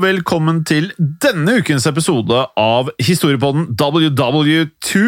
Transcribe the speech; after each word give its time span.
Og 0.00 0.06
velkommen 0.06 0.62
til 0.64 0.86
denne 1.20 1.58
ukens 1.60 1.84
episode 1.90 2.38
av 2.58 2.88
Historiepodden 3.04 3.66
WW2, 3.76 5.00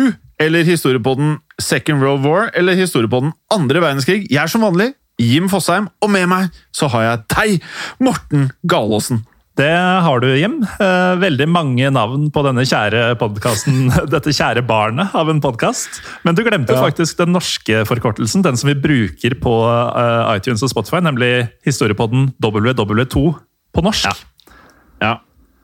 eller 0.43 0.67
Historiepodden 0.69 1.37
Second 1.63 2.03
World 2.03 2.27
War, 2.27 2.51
eller 2.59 2.77
Historiepodden 2.77 3.33
Andre 3.55 3.81
verdenskrig. 3.81 4.27
Jeg 4.29 4.43
er 4.43 4.51
som 4.53 4.65
vanlig 4.67 4.91
Jim 5.23 5.47
Fosheim, 5.49 5.87
og 6.03 6.11
med 6.13 6.27
meg 6.29 6.51
så 6.77 6.91
har 6.93 7.07
jeg 7.07 7.23
deg, 7.33 7.69
Morten 8.05 8.51
Galaasen. 8.69 9.23
Det 9.57 9.69
har 9.73 10.21
du, 10.25 10.29
Jim. 10.37 10.59
Eh, 10.81 11.15
Veldig 11.21 11.47
mange 11.53 11.89
navn 11.93 12.27
på 12.33 12.43
denne 12.45 12.65
kjære 12.69 13.15
podkasten. 13.21 13.87
Dette 14.13 14.33
kjære 14.35 14.65
barnet 14.69 15.13
av 15.17 15.29
en 15.33 15.41
podkast. 15.45 16.03
Men 16.25 16.37
du 16.37 16.43
glemte 16.45 16.77
Ja. 16.77 16.83
faktisk 16.85 17.21
den 17.21 17.33
norske 17.37 17.85
forkortelsen, 17.89 18.45
den 18.45 18.57
som 18.61 18.69
vi 18.73 18.77
bruker 18.81 19.37
på 19.41 19.57
eh, 19.69 20.35
iTunes 20.37 20.65
og 20.65 20.73
Spotify, 20.75 21.01
nemlig 21.05 21.33
historiepodden 21.69 22.33
WW2 22.45 23.25
på 23.73 23.85
norsk. 23.89 24.09
Ja. 24.11 24.17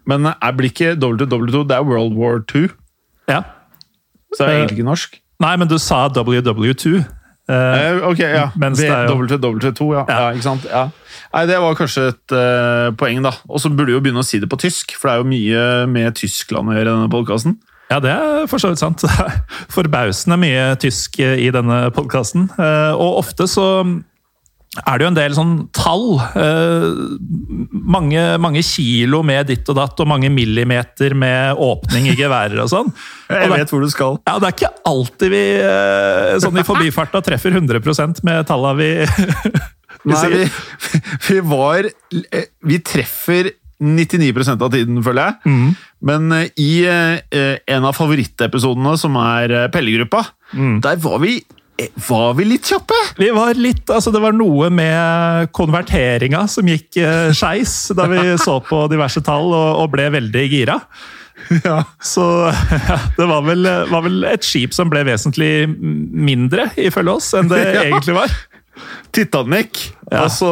Men 0.08 0.24
jeg 0.32 0.56
blir 0.56 0.70
ikke 0.72 0.94
WW2, 0.96 1.62
det 1.68 1.76
er 1.76 1.84
World 1.84 2.16
War 2.16 2.40
2, 2.48 2.66
Ja. 3.28 3.42
så 4.32 4.40
det 4.40 4.48
er 4.48 4.50
Eh, 4.54 4.58
egentlig 4.62 4.78
ikke 4.80 4.88
norsk. 4.88 5.18
Nei, 5.40 5.54
men 5.60 5.68
du 5.68 5.76
sa 5.78 6.08
WW2. 6.08 7.04
Eh, 7.48 7.54
Eh, 7.54 8.00
ok, 8.04 8.18
ja. 8.20 8.50
Mens 8.60 8.78
det 8.78 8.88
er 8.90 9.06
jo- 9.08 9.14
WW2, 9.16 9.92
ja. 9.94 10.04
ja. 10.08 10.32
Ikke 10.32 10.42
sant? 10.42 10.64
Ja. 10.68 10.88
Nei, 11.32 11.46
Det 11.46 11.58
var 11.60 11.74
kanskje 11.76 12.08
et 12.08 12.32
uh, 12.32 12.90
poeng, 12.96 13.22
da. 13.22 13.30
Og 13.48 13.60
så 13.60 13.68
burde 13.70 13.86
du 13.86 13.92
jo 13.92 14.00
begynne 14.00 14.20
å 14.20 14.24
si 14.24 14.38
det 14.38 14.48
på 14.50 14.58
tysk, 14.58 14.92
for 14.96 15.08
det 15.08 15.14
er 15.14 15.22
jo 15.22 15.28
mye 15.28 15.86
med 15.88 16.14
Tyskland 16.14 16.68
å 16.68 16.72
gjøre 16.76 16.88
i 16.88 16.92
denne 16.96 17.08
podkasten. 17.12 17.56
Ja, 17.90 18.00
det 18.00 18.10
er 18.12 18.46
for 18.46 18.58
så 18.60 18.68
vidt 18.68 18.78
sant. 18.82 19.00
Forbausende 19.74 20.36
mye 20.40 20.76
tysk 20.80 21.20
i 21.20 21.48
denne 21.50 21.90
podkasten. 21.96 22.50
Og 22.58 23.18
ofte 23.24 23.46
så 23.48 23.64
er 24.86 24.98
det 24.98 25.04
jo 25.06 25.10
en 25.10 25.16
del 25.18 25.34
sånn 25.36 25.52
tall. 25.76 26.06
eh, 26.38 26.88
Mange, 27.88 28.22
mange 28.42 28.62
kilo 28.66 29.22
med 29.26 29.48
ditt 29.50 29.68
og 29.72 29.76
datt, 29.78 30.00
og 30.02 30.08
mange 30.10 30.28
millimeter 30.32 31.14
med 31.18 31.56
åpning 31.62 32.08
i 32.10 32.16
geværer 32.18 32.60
og 32.64 32.70
sånn. 32.72 32.90
Jeg 33.32 33.50
vet 33.52 33.72
hvor 33.72 33.84
du 33.84 33.90
skal. 33.92 34.18
ja, 34.28 34.36
det 34.38 34.48
er 34.50 34.56
ikke 34.56 34.72
alltid 34.90 35.32
vi 35.34 35.42
eh, 35.62 36.34
sånn 36.42 36.58
i 36.60 36.66
forbifarta 36.66 37.22
treffer 37.24 37.54
100 37.56 37.80
med 38.26 38.46
talla 38.48 38.74
vi, 38.78 38.90
vi 40.04 40.12
Nei, 40.14 40.28
vi, 40.34 40.44
vi 41.28 41.38
var 41.48 41.88
eh, 41.88 42.48
Vi 42.64 42.78
treffer 42.84 43.50
99% 43.78 44.58
av 44.64 44.72
tiden, 44.74 44.96
føler 45.06 45.28
jeg. 45.28 45.52
Mm. 45.52 45.68
Men 46.08 46.32
i 46.58 46.70
en 46.82 47.84
av 47.86 47.94
favorittepisodene, 47.94 48.96
som 48.98 49.14
er 49.22 49.68
Pellegruppa, 49.74 50.24
Mm. 50.48 50.78
der 50.80 50.96
var 51.04 51.18
vi, 51.20 51.34
var 52.08 52.34
vi 52.34 52.44
litt 52.48 52.66
kjappe! 52.66 52.96
Vi 53.18 53.28
var 53.34 53.54
litt, 53.58 53.84
altså 53.90 54.10
Det 54.14 54.22
var 54.22 54.34
noe 54.34 54.66
med 54.74 55.52
konverteringa 55.54 56.44
som 56.50 56.66
gikk 56.68 56.98
eh, 57.02 57.30
skeis 57.36 57.76
da 57.96 58.08
vi 58.10 58.22
så 58.46 58.58
på 58.66 58.84
diverse 58.90 59.22
tall 59.26 59.52
og, 59.52 59.70
og 59.84 59.92
ble 59.94 60.08
veldig 60.16 60.44
gira. 60.50 60.80
Ja. 61.62 61.80
Så 62.02 62.24
ja, 62.50 62.98
det 63.16 63.28
var 63.30 63.44
vel, 63.46 63.68
var 63.92 64.02
vel 64.04 64.26
et 64.28 64.44
skip 64.46 64.74
som 64.76 64.90
ble 64.90 65.04
vesentlig 65.06 65.68
mindre, 65.70 66.66
ifølge 66.82 67.14
oss, 67.20 67.30
enn 67.38 67.50
det 67.52 67.62
Ja. 67.78 67.84
egentlig 67.86 68.16
var. 68.18 68.34
Titanic, 69.14 69.88
altså 70.14 70.48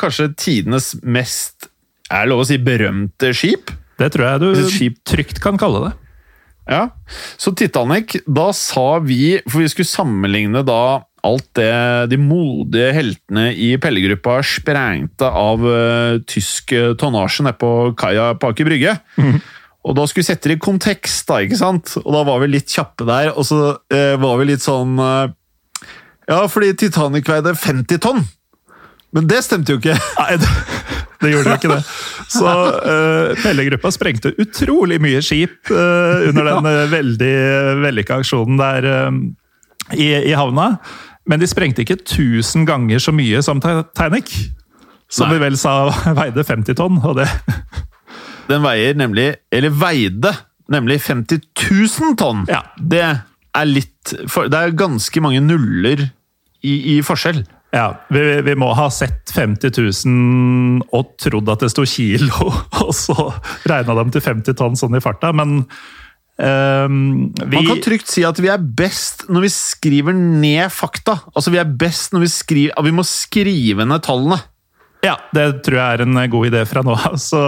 kanskje 0.00 0.30
tidenes 0.40 0.94
mest 1.04 1.68
er 2.08 2.24
det 2.24 2.30
lov 2.32 2.44
å 2.44 2.46
si 2.48 2.56
berømte 2.60 3.32
skip. 3.36 3.72
Det 4.00 4.12
tror 4.14 4.24
jeg 4.28 4.40
du 4.40 4.68
skip. 4.72 5.00
trygt 5.08 5.40
kan 5.44 5.58
kalle 5.60 5.88
det. 5.88 5.90
Ja, 6.68 6.90
Så 7.40 7.54
Titanic, 7.56 8.18
da 8.26 8.50
sa 8.52 8.98
vi 9.00 9.38
For 9.48 9.62
vi 9.62 9.70
skulle 9.72 9.88
sammenligne 9.88 10.60
da 10.66 11.04
alt 11.26 11.48
det 11.58 12.10
de 12.12 12.16
modige 12.20 12.92
heltene 12.94 13.48
i 13.50 13.72
Pellegruppa 13.82 14.36
sprengte 14.46 15.26
av 15.26 15.64
uh, 15.66 16.20
tysk 16.30 16.70
eh, 16.76 16.92
tonnasje 16.94 17.42
nede 17.42 17.58
på 17.58 17.70
kaia 17.98 18.28
på 18.38 18.52
Aker 18.52 18.68
Brygge. 18.68 18.94
Og 19.82 19.96
da 19.98 20.04
skulle 20.06 20.22
vi 20.22 20.28
sette 20.28 20.52
det 20.52 20.56
i 20.60 20.62
kontekst, 20.62 21.26
da, 21.26 21.40
ikke 21.42 21.58
sant? 21.58 21.96
Og 22.04 22.14
da 22.14 22.22
var 22.28 22.38
vi 22.44 22.52
litt 22.52 22.70
kjappe 22.70 23.06
der, 23.08 23.32
og 23.34 23.48
så 23.50 23.58
uh, 23.74 24.14
var 24.22 24.38
vi 24.38 24.46
litt 24.52 24.62
sånn 24.62 24.94
uh, 25.02 25.26
Ja, 26.30 26.44
fordi 26.46 26.70
Titanic 26.86 27.28
veide 27.28 27.56
50 27.58 28.02
tonn! 28.06 28.22
Men 29.16 29.28
det 29.30 29.42
stemte 29.46 29.74
jo 29.74 29.80
ikke! 29.80 29.96
Nei, 30.18 30.36
det, 30.40 30.48
det 31.22 31.32
gjorde 31.32 31.54
jo 31.54 31.58
ikke 31.60 31.72
det. 31.72 31.80
Så 32.28 32.44
uh, 32.44 33.34
Pelle-gruppa 33.40 33.92
sprengte 33.94 34.34
utrolig 34.40 35.00
mye 35.02 35.22
skip 35.24 35.72
uh, 35.72 36.28
under 36.28 36.50
den 36.50 36.68
uh, 36.68 36.84
veldig 36.92 37.34
vellykka 37.84 38.20
aksjonen 38.20 38.60
der 38.60 38.88
i, 39.96 40.12
i 40.12 40.34
havna. 40.36 40.74
Men 41.28 41.40
de 41.42 41.48
sprengte 41.48 41.84
ikke 41.84 42.00
1000 42.00 42.66
ganger 42.68 43.02
så 43.02 43.12
mye 43.16 43.40
som 43.44 43.60
Titanic. 43.64 44.32
Som 45.08 45.28
Nei. 45.28 45.36
vi 45.36 45.44
vel 45.46 45.56
sa 45.60 45.74
veide 46.20 46.44
50 46.44 46.78
tonn. 46.78 47.00
og 47.04 47.20
det... 47.20 47.28
Den 48.48 48.62
veier 48.64 48.94
nemlig, 48.96 49.26
eller 49.52 49.74
veide, 49.76 50.30
nemlig 50.72 51.02
50 51.04 51.42
000 51.68 52.14
tonn. 52.16 52.46
Ja. 52.48 52.62
Det 52.80 53.02
er 53.04 53.66
litt 53.68 54.14
Det 54.14 54.56
er 54.56 54.72
ganske 54.72 55.20
mange 55.20 55.42
nuller 55.44 56.06
i, 56.64 56.96
i 56.96 56.98
forskjell. 57.04 57.42
Ja, 57.74 57.92
vi, 58.08 58.22
vi 58.46 58.54
må 58.56 58.70
ha 58.76 58.86
sett 58.92 59.28
50 59.34 59.74
000 59.76 60.88
og 60.96 61.14
trodd 61.20 61.50
at 61.52 61.64
det 61.64 61.72
sto 61.74 61.84
kilo, 61.88 62.48
og 62.84 62.92
så 62.96 63.30
regna 63.68 63.96
dem 63.98 64.12
til 64.14 64.24
50 64.24 64.56
tonn 64.58 64.78
sånn 64.78 64.98
i 64.98 65.04
farta, 65.04 65.34
men 65.36 65.64
Um, 66.38 67.32
vi, 67.34 67.56
Man 67.56 67.64
kan 67.66 67.80
trygt 67.82 68.12
si 68.12 68.22
at 68.22 68.38
vi 68.38 68.46
er 68.46 68.62
best 68.62 69.24
når 69.26 69.42
vi 69.42 69.48
skriver 69.50 70.14
ned 70.14 70.70
fakta. 70.70 71.16
Altså 71.32 71.50
Vi 71.50 71.58
er 71.58 71.66
best 71.66 72.14
når 72.14 72.22
vi 72.22 72.28
skriver 72.30 72.84
Vi 72.86 72.92
må 72.94 73.02
skrive 73.02 73.82
ned 73.82 74.04
tallene. 74.06 74.38
Ja, 75.02 75.16
det 75.34 75.64
tror 75.66 75.80
jeg 75.80 75.98
er 75.98 76.04
en 76.04 76.20
god 76.30 76.46
idé 76.46 76.62
fra 76.70 76.84
nå 76.86 76.94
av. 76.94 77.18
Så 77.18 77.42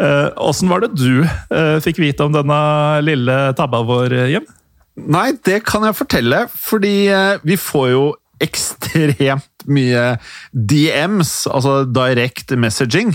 åssen 0.00 0.70
uh, 0.70 0.72
var 0.72 0.86
det 0.86 0.94
du 0.96 1.20
uh, 1.20 1.76
fikk 1.84 2.00
vite 2.00 2.24
om 2.24 2.32
denne 2.32 2.56
lille 3.04 3.36
tabba 3.60 3.84
vår, 3.84 4.16
Hjem? 4.32 4.48
Nei, 4.94 5.32
det 5.44 5.60
kan 5.66 5.84
jeg 5.84 5.96
fortelle, 5.98 6.44
fordi 6.54 7.08
eh, 7.10 7.40
vi 7.42 7.56
får 7.58 7.88
jo 7.90 8.02
ekstremt 8.44 9.66
mye 9.66 10.04
DMs, 10.52 11.44
altså 11.50 11.82
direct 11.88 12.52
messaging, 12.60 13.14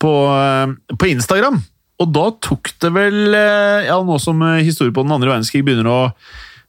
på, 0.00 0.14
eh, 0.32 0.96
på 0.96 1.10
Instagram. 1.10 1.60
Og 2.00 2.12
da 2.16 2.28
tok 2.40 2.70
det 2.80 2.90
vel 2.94 3.34
eh, 3.36 3.88
Ja, 3.90 3.98
nå 4.00 4.16
som 4.22 4.38
historien 4.40 4.64
historie 4.64 4.94
på 4.96 5.04
den 5.04 5.12
andre 5.12 5.34
verdenskrig 5.34 5.66
begynner 5.66 5.90
å 5.90 6.00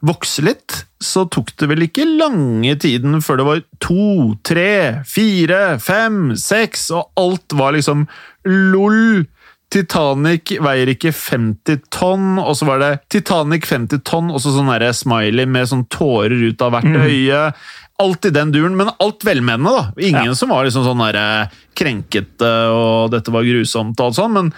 vokse 0.01 0.41
litt, 0.43 0.85
så 1.01 1.27
tok 1.29 1.51
det 1.61 1.67
vel 1.69 1.85
ikke 1.85 2.07
lange 2.07 2.73
tiden 2.81 3.19
før 3.21 3.37
det 3.37 3.45
var 3.47 3.61
to, 3.83 4.05
tre, 4.45 5.03
fire, 5.07 5.77
fem, 5.81 6.33
seks, 6.39 6.89
og 6.95 7.11
alt 7.21 7.57
var 7.57 7.77
liksom 7.77 8.07
lol. 8.49 9.27
Titanic 9.71 10.51
veier 10.59 10.89
ikke 10.91 11.13
50 11.15 11.85
tonn, 11.95 12.33
og 12.41 12.57
så 12.59 12.67
var 12.67 12.81
det 12.81 12.89
Titanic 13.13 13.63
50 13.69 14.01
tonn, 14.07 14.27
og 14.33 14.41
så 14.43 14.51
sånn 14.51 14.71
smiley 14.97 15.47
med 15.47 15.69
sånn 15.69 15.85
tårer 15.93 16.43
ut 16.49 16.65
av 16.65 16.75
hvert 16.75 16.97
øye. 17.05 17.43
Alt 18.01 18.25
i 18.25 18.33
den 18.33 18.51
duren, 18.53 18.73
men 18.79 18.89
alt 19.03 19.21
velmenende, 19.27 19.71
da. 19.77 19.83
Ingen 20.01 20.31
Ja. 20.31 20.35
som 20.37 20.49
var 20.49 20.65
liksom 20.65 20.85
sånn 20.87 21.01
der 21.05 21.51
krenkete 21.77 22.49
og 22.73 23.11
dette 23.13 23.33
var 23.33 23.45
grusomt 23.45 23.99
og 24.01 24.07
alt 24.09 24.17
sånn, 24.17 24.33
men 24.39 24.49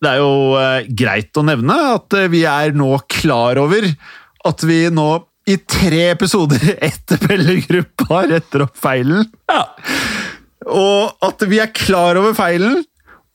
det 0.00 0.12
er 0.14 0.20
jo 0.22 0.56
eh, 0.60 0.86
greit 0.96 1.36
å 1.36 1.44
nevne 1.44 1.74
at 1.96 2.14
eh, 2.16 2.28
vi 2.32 2.44
er 2.48 2.72
nå 2.76 2.92
klar 3.12 3.58
over 3.60 3.84
at 4.48 4.62
vi 4.64 4.82
nå 4.92 5.08
i 5.50 5.56
tre 5.68 6.10
episoder 6.14 6.62
etter 6.90 7.20
Pellegruppa 7.20 8.22
retter 8.30 8.64
opp 8.68 8.76
feilen. 8.80 9.26
Ja. 9.50 9.64
Og 10.70 11.16
at 11.24 11.42
vi 11.48 11.58
er 11.62 11.72
klar 11.74 12.18
over 12.20 12.34
feilen, 12.36 12.82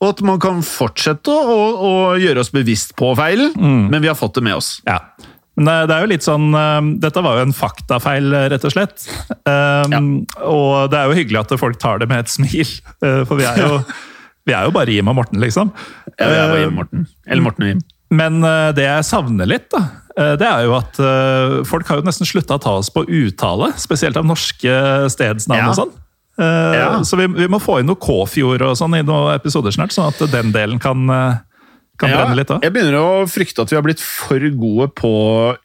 og 0.02 0.10
at 0.12 0.20
man 0.28 0.38
kan 0.42 0.58
fortsette 0.66 1.32
å, 1.32 1.38
å, 1.40 1.60
å 1.86 1.92
gjøre 2.20 2.42
oss 2.44 2.50
bevisst 2.54 2.92
på 2.98 3.14
feilen, 3.18 3.54
men 3.90 4.02
vi 4.02 4.10
har 4.10 4.18
fått 4.18 4.36
det 4.38 4.44
med 4.46 4.58
oss. 4.58 4.76
ja. 4.86 5.00
Men 5.56 5.64
det, 5.70 5.74
det 5.88 5.94
er 5.96 6.02
jo 6.04 6.08
litt 6.10 6.24
sånn 6.26 6.50
eh, 6.52 6.88
Dette 7.00 7.22
var 7.24 7.38
jo 7.38 7.46
en 7.46 7.54
faktafeil, 7.56 8.26
eh, 8.36 8.46
rett 8.52 8.64
og 8.68 8.74
slett. 8.74 9.06
Um, 9.48 10.26
Og 10.44 10.90
det 10.92 10.98
er 11.00 11.08
jo 11.08 11.16
hyggelig 11.16 11.40
at 11.44 11.54
folk 11.60 11.78
tar 11.80 12.02
det 12.02 12.08
med 12.10 12.24
et 12.26 12.32
smil, 12.32 12.72
for 13.00 13.36
vi 13.40 13.46
er 13.48 13.60
jo, 13.62 13.78
vi 14.46 14.52
er 14.54 14.68
jo 14.68 14.74
bare 14.76 14.92
Jim 14.92 15.08
og 15.08 15.16
Morten, 15.16 15.40
liksom. 15.42 15.72
Ja, 16.18 16.28
vi 16.28 16.36
er 16.36 16.50
bare 16.52 16.60
Jim 16.60 16.68
Jim 16.68 16.76
Morten. 16.80 17.06
Eller 17.26 17.46
Morten 17.48 17.64
og 17.66 17.70
Jim. 17.72 17.80
Men 18.16 18.36
det 18.76 18.84
jeg 18.84 19.06
savner 19.08 19.48
litt, 19.50 19.66
da, 19.72 19.80
det 20.38 20.46
er 20.46 20.66
jo 20.68 20.76
at 20.78 21.00
folk 21.66 21.88
har 21.90 21.98
jo 21.98 22.06
nesten 22.06 22.28
slutta 22.28 22.54
å 22.60 22.62
ta 22.62 22.76
oss 22.78 22.92
på 22.94 23.02
uttale. 23.08 23.72
Spesielt 23.80 24.16
av 24.20 24.28
norske 24.28 24.76
stedsnavn 25.12 25.58
Ja. 25.64 25.72
og 25.72 25.80
sånn. 25.80 25.96
Ja. 26.38 27.00
Så 27.08 27.16
vi, 27.18 27.26
vi 27.32 27.48
må 27.50 27.58
få 27.64 27.80
inn 27.80 27.88
noe 27.90 27.96
Kåfjord 27.98 28.62
og 28.68 28.76
sånn 28.78 28.94
i 28.98 29.02
noen 29.08 29.34
episoder 29.34 29.72
snart, 29.74 29.94
sånn 29.96 30.12
at 30.12 30.20
den 30.30 30.52
delen 30.54 30.78
kan, 30.82 31.08
kan 31.98 32.10
Ja, 32.12 32.22
brenne 32.24 32.36
litt 32.36 32.50
òg. 32.52 32.62
jeg 32.62 32.72
begynner 32.74 32.98
å 33.00 33.24
frykte 33.30 33.62
at 33.64 33.72
vi 33.72 33.76
har 33.78 33.82
blitt 33.86 34.00
for 34.04 34.38
gode 34.60 34.88
på 34.94 35.12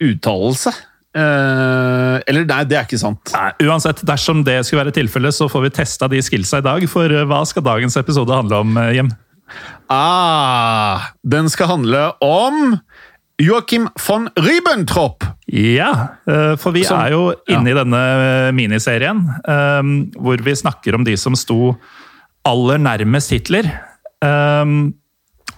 uttalelse. 0.01 0.73
Eh, 1.11 2.17
eller 2.31 2.45
nei, 2.47 2.61
det 2.63 2.77
er 2.79 2.85
ikke 2.87 2.99
sant. 3.01 3.33
Nei, 3.35 3.51
Uansett, 3.67 3.99
dersom 4.07 4.45
det 4.47 4.61
skulle 4.63 4.85
være 4.85 4.95
tilfellet, 4.95 5.35
så 5.35 5.49
får 5.51 5.65
vi 5.65 5.71
testa 5.75 6.07
de 6.07 6.21
skillsa 6.23 6.61
i 6.61 6.65
dag. 6.69 6.85
For 6.87 7.11
eh, 7.11 7.25
hva 7.27 7.41
skal 7.49 7.65
dagens 7.67 7.97
episode 7.99 8.31
handle 8.31 8.61
om, 8.63 8.77
eh, 8.79 8.93
Jim? 8.95 9.09
Ah, 9.91 11.09
den 11.27 11.49
skal 11.51 11.67
handle 11.73 12.13
om 12.23 12.77
Joachim 13.41 13.89
von 14.07 14.29
Ribbentrop. 14.39 15.25
Ja, 15.51 15.91
eh, 16.29 16.55
for 16.61 16.71
vi 16.71 16.85
er 16.87 17.11
jo 17.11 17.25
inne 17.51 17.73
i 17.73 17.75
denne 17.75 18.01
miniserien 18.55 19.19
hvor 20.15 20.43
vi 20.45 20.53
snakker 20.55 20.95
om 20.95 21.03
de 21.03 21.17
som 21.19 21.35
sto 21.35 21.73
aller 22.47 22.79
nærmest 22.79 23.33
Hitler. 23.35 23.67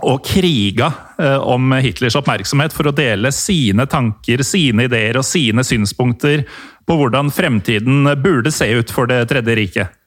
Og 0.04 0.24
kriga 0.26 0.92
eh, 1.22 1.40
om 1.40 1.74
Hitlers 1.84 2.18
oppmerksomhet 2.20 2.76
for 2.76 2.90
å 2.90 2.96
dele 2.96 3.32
sine 3.36 3.86
tanker, 3.90 4.44
sine 4.46 4.88
ideer 4.90 5.20
og 5.20 5.28
sine 5.28 5.64
synspunkter 5.66 6.46
på 6.84 6.98
hvordan 7.00 7.32
fremtiden 7.32 8.08
burde 8.24 8.52
se 8.52 8.68
ut 8.76 8.92
for 8.92 9.08
Det 9.08 9.24
tredje 9.32 9.56
riket. 9.56 10.00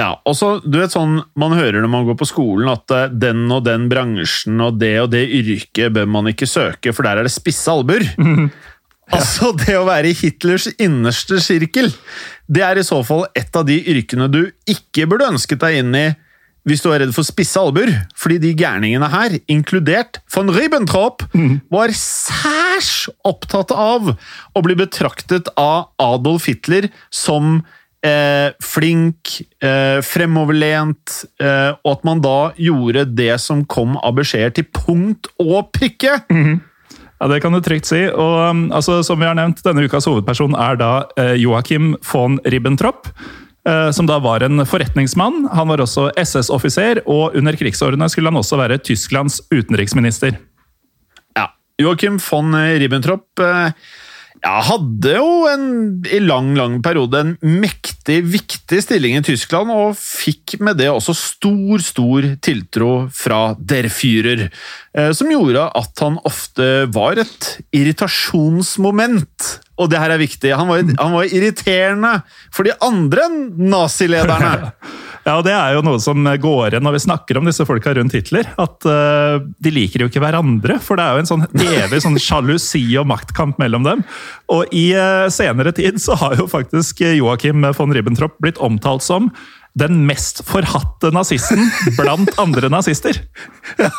Ja, 0.00 0.14
og 0.24 0.34
så, 0.38 0.54
du 0.64 0.78
vet 0.80 0.94
sånn, 0.94 1.18
Man 1.36 1.52
hører 1.52 1.82
når 1.82 1.90
man 1.92 2.06
går 2.08 2.16
på 2.20 2.28
skolen 2.30 2.70
at 2.72 2.90
eh, 2.94 3.08
den 3.12 3.46
og 3.52 3.64
den 3.68 3.88
bransjen 3.92 4.60
og 4.64 4.80
det 4.80 4.96
og 5.02 5.10
det 5.14 5.26
yrket 5.28 5.94
bør 5.94 6.10
man 6.10 6.30
ikke 6.32 6.48
søke, 6.48 6.94
for 6.96 7.06
der 7.06 7.20
er 7.20 7.28
det 7.28 7.34
spisse 7.34 7.70
albuer. 7.70 8.06
Altså, 9.16 9.50
det 9.58 9.74
å 9.74 9.86
være 9.88 10.12
i 10.12 10.16
Hitlers 10.16 10.68
innerste 10.78 11.40
sirkel, 11.42 11.90
det 12.46 12.62
er 12.62 12.78
i 12.78 12.86
så 12.86 13.00
fall 13.06 13.24
et 13.34 13.56
av 13.58 13.66
de 13.66 13.80
yrkene 13.90 14.28
du 14.30 14.44
ikke 14.70 15.08
burde 15.10 15.32
ønsket 15.32 15.62
deg 15.64 15.80
inn 15.80 15.96
i 15.98 16.04
hvis 16.68 16.82
du 16.84 16.90
er 16.92 17.00
redd 17.02 17.14
for 17.16 17.24
spisse 17.26 17.60
albuer, 17.60 17.92
fordi 18.18 18.38
de 18.42 18.54
gærningene 18.58 19.08
her, 19.12 19.38
inkludert 19.48 20.20
von 20.34 20.50
Ribbentrop, 20.52 21.24
var 21.72 21.92
særs 21.96 23.08
opptatt 23.24 23.72
av 23.72 24.12
å 24.54 24.62
bli 24.64 24.76
betraktet 24.76 25.48
av 25.56 25.88
Adolf 25.98 26.46
Hitler 26.50 26.90
som 27.10 27.62
eh, 28.04 28.52
flink, 28.62 29.40
eh, 29.64 30.00
fremoverlent, 30.04 31.24
eh, 31.40 31.72
og 31.84 31.92
at 31.96 32.04
man 32.04 32.20
da 32.24 32.52
gjorde 32.60 33.06
det 33.16 33.34
som 33.40 33.64
kom 33.64 33.96
av 34.00 34.18
beskjeder 34.20 34.54
til 34.60 34.68
punkt 34.72 35.32
og 35.40 35.72
prikke. 35.76 36.20
Ja, 37.20 37.28
Det 37.28 37.42
kan 37.42 37.52
du 37.52 37.60
trygt 37.60 37.86
si. 37.86 38.06
Og 38.08 38.50
um, 38.50 38.72
altså, 38.72 39.02
som 39.04 39.20
vi 39.20 39.28
har 39.28 39.36
nevnt, 39.36 39.60
Denne 39.64 39.84
ukas 39.84 40.08
hovedperson 40.08 40.56
er 40.56 40.78
da 40.80 40.92
eh, 41.20 41.36
Joachim 41.36 41.94
von 42.12 42.40
Ribbentrop. 42.48 43.10
Eh, 43.68 43.90
Som 43.96 44.06
da 44.10 44.18
var 44.22 44.44
en 44.46 44.64
forretningsmann. 44.66 45.48
Han 45.52 45.72
var 45.72 45.82
også 45.84 46.10
SS-offiser, 46.16 47.02
og 47.06 47.36
under 47.38 47.58
krigsårene 47.58 48.08
skulle 48.10 48.32
han 48.32 48.40
også 48.40 48.60
være 48.60 48.78
Tysklands 48.78 49.40
utenriksminister. 49.50 50.38
Ja, 51.36 51.50
Joachim 51.80 52.20
von 52.22 52.54
Ribbentrop 52.54 53.42
eh, 53.44 53.72
ja, 54.40 54.56
hadde 54.64 55.14
jo 55.18 55.30
en, 55.50 55.64
i 56.08 56.20
lang, 56.22 56.52
lang 56.56 56.78
periode 56.84 57.20
en 57.20 57.32
mektig, 57.60 58.20
viktig 58.32 58.80
stilling 58.84 59.18
i 59.18 59.24
Tyskland, 59.24 59.72
og 59.72 59.98
fikk 59.98 60.56
med 60.64 60.80
det 60.80 60.88
også 60.92 61.14
stor, 61.16 61.84
stor 61.84 62.28
tiltro 62.44 62.92
fra 63.14 63.42
Der 63.58 63.90
Führer, 63.92 64.48
eh, 64.96 65.10
som 65.16 65.32
gjorde 65.32 65.66
at 65.76 66.04
han 66.04 66.16
ofte 66.28 66.70
var 66.94 67.20
et 67.20 67.50
irritasjonsmoment. 67.76 69.50
Og 69.80 69.88
det 69.90 70.00
her 70.02 70.12
er 70.12 70.20
viktig. 70.20 70.52
Han 70.56 70.68
var, 70.68 70.84
han 70.84 71.14
var 71.16 71.30
irriterende 71.30 72.18
for 72.52 72.68
de 72.68 72.76
andre 72.84 73.28
nazilederne. 73.56 74.74
Ja, 75.20 75.34
og 75.36 75.44
Det 75.44 75.52
er 75.52 75.74
jo 75.76 75.82
noe 75.84 76.00
som 76.00 76.24
går 76.24 76.72
igjen 76.72 76.84
når 76.86 76.94
vi 76.94 77.02
snakker 77.04 77.36
om 77.36 77.48
disse 77.48 77.66
folka 77.68 77.92
rundt 77.96 78.14
Hitler. 78.16 78.46
At 78.60 78.86
uh, 78.88 79.36
de 79.60 79.72
liker 79.74 80.00
jo 80.00 80.08
ikke 80.08 80.22
hverandre, 80.24 80.78
for 80.80 80.96
det 80.96 81.04
er 81.04 81.12
jo 81.18 81.22
en 81.22 81.28
sånn 81.28 81.44
evig 81.82 82.00
sånn 82.00 82.16
sjalusi 82.16 82.82
og 83.00 83.10
maktkamp 83.10 83.60
mellom 83.60 83.84
dem. 83.84 84.04
Og 84.48 84.72
i 84.72 84.86
uh, 84.96 85.28
senere 85.32 85.74
tid 85.76 86.00
så 86.00 86.16
har 86.22 86.40
jo 86.40 86.48
faktisk 86.50 87.04
Joachim 87.04 87.68
von 87.76 87.92
Ribbentrop 87.92 88.40
blitt 88.40 88.60
omtalt 88.64 89.04
som 89.04 89.28
den 89.78 90.00
mest 90.08 90.42
forhatte 90.48 91.12
nazisten 91.14 91.62
blant 91.98 92.32
andre 92.42 92.70
nazister. 92.72 93.20
Ja, 93.78 93.90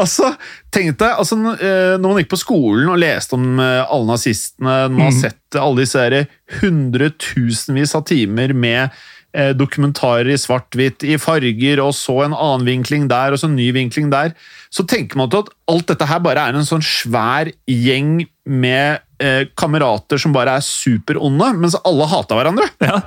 Altså, 0.00 0.32
tenk 0.74 0.96
deg, 0.98 1.12
altså, 1.20 1.36
eh, 1.54 1.94
når 2.00 2.02
man 2.02 2.18
gikk 2.18 2.32
på 2.32 2.40
skolen 2.40 2.88
og 2.90 2.98
leste 2.98 3.36
om 3.36 3.60
eh, 3.62 3.84
alle 3.84 4.08
nazistene, 4.10 4.72
når 4.88 4.96
man 4.96 5.06
har 5.06 5.18
sett 5.20 5.58
alle 5.60 5.84
disse 5.84 6.02
her 6.02 6.16
hundretusenvis 6.58 7.94
av 7.94 8.02
timer 8.08 8.54
med 8.58 8.88
eh, 9.36 9.52
dokumentarer 9.54 10.32
i 10.34 10.38
svart-hvitt, 10.40 11.06
i 11.06 11.18
farger, 11.22 11.82
og 11.84 11.94
så 11.94 12.24
en 12.24 12.34
annen 12.34 12.66
vinkling 12.66 13.06
der, 13.12 13.34
og 13.34 13.38
så 13.40 13.50
en 13.50 13.54
ny 13.58 13.68
vinkling 13.76 14.10
der, 14.10 14.34
så 14.74 14.82
tenker 14.90 15.20
man 15.20 15.30
til 15.30 15.44
at 15.44 15.52
alt 15.70 15.90
dette 15.92 16.10
her 16.10 16.22
bare 16.24 16.48
er 16.48 16.58
en 16.58 16.66
sånn 16.66 16.82
svær 16.84 17.52
gjeng 17.70 18.24
med 18.50 19.04
eh, 19.22 19.44
kamerater 19.56 20.18
som 20.20 20.34
bare 20.34 20.58
er 20.58 20.66
superonde, 20.66 21.52
mens 21.60 21.78
alle 21.84 22.08
hata 22.10 22.40
hverandre. 22.40 22.66
Ja, 22.82 22.98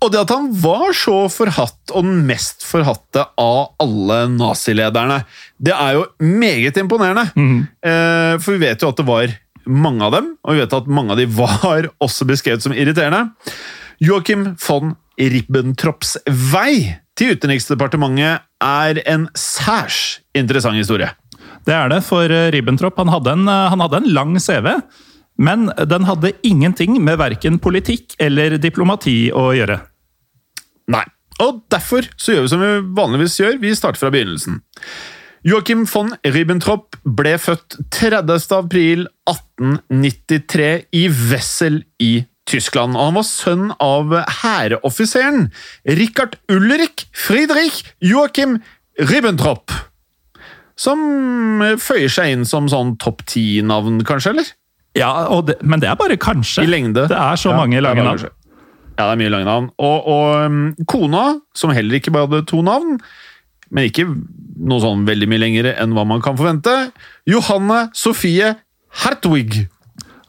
Og 0.00 0.08
det 0.12 0.22
at 0.22 0.32
han 0.32 0.48
var 0.62 0.94
så 0.96 1.26
forhatt, 1.32 1.92
og 1.92 2.06
den 2.06 2.22
mest 2.28 2.64
forhatte 2.64 3.26
av 3.40 3.74
alle 3.82 4.22
nazilederne, 4.32 5.20
det 5.60 5.74
er 5.76 5.98
jo 5.98 6.06
meget 6.24 6.80
imponerende. 6.80 7.26
Eh, 7.84 8.38
for 8.40 8.56
vi 8.56 8.64
vet 8.64 8.80
jo 8.80 8.88
at 8.88 9.00
det 9.00 9.08
var 9.08 9.34
mange 9.68 10.06
av 10.06 10.16
dem, 10.16 10.32
og 10.40 10.56
vi 10.56 10.62
vet 10.62 10.78
at 10.78 10.88
mange 10.88 11.14
av 11.14 11.20
de 11.20 11.28
var 11.28 11.90
også 12.06 12.26
beskrevet 12.28 12.64
som 12.64 12.72
irriterende. 12.72 13.28
Joachim 14.00 14.54
von 14.64 14.94
Ribbentrops 15.20 16.16
vei 16.26 16.96
til 17.18 17.36
Utenriksdepartementet 17.36 18.46
er 18.64 19.02
en 19.04 19.28
særs 19.36 20.20
interessant 20.32 20.80
historie. 20.80 21.10
det 21.68 21.76
er 21.76 21.92
det. 21.92 22.00
For 22.06 22.24
eh, 22.24 22.48
Ribbentrop 22.54 22.96
han 22.96 23.12
hadde, 23.12 23.36
en, 23.36 23.48
eh, 23.48 23.68
han 23.68 23.84
hadde 23.84 24.00
en 24.00 24.12
lang 24.16 24.38
CV. 24.40 24.78
Men 25.40 25.70
den 25.88 26.04
hadde 26.04 26.34
ingenting 26.44 26.98
med 27.04 27.16
verken 27.20 27.58
politikk 27.58 28.16
eller 28.20 28.58
diplomati 28.60 29.30
å 29.32 29.50
gjøre. 29.56 29.78
Og 31.40 31.62
derfor 31.72 32.06
så 32.20 32.34
gjør 32.34 32.44
vi 32.46 32.52
som 32.52 32.62
vi 32.64 32.72
vanligvis 32.98 33.38
gjør, 33.40 33.58
vi 33.62 33.74
starter 33.76 34.02
fra 34.02 34.12
begynnelsen. 34.12 34.60
Joachim 35.46 35.86
von 35.88 36.12
Ribbentrop 36.28 36.98
ble 37.16 37.38
født 37.40 37.78
30. 37.96 38.34
april 38.58 39.06
1893 39.30 40.66
i 41.00 41.06
Wessel 41.30 41.80
i 42.02 42.10
Tyskland, 42.50 42.96
og 42.98 43.08
han 43.08 43.16
var 43.16 43.26
sønn 43.28 43.70
av 43.80 44.12
hæroffiseren 44.42 45.48
Richard 45.86 46.36
Ulrik 46.52 47.06
Friedrich 47.16 47.84
Joachim 48.04 48.58
Ribbentrop. 48.98 49.72
Som 50.80 51.00
føyer 51.80 52.10
seg 52.12 52.34
inn 52.34 52.46
som 52.48 52.68
sånn 52.72 52.96
topp 53.00 53.22
ti-navn, 53.28 54.00
kanskje, 54.08 54.34
eller? 54.34 54.52
Ja, 54.98 55.12
det, 55.46 55.60
Men 55.62 55.80
det 55.80 55.88
er 55.90 55.96
bare 56.00 56.16
kanskje. 56.20 56.64
I 56.64 56.70
lengde. 56.70 57.06
Det 57.08 57.16
er 57.16 57.36
så 57.38 57.52
Ja, 57.52 57.60
mange 57.60 57.80
lange 57.84 58.02
navn. 58.04 58.28
Ja, 59.00 59.08
det 59.08 59.16
er 59.16 59.20
mye 59.22 59.32
lange 59.32 59.48
navn. 59.48 59.68
Og, 59.80 60.08
og 60.12 60.44
um, 60.44 60.62
kona, 60.90 61.24
som 61.56 61.72
heller 61.72 61.96
ikke 61.96 62.12
bare 62.12 62.28
hadde 62.28 62.44
to 62.50 62.60
navn, 62.66 62.98
men 63.72 63.86
ikke 63.88 64.04
noe 64.60 64.82
sånn 64.82 65.06
veldig 65.08 65.28
mye 65.30 65.40
lengre 65.40 65.74
enn 65.80 65.94
hva 65.96 66.04
man 66.04 66.20
kan 66.24 66.36
forvente, 66.36 66.74
Johanne 67.30 67.86
Sofie 67.96 68.52
Hertwig. 69.04 69.62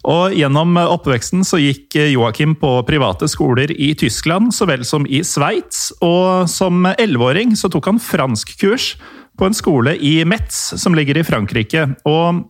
Og 0.08 0.34
Gjennom 0.34 0.80
oppveksten 0.82 1.44
så 1.46 1.60
gikk 1.62 1.98
Joakim 2.14 2.56
på 2.58 2.70
private 2.88 3.28
skoler 3.30 3.74
i 3.76 3.92
Tyskland 3.98 4.50
så 4.56 4.66
vel 4.70 4.86
som 4.88 5.06
i 5.06 5.20
Sveits. 5.26 5.92
Og 6.02 6.48
som 6.50 6.88
elleveåring 6.96 7.54
tok 7.60 7.92
han 7.92 8.02
franskkurs 8.02 8.96
på 9.38 9.48
en 9.48 9.58
skole 9.58 9.94
i 10.02 10.22
Metz, 10.26 10.72
som 10.82 10.96
ligger 10.98 11.20
i 11.20 11.26
Frankrike. 11.28 11.86
Og 12.10 12.42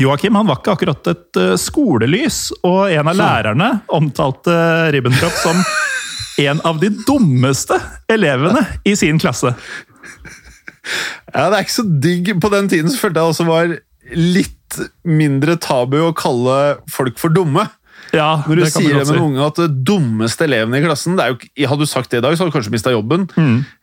Joakim 0.00 0.34
han 0.34 0.48
var 0.48 0.58
ikke 0.58 0.74
akkurat 0.74 1.10
et 1.12 1.40
eh, 1.40 1.54
skolelys, 1.60 2.48
og 2.66 2.90
en 2.90 3.10
av 3.12 3.18
lærerne 3.18 3.68
omtalte 3.94 4.54
Ribbentrop 4.94 5.36
som 5.38 5.60
en 6.44 6.62
av 6.66 6.80
de 6.82 6.90
dummeste 7.06 7.78
elevene 8.10 8.64
i 8.84 8.96
sin 8.98 9.20
klasse. 9.22 9.54
Ja, 11.30 11.48
det 11.48 11.56
er 11.56 11.62
ikke 11.62 11.76
så 11.78 11.86
digg. 11.86 12.34
På 12.42 12.50
den 12.52 12.68
tiden 12.72 12.90
så 12.92 13.00
følte 13.00 13.22
jeg 13.22 13.34
også 13.34 13.46
var 13.48 13.76
litt 14.18 14.80
mindre 15.06 15.56
tabu 15.62 16.00
å 16.02 16.12
kalle 16.16 16.58
folk 16.92 17.20
for 17.22 17.32
dumme. 17.34 17.68
Ja, 18.14 18.44
Når 18.46 18.60
du 18.60 18.64
sier 18.68 18.92
det 18.92 19.00
med 19.00 19.08
si. 19.08 19.14
en 19.16 19.24
unge 19.24 19.46
at 19.46 19.58
det 19.58 19.70
dummeste 19.86 20.44
eleven 20.46 20.74
i 20.76 20.82
klassen 20.84 21.16
det 21.18 21.24
er 21.24 21.32
jo, 21.32 21.38
Hadde 21.70 21.86
du 21.86 21.90
sagt 21.90 22.12
det 22.12 22.20
i 22.20 22.22
dag, 22.22 22.34
så 22.34 22.44
hadde 22.44 22.52
du 22.52 22.58
kanskje 22.58 22.74
mista 22.74 22.92
jobben. 22.94 23.24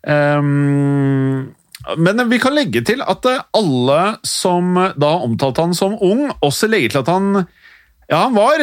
Um, 0.05 1.49
men 1.97 2.21
vi 2.29 2.37
kan 2.41 2.53
legge 2.55 2.83
til 2.85 3.01
at 3.01 3.25
eh, 3.29 3.41
alle 3.57 4.01
som 4.27 4.75
da 4.99 5.11
omtalte 5.25 5.63
han 5.65 5.73
som 5.77 5.95
ung, 6.01 6.27
også 6.45 6.69
legger 6.71 6.93
til 6.95 7.03
at 7.03 7.11
han 7.13 7.31
Ja, 8.11 8.25
han 8.27 8.35
var 8.35 8.59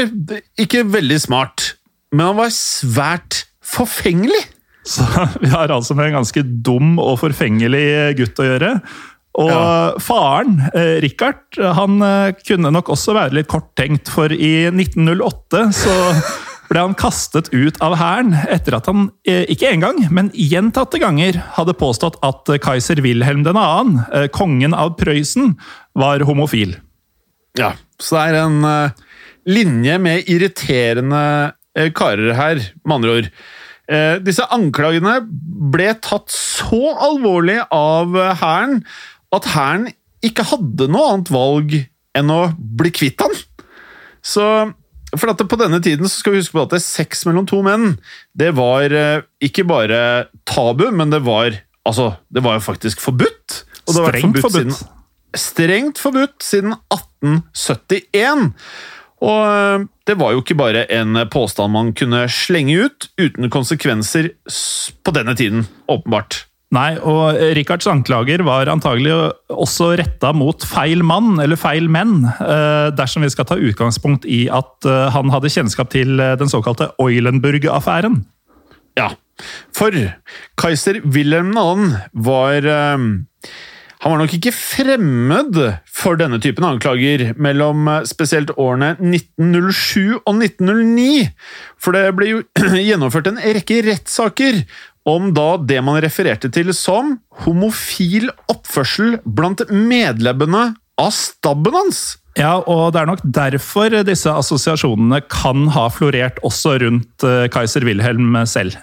ikke 0.61 0.83
veldig 0.93 1.17
smart, 1.23 1.71
men 2.13 2.27
han 2.27 2.37
var 2.37 2.51
svært 2.53 3.47
forfengelig. 3.65 4.43
Så 4.89 5.05
vi 5.41 5.49
har 5.53 5.73
altså 5.73 5.97
med 5.97 6.11
en 6.11 6.19
ganske 6.21 6.43
dum 6.65 6.99
og 7.01 7.19
forfengelig 7.23 7.87
gutt 8.19 8.43
å 8.45 8.47
gjøre. 8.51 8.73
Og 9.39 9.49
Ja. 9.53 9.93
faren, 10.03 10.59
eh, 10.75 10.99
Richard, 11.05 11.41
han 11.57 12.03
eh, 12.03 12.33
kunne 12.45 12.73
nok 12.75 12.89
også 12.93 13.15
være 13.17 13.37
litt 13.39 13.49
korttenkt, 13.49 14.09
for 14.13 14.33
i 14.33 14.69
1908 14.73 15.69
så 15.77 15.95
ble 16.69 16.83
han 16.85 16.97
kastet 16.99 17.49
ut 17.55 17.79
av 17.85 17.97
hæren 17.99 18.35
etter 18.49 18.77
at 18.79 18.89
han 18.91 19.09
eh, 19.29 19.45
ikke 19.53 19.71
én 19.73 19.85
gang, 19.85 20.01
men 20.15 20.31
gjentatte 20.37 21.01
ganger 21.01 21.41
hadde 21.57 21.77
påstått 21.79 22.19
at 22.27 22.51
eh, 22.53 22.61
keiser 22.63 23.01
Wilhelm 23.05 23.45
2., 23.47 23.55
eh, 24.13 24.27
kongen 24.35 24.77
av 24.77 24.97
Prøysen, 25.01 25.57
var 25.99 26.23
homofil. 26.29 26.77
Ja, 27.59 27.73
så 27.99 28.19
det 28.19 28.25
er 28.29 28.37
en 28.45 28.93
linje 29.49 29.97
med 29.99 30.29
irriterende 30.31 31.23
karer 31.97 32.37
her, 32.37 32.61
med 32.85 32.95
andre 32.95 33.15
ord. 33.17 33.31
Disse 34.23 34.45
anklagene 34.55 35.17
ble 35.73 35.89
tatt 36.05 36.31
så 36.31 36.93
alvorlig 37.09 37.57
av 37.75 38.15
hæren 38.39 38.83
at 39.35 39.49
hæren 39.57 39.89
ikke 40.23 40.47
hadde 40.53 40.87
noe 40.93 41.15
annet 41.15 41.33
valg 41.35 41.75
enn 42.19 42.31
å 42.31 42.41
bli 42.55 42.93
kvitt 42.95 43.25
han. 43.25 43.35
Så 44.23 44.45
for 45.17 45.31
at 45.33 45.41
På 45.49 45.57
denne 45.61 45.81
tiden 45.85 46.09
så 46.09 46.21
skal 46.21 46.35
vi 46.35 46.43
huske 46.43 46.57
på 46.57 46.67
at 46.67 46.75
det 46.75 46.83
sex 46.85 47.25
mellom 47.29 47.47
to 47.49 47.63
menn 47.65 47.97
det 48.37 48.53
var 48.59 48.93
eh, 48.93 49.25
ikke 49.45 49.65
bare 49.69 50.29
tabu, 50.49 50.91
men 50.93 51.11
det 51.11 51.23
var, 51.27 51.57
altså, 51.89 52.13
det 52.29 52.45
var 52.45 52.59
jo 52.59 52.67
faktisk 52.67 53.01
forbudt. 53.03 53.63
Og 53.87 53.95
det 53.95 54.03
har 54.03 54.09
vært 54.11 54.21
Strengt 54.21 54.43
forbudt. 54.45 54.75
Siden, 54.77 55.41
strengt 55.43 56.03
forbudt 56.03 56.45
siden 56.45 56.77
1871. 56.93 58.53
Og 59.25 59.41
eh, 59.49 59.87
det 60.07 60.19
var 60.21 60.35
jo 60.35 60.45
ikke 60.45 60.59
bare 60.59 60.85
en 60.95 61.23
påstand 61.33 61.75
man 61.75 61.95
kunne 61.97 62.27
slenge 62.33 62.77
ut 62.87 63.09
uten 63.19 63.51
konsekvenser 63.53 64.33
på 65.03 65.17
denne 65.17 65.35
tiden, 65.39 65.67
åpenbart. 65.91 66.48
Nei, 66.77 66.99
og 67.01 67.39
Richards 67.57 67.87
anklager 67.89 68.43
var 68.45 68.69
antagelig 68.69 69.15
også 69.49 69.95
retta 69.97 70.35
mot 70.37 70.67
feil 70.69 71.01
mann, 71.07 71.39
eller 71.41 71.57
feil 71.57 71.89
menn, 71.89 72.27
eh, 72.29 72.91
dersom 72.93 73.25
vi 73.25 73.31
skal 73.33 73.49
ta 73.49 73.57
utgangspunkt 73.57 74.29
i 74.29 74.43
at 74.53 74.85
eh, 74.85 75.07
han 75.15 75.33
hadde 75.33 75.49
kjennskap 75.55 75.89
til 75.95 76.21
eh, 76.21 76.35
den 76.37 76.53
såkalte 76.53 76.91
Eulenburg-affæren. 77.01 78.21
Ja, 79.01 79.15
for 79.73 79.95
Kaiser 80.59 81.01
Wilhelm 81.07 81.55
2. 81.57 81.65
var 82.27 82.67
eh, 82.67 83.09
Han 83.99 84.13
var 84.13 84.21
nok 84.21 84.35
ikke 84.37 84.53
fremmed 84.55 85.57
for 85.91 86.19
denne 86.21 86.39
typen 86.39 86.67
anklager 86.67 87.33
mellom 87.41 87.89
eh, 87.91 88.05
spesielt 88.07 88.53
årene 88.55 88.93
1907 89.01 90.21
og 90.21 90.35
1909. 90.37 91.31
For 91.81 91.97
det 91.97 92.05
ble 92.19 92.31
jo 92.31 92.43
gjennomført 92.91 93.31
en 93.33 93.41
rekke 93.43 93.81
rettssaker 93.89 94.63
om 95.09 95.31
da 95.37 95.57
det 95.59 95.81
man 95.85 96.01
refererte 96.05 96.51
til 96.53 96.75
som 96.77 97.17
homofil 97.45 98.29
oppførsel 98.53 99.19
blant 99.25 99.65
medlemmene 99.73 100.73
av 100.99 101.15
stabben 101.17 101.77
hans. 101.79 102.03
Ja, 102.39 102.59
og 102.61 102.93
det 102.95 103.01
er 103.01 103.09
nok 103.11 103.25
derfor 103.25 103.95
disse 104.07 104.31
assosiasjonene 104.31 105.23
kan 105.33 105.71
ha 105.75 105.89
florert 105.91 106.39
også 106.47 106.77
rundt 106.85 107.27
Kaiser 107.55 107.87
Wilhelm 107.89 108.37
selv. 108.47 108.77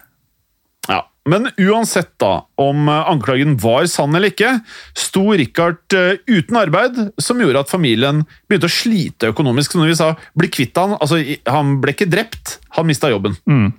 Ja, 0.90 1.06
Men 1.26 1.48
uansett 1.58 2.12
da, 2.22 2.46
om 2.62 2.86
eh, 2.86 3.08
anklagen 3.10 3.56
var 3.58 3.88
sann 3.90 4.14
eller 4.14 4.30
ikke, 4.30 4.52
sto 4.94 5.32
Richard 5.34 5.96
eh, 5.98 6.20
uten 6.30 6.60
arbeid, 6.60 7.00
som 7.18 7.42
gjorde 7.42 7.64
at 7.66 7.72
familien 7.72 8.22
begynte 8.46 8.70
å 8.70 8.76
slite 8.76 9.32
økonomisk. 9.34 9.74
Så 9.74 9.82
når 9.82 9.90
vi 9.90 9.98
sa 9.98 10.12
'bli 10.38 10.52
kvitt 10.54 10.78
han', 10.78 10.98
altså 11.02 11.18
han 11.50 11.80
ble 11.82 11.96
ikke 11.96 12.12
drept, 12.12 12.60
han 12.78 12.86
mista 12.86 13.10
jobben. 13.10 13.34
Eh, 13.50 13.72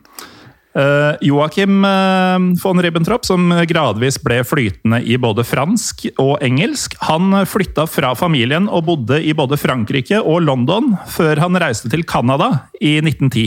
Joachim 1.25 1.85
eh, 1.89 2.47
von 2.63 2.83
Ribbentrop, 2.83 3.25
som 3.25 3.49
gradvis 3.69 4.19
ble 4.23 4.43
flytende 4.45 5.01
i 5.01 5.17
både 5.21 5.45
fransk 5.47 6.07
og 6.21 6.37
engelsk, 6.45 6.99
han 7.09 7.33
flytta 7.49 7.87
fra 7.89 8.13
familien 8.19 8.69
og 8.69 8.85
bodde 8.91 9.23
i 9.25 9.33
både 9.37 9.59
Frankrike 9.61 10.21
og 10.21 10.43
London 10.45 10.95
før 11.09 11.41
han 11.45 11.57
reiste 11.63 11.93
til 11.93 12.05
Canada 12.05 12.51
i 12.81 12.99
1910. 13.01 13.47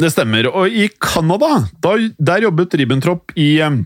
Det 0.00 0.08
stemmer. 0.14 0.48
Og 0.48 0.72
i 0.72 0.88
Canada, 0.96 1.60
der 1.80 2.46
jobbet 2.46 2.76
Ribbentrop 2.80 3.34
i 3.36 3.52
eh, 3.60 3.80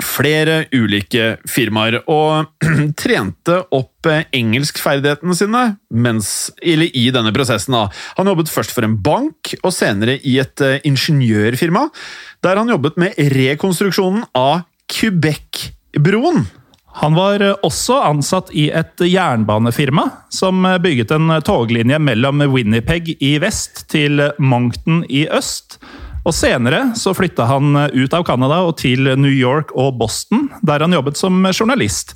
flere 0.00 0.62
ulike 0.72 1.36
firmaer, 1.48 1.98
og 2.10 2.48
trente 3.00 3.58
opp 3.74 4.08
engelskferdighetene 4.08 5.36
sine 5.36 5.64
mens, 5.92 6.50
eller 6.62 6.88
i 6.96 7.08
denne 7.14 7.32
prosessen. 7.34 7.76
Da. 7.76 7.86
Han 8.18 8.30
jobbet 8.32 8.52
først 8.52 8.72
for 8.74 8.86
en 8.86 8.96
bank, 9.04 9.54
og 9.60 9.74
senere 9.74 10.18
i 10.24 10.38
et 10.42 10.64
eh, 10.64 10.80
ingeniørfirma, 10.88 11.86
der 12.44 12.60
han 12.60 12.72
jobbet 12.72 12.98
med 13.00 13.18
rekonstruksjonen 13.36 14.26
av 14.38 14.64
Quebec-broen. 14.92 16.46
Han 17.02 17.16
var 17.16 17.44
eh, 17.44 17.58
også 17.64 18.00
ansatt 18.08 18.52
i 18.56 18.68
et 18.72 19.04
jernbanefirma 19.04 20.08
som 20.32 20.64
eh, 20.68 20.80
bygget 20.82 21.12
en 21.16 21.36
toglinje 21.44 22.00
mellom 22.00 22.44
Winnipeg 22.54 23.14
i 23.20 23.36
vest 23.42 23.86
til 23.92 24.24
Moncton 24.40 25.04
i 25.08 25.26
øst. 25.28 25.78
Og 26.22 26.34
Senere 26.36 26.92
så 26.98 27.14
flytta 27.16 27.48
han 27.50 27.74
eh, 27.78 28.04
ut 28.04 28.14
av 28.14 28.26
Canada 28.28 28.62
og 28.66 28.76
til 28.82 29.10
New 29.18 29.32
York 29.32 29.74
og 29.74 29.96
Boston, 30.00 30.48
der 30.62 30.84
han 30.84 30.94
jobbet 30.94 31.18
som 31.18 31.42
journalist. 31.50 32.14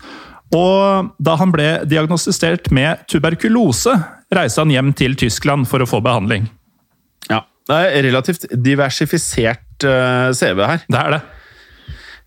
Og 0.54 1.10
da 1.18 1.34
han 1.40 1.50
ble 1.54 1.70
diagnostisert 1.90 2.70
med 2.74 3.02
tuberkulose, 3.10 3.96
reiste 4.34 4.62
han 4.62 4.74
hjem 4.74 4.92
til 4.98 5.16
Tyskland 5.18 5.66
for 5.70 5.82
å 5.82 5.88
få 5.90 6.02
behandling. 6.04 6.46
Ja, 7.30 7.42
det 7.66 7.80
er 7.82 8.06
relativt 8.06 8.46
diversifisert 8.54 9.86
eh, 9.86 10.28
CV 10.36 10.62
her. 10.62 10.84
Det 10.86 11.00
er 11.00 11.16
det. 11.16 11.22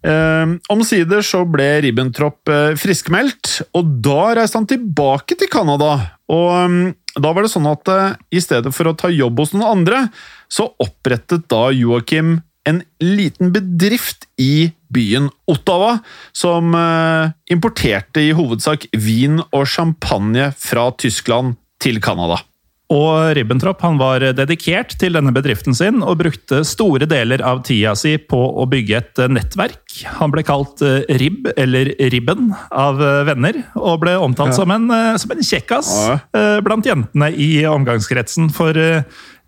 Eh, 0.09 0.51
omsider 0.71 1.23
så 1.27 1.45
ble 1.47 1.69
Ribbentrop 1.85 2.51
eh, 2.51 2.75
friskmeldt, 2.79 3.61
og 3.75 3.95
da 4.03 4.33
reiste 4.39 4.59
han 4.59 4.67
tilbake 4.67 5.39
til 5.39 5.51
Canada. 5.51 5.95
Og 6.31 6.51
mm, 6.71 6.83
da 7.23 7.31
var 7.31 7.47
det 7.47 7.53
sånn 7.55 7.71
at 7.71 7.87
i 8.35 8.43
stedet 8.43 8.75
for 8.75 8.91
å 8.91 8.95
ta 8.99 9.09
jobb 9.11 9.39
hos 9.41 9.55
noen 9.55 9.79
andre, 9.79 10.03
så 10.51 10.71
opprettet 10.81 11.47
da 11.51 11.69
Joakim 11.75 12.39
en 12.67 12.81
liten 13.01 13.53
bedrift 13.55 14.27
i 14.41 14.71
byen 14.93 15.29
Ottawa, 15.49 15.99
som 16.35 16.73
eh, 16.75 17.31
importerte 17.53 18.21
i 18.25 18.33
hovedsak 18.35 18.87
vin 18.97 19.39
og 19.49 19.65
champagne 19.69 20.51
fra 20.57 20.89
Tyskland 20.99 21.55
til 21.81 22.01
Canada. 22.03 22.41
Og 22.89 23.35
Ribbentrop 23.37 23.83
han 23.85 23.99
var 24.01 24.23
dedikert 24.33 24.95
til 24.97 25.13
denne 25.13 25.29
bedriften 25.33 25.75
sin 25.77 25.99
og 26.01 26.17
brukte 26.23 26.63
store 26.65 27.05
deler 27.09 27.43
av 27.45 27.61
tida 27.67 27.91
si 27.97 28.15
på 28.17 28.39
å 28.57 28.65
bygge 28.69 28.97
et 28.97 29.21
nettverk. 29.29 29.77
Han 30.17 30.33
ble 30.33 30.41
kalt 30.47 30.81
eh, 30.85 31.05
Ribb, 31.21 31.51
eller 31.53 31.93
Ribben, 32.09 32.49
av 32.73 33.01
eh, 33.01 33.21
venner, 33.29 33.61
og 33.77 34.01
ble 34.03 34.17
omtalt 34.17 34.57
som, 34.57 34.73
en, 34.73 34.89
som 35.21 35.33
en 35.37 35.45
kjekkas 35.45 35.93
Ja. 36.09 36.17
blant 36.65 36.85
jentene 36.89 37.29
i 37.37 37.51
omgangskretsen. 37.69 38.49
For 38.57 38.73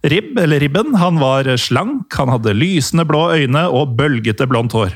Ribb, 0.02 0.40
eller 0.40 0.60
Ribben, 0.60 0.96
han 0.98 1.20
var 1.22 1.50
slank, 1.62 2.14
han 2.18 2.32
hadde 2.34 2.58
lysende 2.58 3.06
blå 3.06 3.28
øyne 3.38 3.68
og 3.70 3.94
bølgete 4.00 4.48
blondt 4.50 4.74
hår. 4.74 4.96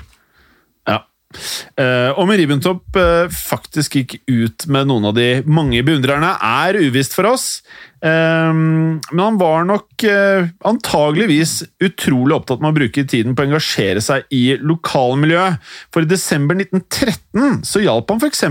Ja. 0.90 1.04
Eh, 1.78 2.10
om 2.18 2.32
Ribbentrop 2.32 2.98
eh, 2.98 3.28
faktisk 3.30 4.00
gikk 4.00 4.16
ut 4.26 4.66
med 4.72 4.90
noen 4.90 5.10
av 5.12 5.16
de 5.18 5.44
mange 5.46 5.84
beundrerne, 5.86 6.34
er 6.42 6.80
uvisst 6.82 7.14
for 7.18 7.30
oss. 7.30 7.48
Eh, 8.02 8.50
men 8.50 9.22
han 9.22 9.40
var 9.42 9.70
nok 9.70 10.08
antageligvis 10.66 11.60
utrolig 11.86 12.40
opptatt 12.40 12.66
med 12.66 12.74
å 12.74 12.80
bruke 12.80 13.06
tiden 13.06 13.38
på 13.38 13.46
å 13.46 13.50
engasjere 13.52 14.02
seg 14.02 14.26
i 14.34 14.58
lokalmiljøet. 14.58 15.62
For 15.94 16.06
i 16.06 16.10
desember 16.10 16.58
1913 16.58 17.62
så 17.68 17.86
hjalp 17.86 18.10
han 18.10 18.26
f.eks. 18.26 18.46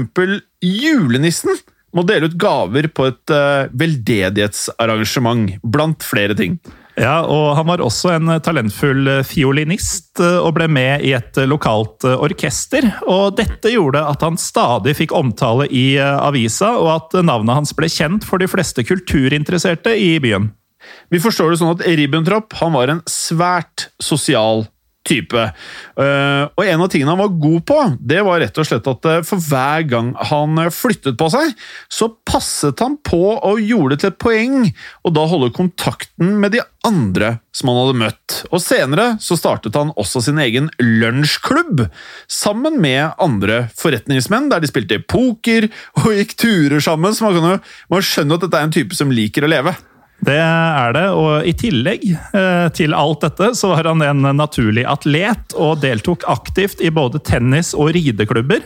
julenissen 0.62 1.64
med 1.94 2.04
å 2.04 2.08
dele 2.08 2.30
ut 2.30 2.38
gaver 2.40 2.90
på 2.90 3.08
et 3.10 3.34
uh, 3.34 3.70
veldedighetsarrangement, 3.70 5.60
blant 5.62 6.06
flere 6.06 6.36
ting. 6.38 6.58
Ja, 6.94 7.24
og 7.26 7.56
han 7.58 7.66
var 7.66 7.82
også 7.82 8.12
en 8.14 8.30
talentfull 8.44 9.08
fiolinist 9.26 10.20
eh, 10.22 10.36
og 10.38 10.54
ble 10.58 10.68
med 10.70 11.02
i 11.02 11.10
et 11.16 11.38
lokalt 11.50 12.06
eh, 12.06 12.14
orkester. 12.14 12.86
Og 13.10 13.34
dette 13.40 13.72
gjorde 13.72 14.04
at 14.06 14.22
han 14.22 14.38
stadig 14.38 14.94
fikk 15.00 15.14
omtale 15.16 15.66
i 15.74 15.96
eh, 15.98 16.20
avisa, 16.22 16.76
og 16.78 16.92
at 16.92 17.16
navnet 17.26 17.58
hans 17.58 17.74
ble 17.74 17.90
kjent 17.90 18.26
for 18.26 18.38
de 18.38 18.46
fleste 18.50 18.86
kulturinteresserte 18.86 19.96
i 19.98 20.14
byen. 20.22 20.52
Vi 21.10 21.18
forstår 21.22 21.50
det 21.50 21.58
sånn 21.62 21.74
at 21.74 21.82
Ribbentrop 21.98 22.54
han 22.60 22.76
var 22.76 22.92
en 22.92 23.02
svært 23.10 23.88
sosial 24.02 24.66
type. 25.04 25.44
Eh, 26.00 26.42
og 26.48 26.64
en 26.64 26.84
av 26.84 26.90
tingene 26.92 27.12
han 27.12 27.20
var 27.20 27.36
god 27.42 27.64
på, 27.68 27.78
det 28.00 28.22
var 28.26 28.40
rett 28.42 28.60
og 28.60 28.68
slett 28.68 28.88
at 28.90 29.08
eh, 29.10 29.22
for 29.26 29.42
hver 29.50 29.86
gang 29.90 30.12
han 30.30 30.60
eh, 30.62 30.72
flyttet 30.72 31.18
på 31.20 31.28
seg, 31.32 31.52
så 31.92 32.10
passet 32.26 32.80
han 32.82 32.96
på 33.04 33.22
og 33.36 33.62
gjorde 33.62 33.94
det 33.94 34.02
til 34.02 34.12
et 34.12 34.20
poeng 34.22 34.56
og 35.04 35.14
da 35.16 35.26
holde 35.28 35.52
kontakten 35.54 36.38
med 36.40 36.56
de 36.56 36.64
andre 36.84 37.36
som 37.54 37.70
han 37.70 37.80
hadde 37.80 38.00
møtt. 38.00 38.38
Og 38.50 38.60
senere 38.64 39.06
så 39.22 39.38
startet 39.38 39.76
han 39.78 39.92
også 40.00 40.24
sin 40.24 40.40
egen 40.42 40.70
lunsjklubb, 40.82 41.86
sammen 42.28 42.80
med 42.82 43.14
andre 43.22 43.66
forretningsmenn, 43.78 44.50
der 44.52 44.62
de 44.62 44.70
spilte 44.70 45.00
poker 45.04 45.68
og 46.02 46.12
gikk 46.16 46.36
turer 46.40 46.84
sammen, 46.84 47.14
så 47.14 47.28
man 47.28 47.38
kan 47.38 47.50
jo 47.54 47.58
man 47.94 48.04
skjønner 48.04 48.38
at 48.38 48.46
dette 48.46 48.60
er 48.60 48.68
en 48.68 48.74
type 48.74 48.96
som 48.96 49.12
liker 49.12 49.46
å 49.46 49.52
leve. 49.52 49.74
Det 50.24 50.36
er 50.38 50.92
det, 50.94 51.04
og 51.12 51.44
i 51.44 51.52
tillegg 51.58 52.04
eh, 52.14 52.68
til 52.76 52.94
alt 52.96 53.24
dette, 53.26 53.50
så 53.58 53.72
var 53.74 53.88
han 53.90 54.00
en 54.06 54.28
naturlig 54.38 54.84
atlet 54.88 55.52
og 55.58 55.80
deltok 55.82 56.22
aktivt 56.30 56.80
i 56.80 56.92
både 56.94 57.20
tennis- 57.26 57.74
og 57.76 57.90
rideklubber. 57.96 58.62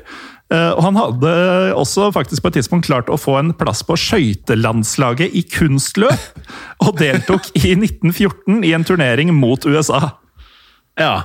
Eh, 0.53 0.71
Og 0.77 0.83
han 0.85 0.97
hadde 1.01 1.33
også 1.75 2.11
faktisk 2.15 2.45
på 2.45 2.53
et 2.53 2.61
tidspunkt 2.61 2.87
klart 2.87 3.11
å 3.11 3.19
få 3.19 3.39
en 3.41 3.51
plass 3.59 3.83
på 3.83 3.97
skøytelandslaget 3.99 5.35
i 5.35 5.43
kunstløp, 5.51 6.29
og 6.87 6.95
deltok 7.01 7.51
i 7.59 7.75
1914 7.75 8.63
i 8.69 8.73
en 8.77 8.85
turnering 8.87 9.35
mot 9.35 9.67
USA. 9.67 10.13
Ja, 10.99 11.25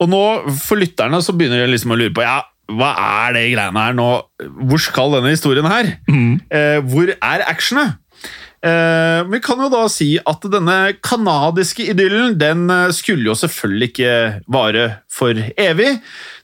og 0.00 0.08
nå 0.12 0.22
for 0.64 0.76
lytterne 0.80 1.20
så 1.24 1.32
begynner 1.36 1.62
de 1.64 1.70
liksom 1.72 1.92
å 1.94 1.98
lure 1.98 2.12
på 2.14 2.24
ja, 2.24 2.40
hva 2.72 2.90
er 3.26 3.34
det 3.36 3.44
greiene 3.52 3.80
her 3.86 3.94
nå? 3.96 4.08
Hvor 4.68 4.80
skal 4.80 5.12
denne 5.18 5.32
historien 5.34 5.66
her? 5.68 5.90
Eh, 6.48 6.78
hvor 6.88 7.10
er 7.12 7.44
actionet? 7.50 7.98
Eh, 8.64 9.22
vi 9.28 9.40
kan 9.44 9.60
jo 9.60 9.66
da 9.68 9.82
si 9.92 10.14
at 10.16 10.44
denne 10.48 10.94
kanadiske 11.04 11.84
idyllen 11.92 12.38
den 12.40 12.62
eh, 12.72 12.92
skulle 12.96 13.28
jo 13.28 13.34
selvfølgelig 13.36 13.90
ikke 13.90 14.14
vare 14.48 14.86
for 15.12 15.36
evig. 15.60 15.98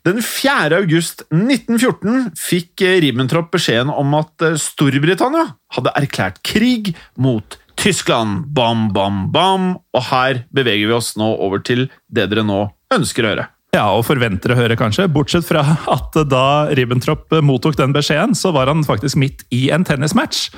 Den 0.04 0.20
4. 0.24 0.76
august 0.82 1.24
1914 1.32 2.34
fikk 2.36 2.84
eh, 2.84 2.98
Ribbentrop 3.06 3.48
beskjeden 3.54 3.92
om 3.94 4.18
at 4.18 4.44
eh, 4.44 4.58
Storbritannia 4.60 5.46
hadde 5.76 5.94
erklært 5.96 6.42
krig 6.44 6.92
mot 7.16 7.56
Tyskland. 7.80 8.44
Bam, 8.52 8.90
bam, 8.92 9.30
bam. 9.32 9.70
Og 9.96 10.04
her 10.10 10.44
beveger 10.52 10.90
vi 10.90 10.98
oss 10.98 11.14
nå 11.16 11.30
over 11.40 11.64
til 11.64 11.88
det 12.12 12.28
dere 12.34 12.44
nå 12.44 12.66
ønsker 12.92 13.24
å 13.24 13.32
høre. 13.32 13.48
Ja, 13.70 13.84
og 13.94 14.02
forventer 14.02 14.50
å 14.50 14.56
høre, 14.58 14.74
kanskje. 14.74 15.04
Bortsett 15.14 15.46
fra 15.46 15.62
at 15.94 16.16
da 16.26 16.46
Ribbentrop 16.74 17.30
mottok 17.46 17.76
den 17.78 17.92
beskjeden, 17.94 18.34
så 18.34 18.50
var 18.54 18.66
han 18.66 18.82
faktisk 18.86 19.18
midt 19.20 19.44
i 19.54 19.68
en 19.70 19.84
tennismatch. 19.86 20.48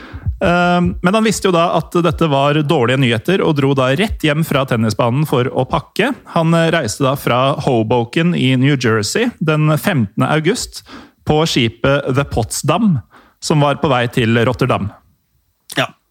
Eh, 0.41 0.81
Men 0.81 1.15
han 1.19 1.27
visste 1.27 1.51
jo 1.51 1.53
da 1.53 1.67
at 1.77 1.93
dette 1.93 2.29
var 2.33 2.57
dårlige 2.65 3.03
nyheter, 3.03 3.45
og 3.45 3.59
dro 3.61 3.75
da 3.77 3.91
rett 4.01 4.25
hjem 4.25 4.47
fra 4.49 4.65
tennisbanen 4.65 5.27
for 5.29 5.45
å 5.45 5.67
pakke. 5.69 6.15
Han 6.33 6.57
reiste 6.73 7.05
da 7.05 7.13
fra 7.21 7.43
Hoboken 7.67 8.33
i 8.35 8.55
New 8.57 8.79
Jersey 8.81 9.29
den 9.45 9.69
15. 9.77 10.25
august 10.25 10.81
på 11.29 11.43
skipet 11.45 12.09
The 12.17 12.25
Potsdam, 12.25 12.97
som 13.45 13.61
var 13.61 13.77
på 13.83 13.93
vei 13.93 14.07
til 14.09 14.41
Rotterdam. 14.49 14.89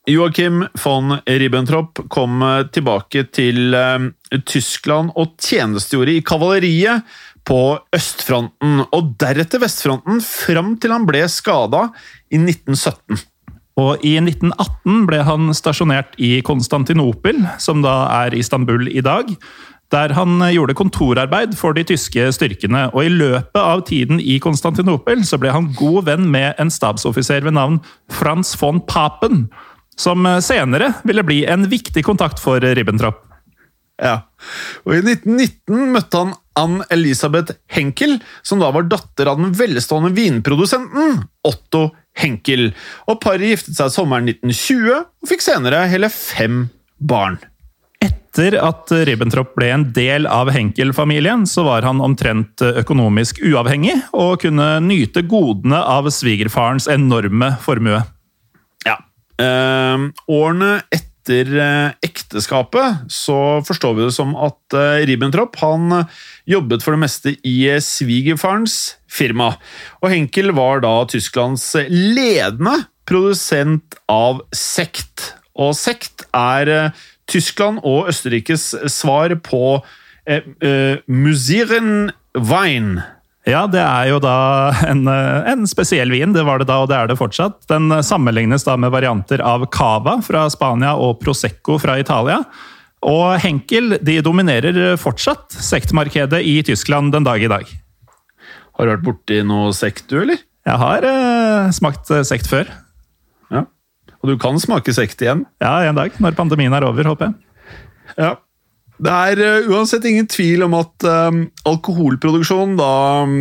Ja. 0.05 0.13
Joachim 0.13 0.67
von 0.74 1.20
Ribbentrop 1.25 2.10
kom 2.10 2.41
eh, 2.41 2.63
tilbake 2.74 3.24
til 3.31 3.74
eh, 3.74 4.10
Tyskland 4.46 5.12
og 5.15 5.36
tjenestegjorde 5.38 6.15
i 6.15 6.22
kavaleriet 6.22 7.03
på 7.46 7.79
østfronten, 7.93 8.86
og 8.93 9.15
deretter 9.20 9.62
vestfronten, 9.62 10.22
fram 10.22 10.75
til 10.77 10.91
han 10.93 11.08
ble 11.08 11.25
skada 11.29 11.89
i 12.29 12.38
1917. 12.38 13.17
Og 13.81 14.03
i 14.05 14.17
1918 14.20 15.05
ble 15.08 15.22
han 15.25 15.53
stasjonert 15.55 16.13
i 16.22 16.41
Konstantinopel, 16.46 17.39
som 17.58 17.81
da 17.81 18.05
er 18.25 18.36
Istanbul 18.38 18.89
i 18.91 19.01
dag. 19.01 19.31
Der 19.91 20.13
han 20.13 20.38
gjorde 20.53 20.75
kontorarbeid 20.77 21.55
for 21.58 21.74
de 21.74 21.84
tyske 21.84 22.29
styrkene, 22.36 22.91
og 22.93 23.08
i 23.08 23.12
løpet 23.12 23.58
av 23.58 23.81
tiden 23.89 24.22
i 24.22 24.38
Konstantinopel 24.43 25.25
så 25.27 25.39
ble 25.41 25.51
han 25.51 25.72
god 25.75 26.05
venn 26.12 26.29
med 26.31 26.62
en 26.62 26.72
stabsoffiser 26.72 27.41
ved 27.48 27.58
navn 27.58 27.81
Frans 28.12 28.53
von 28.62 28.79
Papen, 28.86 29.48
som 30.01 30.25
senere 30.41 30.96
ville 31.08 31.25
bli 31.27 31.43
en 31.46 31.70
viktig 31.70 32.03
kontakt 32.08 32.41
for 32.41 32.62
Ribbentrop. 32.62 33.22
Ja. 34.01 34.15
Og 34.88 34.98
I 34.98 35.01
1919 35.03 35.91
møtte 35.93 36.22
han 36.24 36.34
Ann-Elisabeth 36.58 37.55
Henkel, 37.72 38.17
som 38.43 38.60
da 38.62 38.72
var 38.74 38.89
datter 38.89 39.29
av 39.29 39.39
den 39.39 39.53
velstående 39.55 40.12
vinprodusenten 40.17 41.22
Otto 41.48 41.91
Henkel. 42.17 42.72
Og 43.08 43.22
Paret 43.24 43.53
giftet 43.53 43.77
seg 43.77 43.93
sommeren 43.93 44.27
1920 44.27 44.91
og 44.98 45.29
fikk 45.29 45.46
senere 45.46 45.86
hele 45.91 46.10
fem 46.12 46.65
barn. 46.98 47.38
Etter 48.01 48.58
at 48.63 48.89
Ribbentrop 49.05 49.53
ble 49.60 49.70
en 49.75 49.86
del 49.93 50.25
av 50.25 50.50
Henkel-familien, 50.55 51.46
så 51.46 51.65
var 51.67 51.86
han 51.86 52.01
omtrent 52.01 52.63
økonomisk 52.65 53.43
uavhengig 53.46 54.00
og 54.17 54.41
kunne 54.41 54.74
nyte 54.84 55.24
godene 55.29 55.77
av 55.77 56.10
svigerfarens 56.10 56.89
enorme 56.91 57.53
formue. 57.62 58.01
Ja. 59.41 59.48
Eh, 59.48 60.05
årene 60.31 60.75
etter 60.93 61.51
eh, 61.57 61.93
ekteskapet 62.05 63.12
så 63.13 63.62
forstår 63.65 63.98
vi 63.98 64.05
det 64.07 64.15
som 64.15 64.33
at 64.38 64.77
eh, 64.77 65.03
Ribbentrop 65.10 65.57
han 65.62 65.91
eh, 66.00 66.21
jobbet 66.55 66.86
for 66.86 66.95
det 66.95 67.03
meste 67.03 67.36
i 67.48 67.57
svigerfarens 67.81 68.98
firma. 69.10 69.55
Og 70.01 70.13
Henkel 70.13 70.53
var 70.57 70.81
da 70.86 70.93
Tysklands 71.10 71.71
ledende 71.89 72.83
produsent 73.10 73.98
av 74.12 74.43
sekt. 74.55 75.33
Og 75.60 75.75
sekt 75.75 76.25
er 76.38 76.93
Tyskland 77.32 77.80
og 77.88 78.10
Østerrikes 78.12 78.71
svar 78.91 79.34
på 79.45 79.80
eh, 80.25 80.43
eh, 80.63 80.99
Musiren 81.08 82.12
Wein. 82.36 82.99
Ja, 83.49 83.63
det 83.65 83.82
er 83.82 84.12
jo 84.12 84.19
da 84.21 84.36
en, 84.86 85.08
eh, 85.10 85.49
en 85.49 85.65
spesiell 85.69 86.13
vin. 86.13 86.34
Det 86.36 86.43
var 86.45 86.62
det 86.62 86.67
da, 86.69 86.82
og 86.84 86.91
det 86.91 86.97
er 86.99 87.10
det 87.10 87.17
fortsatt. 87.17 87.63
Den 87.71 87.89
eh, 87.89 88.04
sammenlignes 88.06 88.67
da 88.67 88.75
med 88.77 88.93
varianter 88.93 89.41
av 89.41 89.65
cava 89.73 90.19
fra 90.25 90.45
Spania 90.54 90.93
og 90.93 91.17
prosecco 91.23 91.80
fra 91.82 91.97
Italia. 92.01 92.43
Og 93.01 93.39
Henkel 93.41 93.97
de 94.06 94.19
dominerer 94.21 94.93
fortsatt 95.01 95.58
sektmarkedet 95.58 96.43
i 96.45 96.60
Tyskland 96.67 97.15
den 97.15 97.25
dag 97.25 97.41
i 97.41 97.49
dag. 97.49 97.65
Har 98.77 98.88
du 98.88 98.93
vært 98.93 99.08
borti 99.08 99.41
noe 99.45 99.73
sekt, 99.73 100.06
du, 100.10 100.19
eller? 100.21 100.39
Jeg 100.67 100.77
har 100.77 101.06
eh, 101.08 101.71
smakt 101.73 102.12
eh, 102.13 102.23
sekt 102.27 102.49
før. 102.49 102.69
Ja. 103.49 103.65
Og 104.21 104.30
du 104.30 104.36
kan 104.41 104.60
smake 104.62 104.93
sekt 104.93 105.23
igjen? 105.25 105.47
Ja, 105.63 105.80
en 105.89 105.97
dag. 105.97 106.13
Når 106.21 106.38
pandemien 106.38 106.73
er 106.77 106.86
over, 106.86 107.10
håper 107.10 107.32
jeg. 107.32 107.39
Ja. 108.21 108.36
Det 109.01 109.15
er 109.31 109.41
eh, 109.41 109.71
uansett 109.71 110.05
ingen 110.05 110.29
tvil 110.29 110.65
om 110.67 110.77
at 110.77 111.07
um, 111.07 111.43
alkoholproduksjon 111.69 112.77
da 112.79 112.93
um, 113.25 113.37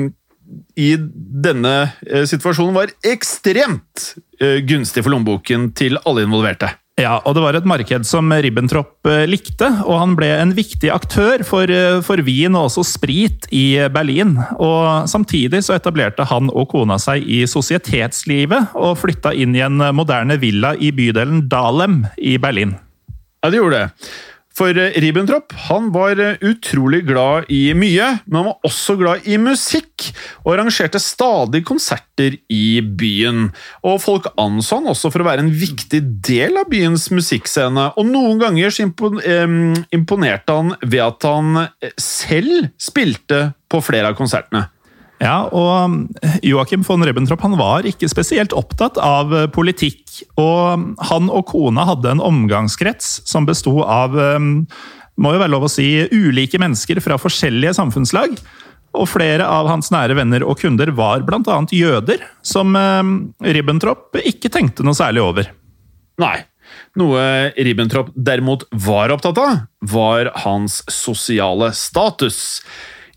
i 0.80 0.94
denne 0.98 1.74
uh, 2.08 2.24
situasjonen 2.26 2.74
var 2.74 2.94
ekstremt 3.06 4.14
uh, 4.40 4.58
gunstig 4.66 5.04
for 5.04 5.12
lommeboken 5.12 5.70
til 5.78 6.00
alle 6.08 6.24
involverte. 6.26 6.72
Ja, 7.00 7.16
og 7.24 7.36
det 7.36 7.42
var 7.42 7.56
et 7.56 7.68
marked 7.68 8.04
som 8.08 8.28
Ribbentrop 8.32 9.08
eh, 9.08 9.24
likte, 9.28 9.68
og 9.86 10.00
han 10.02 10.14
ble 10.18 10.28
en 10.36 10.52
viktig 10.56 10.90
aktør 10.92 11.44
for, 11.46 11.70
eh, 11.70 12.00
for 12.04 12.20
vin 12.26 12.56
og 12.58 12.68
også 12.68 12.84
sprit 12.84 13.46
i 13.54 13.78
Berlin. 13.92 14.34
Og 14.60 15.08
samtidig 15.10 15.62
så 15.64 15.78
etablerte 15.78 16.26
han 16.28 16.50
og 16.52 16.68
kona 16.74 16.98
seg 17.00 17.24
i 17.24 17.42
sosietetslivet 17.48 18.76
og 18.78 18.98
flytta 19.00 19.32
inn 19.32 19.56
i 19.56 19.64
en 19.64 19.80
moderne 19.96 20.36
villa 20.42 20.74
i 20.76 20.92
bydelen 20.96 21.46
Dahlem 21.50 22.02
i 22.18 22.36
Berlin. 22.42 22.76
Ja, 23.40 23.48
det 23.48 23.62
gjorde 23.62 23.80
det. 23.80 24.10
For 24.56 24.74
eh, 24.74 24.96
Ribbentrop 25.02 25.54
han 25.68 25.90
var 25.94 26.18
eh, 26.20 26.40
utrolig 26.42 27.04
glad 27.08 27.50
i 27.52 27.70
mye, 27.76 28.08
men 28.26 28.40
han 28.40 28.48
var 28.50 28.66
også 28.66 28.96
glad 29.00 29.28
i 29.30 29.38
musikk, 29.40 30.08
og 30.42 30.54
arrangerte 30.56 31.00
stadig 31.02 31.62
konserter 31.68 32.36
i 32.50 32.80
byen. 32.82 33.48
Og 33.86 34.00
Folk 34.02 34.30
anså 34.40 34.80
han 34.80 34.90
også 34.90 35.12
for 35.12 35.22
å 35.22 35.28
være 35.28 35.46
en 35.46 35.52
viktig 35.54 36.02
del 36.26 36.58
av 36.60 36.70
byens 36.72 37.08
musikkscene, 37.14 37.92
og 37.94 38.10
noen 38.10 38.40
ganger 38.42 38.74
imponerte 39.94 40.58
han 40.58 40.74
ved 40.82 41.00
at 41.06 41.30
han 41.30 41.64
eh, 41.64 41.94
selv 42.00 42.70
spilte 42.80 43.50
på 43.70 43.82
flere 43.86 44.10
av 44.10 44.18
konsertene. 44.18 44.66
Ja, 45.20 45.50
og 45.52 46.08
Joachim 46.46 46.84
von 46.86 47.04
Ribbentrop 47.04 47.42
han 47.44 47.58
var 47.60 47.84
ikke 47.88 48.08
spesielt 48.08 48.54
opptatt 48.56 48.96
av 49.04 49.34
eh, 49.36 49.50
politikk. 49.52 50.22
Og 50.40 50.86
han 51.10 51.28
og 51.28 51.44
kona 51.52 51.84
hadde 51.90 52.14
en 52.14 52.24
omgangskrets 52.24 53.18
som 53.28 53.48
besto 53.48 53.82
av 53.84 54.16
eh, 54.16 54.40
må 55.20 55.34
jo 55.34 55.42
være 55.42 55.52
lov 55.52 55.68
å 55.68 55.72
si, 55.72 55.90
ulike 56.08 56.60
mennesker 56.62 57.02
fra 57.04 57.20
forskjellige 57.20 57.76
samfunnslag. 57.76 58.38
Og 58.96 59.06
flere 59.06 59.44
av 59.46 59.68
hans 59.70 59.92
nære 59.92 60.16
venner 60.18 60.42
og 60.42 60.58
kunder 60.58 60.90
var 60.96 61.22
bl.a. 61.26 61.58
jøder, 61.68 62.24
som 62.40 62.72
eh, 62.78 63.12
Ribbentrop 63.52 64.16
ikke 64.24 64.52
tenkte 64.52 64.88
noe 64.88 64.96
særlig 64.96 65.26
over. 65.26 65.52
Nei. 66.20 66.38
Noe 66.98 67.50
Ribbentrop 67.54 68.08
derimot 68.16 68.64
var 68.72 69.12
opptatt 69.12 69.38
av, 69.38 69.60
var 69.92 70.32
hans 70.46 70.80
sosiale 70.90 71.70
status. 71.76 72.62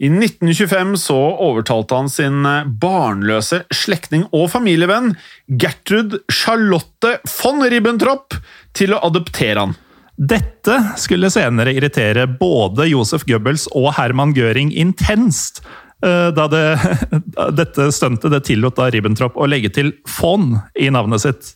I 0.02 0.10
1925 0.10 0.96
så 0.98 1.20
overtalte 1.46 1.96
han 1.96 2.10
sin 2.10 2.48
barnløse 2.82 3.64
slektning 3.74 4.26
og 4.34 4.50
familievenn 4.54 5.14
Gertrud 5.48 6.18
Charlotte 6.32 7.18
von 7.38 7.62
Ribbentrop 7.70 8.38
til 8.78 8.96
å 8.96 9.02
adoptere 9.06 9.68
han. 9.68 9.76
Dette 10.14 10.76
skulle 11.02 11.32
senere 11.34 11.74
irritere 11.74 12.28
både 12.28 12.86
Josef 12.92 13.26
Goebbels 13.26 13.66
og 13.74 13.96
Herman 13.98 14.34
Göring 14.38 14.72
intenst. 14.78 15.64
eh, 16.06 16.30
Da 16.30 16.48
det, 16.48 16.66
dette 17.60 17.90
stuntet 17.92 18.32
det 18.32 18.44
tillot 18.46 18.78
da 18.78 18.90
Ribbentrop 18.94 19.38
å 19.38 19.50
legge 19.50 19.74
til 19.74 19.94
von 20.20 20.60
i 20.78 20.90
navnet 20.94 21.26
sitt. 21.26 21.56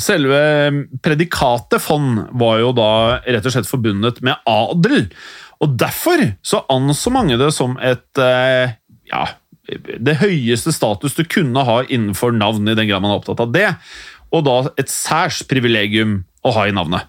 Selve 0.00 0.38
predikatet 1.04 1.82
fond 1.82 2.24
var 2.34 2.58
jo 2.58 2.72
da 2.74 2.90
rett 3.22 3.46
og 3.46 3.54
slett 3.54 3.70
forbundet 3.70 4.18
med 4.26 4.40
adel. 4.50 5.06
Og 5.62 5.76
derfor 5.78 6.20
så 6.42 6.64
anså 6.72 7.12
mange 7.14 7.38
det 7.38 7.52
som 7.54 7.76
et 7.78 8.20
eh, 8.20 8.74
ja, 9.10 9.24
det 9.64 10.18
høyeste 10.20 10.74
status 10.74 11.16
du 11.16 11.22
kunne 11.30 11.62
ha 11.64 11.80
innenfor 11.86 12.34
navn, 12.36 12.68
i 12.68 12.76
den 12.76 12.88
grad 12.90 13.04
man 13.04 13.14
er 13.14 13.22
opptatt 13.22 13.42
av 13.44 13.54
det. 13.54 13.70
Og 14.34 14.44
da 14.46 14.56
et 14.80 14.90
særs 14.90 15.44
privilegium 15.48 16.22
å 16.44 16.52
ha 16.56 16.66
i 16.68 16.74
navnet. 16.74 17.06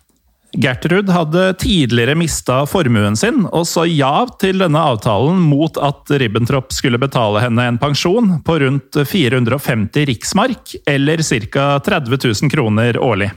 Gertrud 0.56 1.10
hadde 1.12 1.54
tidligere 1.60 2.16
mista 2.16 2.62
formuen 2.70 3.18
sin, 3.20 3.44
og 3.52 3.66
sa 3.68 3.84
ja 3.90 4.26
til 4.40 4.62
denne 4.64 4.80
avtalen 4.92 5.42
mot 5.44 5.76
at 5.84 6.12
Ribbentrop 6.16 6.72
skulle 6.76 7.00
betale 7.02 7.42
henne 7.44 7.66
en 7.68 7.80
pensjon 7.82 8.38
på 8.46 8.60
rundt 8.64 8.96
450 8.96 10.08
riksmark, 10.12 10.78
eller 10.88 11.24
ca. 11.26 11.68
30 11.84 12.22
000 12.24 12.54
kroner 12.54 13.00
årlig. 13.02 13.34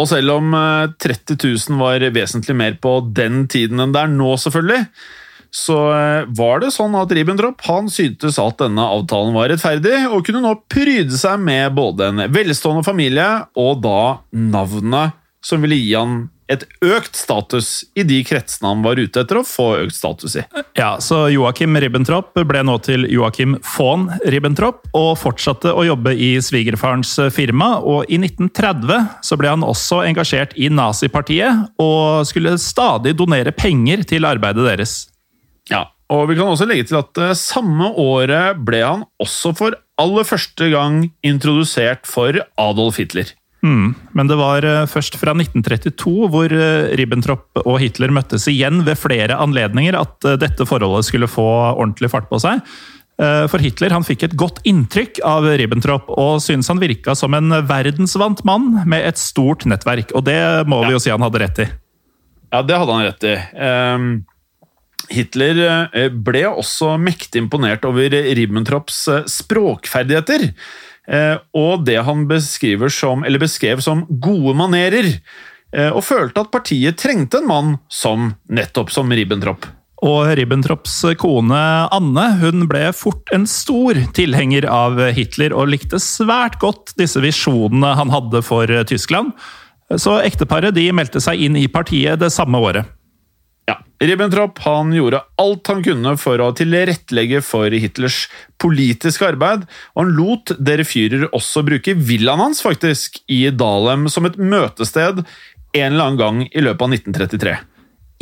Og 0.00 0.08
selv 0.10 0.36
om 0.36 0.54
eh, 0.56 0.92
30 1.00 1.38
000 1.38 1.80
var 1.80 2.04
vesentlig 2.14 2.56
mer 2.58 2.78
på 2.82 2.98
den 3.14 3.46
tiden 3.50 3.80
enn 3.80 3.92
det 3.94 4.04
er 4.04 4.12
nå, 4.12 4.34
selvfølgelig, 4.40 4.84
så 5.52 5.78
eh, 5.92 6.28
var 6.36 6.62
det 6.62 6.72
sånn 6.74 6.96
at 6.98 7.12
Ribbentrop 7.12 7.64
han 7.68 7.88
syntes 7.92 8.40
at 8.40 8.60
denne 8.60 8.84
avtalen 8.98 9.36
var 9.36 9.52
rettferdig, 9.52 9.98
og 10.08 10.24
kunne 10.26 10.44
nå 10.44 10.54
pryde 10.72 11.16
seg 11.16 11.40
med 11.44 11.72
både 11.76 12.12
en 12.12 12.26
velstående 12.32 12.84
familie 12.84 13.28
og 13.60 13.82
da 13.84 13.98
navnet 14.32 15.18
som 15.44 15.64
ville 15.64 15.78
gi 15.78 15.94
han 15.96 16.24
et 16.52 16.64
økt 16.84 17.16
status 17.16 17.68
i 17.96 18.04
de 18.04 18.18
kretsene 18.26 18.68
han 18.68 18.82
var 18.84 19.00
ute 19.00 19.22
etter 19.22 19.38
å 19.40 19.44
få 19.46 19.68
økt 19.84 19.96
status 19.96 20.36
i. 20.40 20.42
Ja, 20.78 20.96
så 21.00 21.24
Joakim 21.32 21.78
Ribbentrop 21.80 22.36
ble 22.48 22.64
nå 22.66 22.76
til 22.84 23.06
Joakim 23.10 23.56
von 23.74 24.08
Ribbentrop, 24.28 24.84
og 24.96 25.14
fortsatte 25.20 25.72
å 25.72 25.86
jobbe 25.86 26.12
i 26.12 26.34
svigerfarens 26.44 27.14
firma. 27.32 27.74
Og 27.80 28.10
i 28.12 28.20
1930 28.20 29.24
så 29.24 29.40
ble 29.40 29.54
han 29.54 29.64
også 29.66 30.02
engasjert 30.10 30.54
i 30.60 30.68
nazipartiet, 30.72 31.72
og 31.80 32.28
skulle 32.28 32.58
stadig 32.60 33.16
donere 33.18 33.54
penger 33.56 34.04
til 34.08 34.28
arbeidet 34.28 34.68
deres. 34.68 34.96
Ja, 35.70 35.86
og 36.12 36.26
vi 36.28 36.36
kan 36.36 36.50
også 36.50 36.66
legge 36.68 36.90
til 36.90 37.00
at 37.00 37.18
eh, 37.22 37.36
samme 37.38 37.92
året 38.00 38.60
ble 38.66 38.82
han 38.84 39.06
også 39.22 39.54
for 39.56 39.78
aller 40.00 40.26
første 40.26 40.68
gang 40.72 41.06
introdusert 41.24 42.08
for 42.08 42.36
Adolf 42.60 42.98
Hitler. 43.00 43.30
Mm. 43.62 43.94
Men 44.10 44.26
det 44.26 44.36
var 44.40 44.64
eh, 44.66 44.86
først 44.90 45.16
fra 45.20 45.34
1932, 45.36 46.14
hvor 46.32 46.54
eh, 46.54 46.90
Ribbentrop 46.98 47.62
og 47.62 47.78
Hitler 47.82 48.10
møttes 48.14 48.48
igjen 48.50 48.82
ved 48.86 48.98
flere 48.98 49.38
anledninger, 49.38 49.94
at 49.98 50.26
eh, 50.26 50.38
dette 50.42 50.66
forholdet 50.66 51.06
skulle 51.06 51.30
få 51.30 51.46
ordentlig 51.76 52.10
fart 52.12 52.28
på 52.32 52.42
seg. 52.42 52.64
For 53.22 53.60
Hitler 53.62 53.92
han 53.92 54.02
fikk 54.02 54.22
et 54.24 54.32
godt 54.40 54.56
inntrykk 54.66 55.20
av 55.28 55.44
Ribbentrop, 55.60 56.08
og 56.18 56.40
syntes 56.42 56.66
han 56.72 56.80
virka 56.80 57.12
som 57.14 57.36
en 57.36 57.54
verdensvant 57.68 58.40
mann 58.48 58.80
med 58.88 59.04
et 59.06 59.20
stort 59.20 59.66
nettverk. 59.68 60.10
Og 60.16 60.24
det 60.26 60.40
må 60.66 60.80
vi 60.88 60.94
jo 60.96 60.98
si 61.04 61.12
han 61.12 61.22
hadde 61.22 61.42
rett 61.44 61.60
i. 61.62 61.66
Ja, 62.50 62.64
det 62.66 62.80
hadde 62.80 62.96
han 62.96 63.06
rett 63.06 63.28
i. 63.28 63.36
Um 63.62 64.12
Hitler 65.12 65.58
ble 66.24 66.40
også 66.48 66.94
mektig 66.96 67.42
imponert 67.42 67.84
over 67.84 68.14
Ribbentrops 68.38 69.04
språkferdigheter. 69.28 70.46
Eh, 71.08 71.36
og 71.58 71.84
det 71.86 71.98
han 72.06 72.26
som, 72.90 73.24
beskrev 73.40 73.80
som 73.80 74.06
gode 74.08 74.54
manerer, 74.54 75.08
eh, 75.74 75.90
og 75.90 76.04
følte 76.06 76.44
at 76.44 76.52
partiet 76.52 76.98
trengte 77.00 77.40
en 77.42 77.48
mann 77.48 77.78
som 77.90 78.34
nettopp 78.48 78.92
som 78.94 79.10
Ribbentrop. 79.10 79.66
Og 80.02 80.32
Ribbentrops 80.34 80.96
kone 81.18 81.58
Anne 81.94 82.24
hun 82.40 82.66
ble 82.70 82.88
fort 82.92 83.28
en 83.34 83.46
stor 83.46 83.98
tilhenger 84.14 84.66
av 84.66 84.98
Hitler, 85.14 85.54
og 85.54 85.70
likte 85.70 86.00
svært 86.02 86.58
godt 86.62 86.96
disse 86.98 87.22
visjonene 87.22 87.94
han 87.98 88.10
hadde 88.10 88.42
for 88.42 88.66
Tyskland. 88.90 89.30
Så 89.94 90.16
ekteparet 90.24 90.74
de 90.74 90.88
meldte 90.94 91.22
seg 91.22 91.38
inn 91.44 91.58
i 91.58 91.68
partiet 91.70 92.18
det 92.18 92.32
samme 92.34 92.58
året. 92.58 92.90
Ribbentrop 94.02 94.58
han 94.64 94.90
gjorde 94.96 95.20
alt 95.38 95.68
han 95.70 95.82
kunne 95.84 96.16
for 96.18 96.42
å 96.42 96.48
tilrettelegge 96.58 97.38
for 97.46 97.70
Hitlers 97.70 98.24
politiske 98.62 99.28
arbeid, 99.30 99.62
og 99.94 100.00
han 100.02 100.14
lot 100.16 100.54
dere 100.58 100.86
Führer 100.86 101.28
også 101.30 101.62
bruke 101.66 101.94
villaen 101.94 102.42
hans 102.42 102.64
faktisk 102.64 103.20
i 103.30 103.44
Dalem 103.54 104.08
som 104.10 104.26
et 104.26 104.40
møtested 104.40 105.22
en 105.22 105.92
eller 105.92 106.02
annen 106.02 106.18
gang 106.18 106.42
i 106.50 106.64
løpet 106.64 106.82
av 106.82 106.96
1933. 106.98 107.54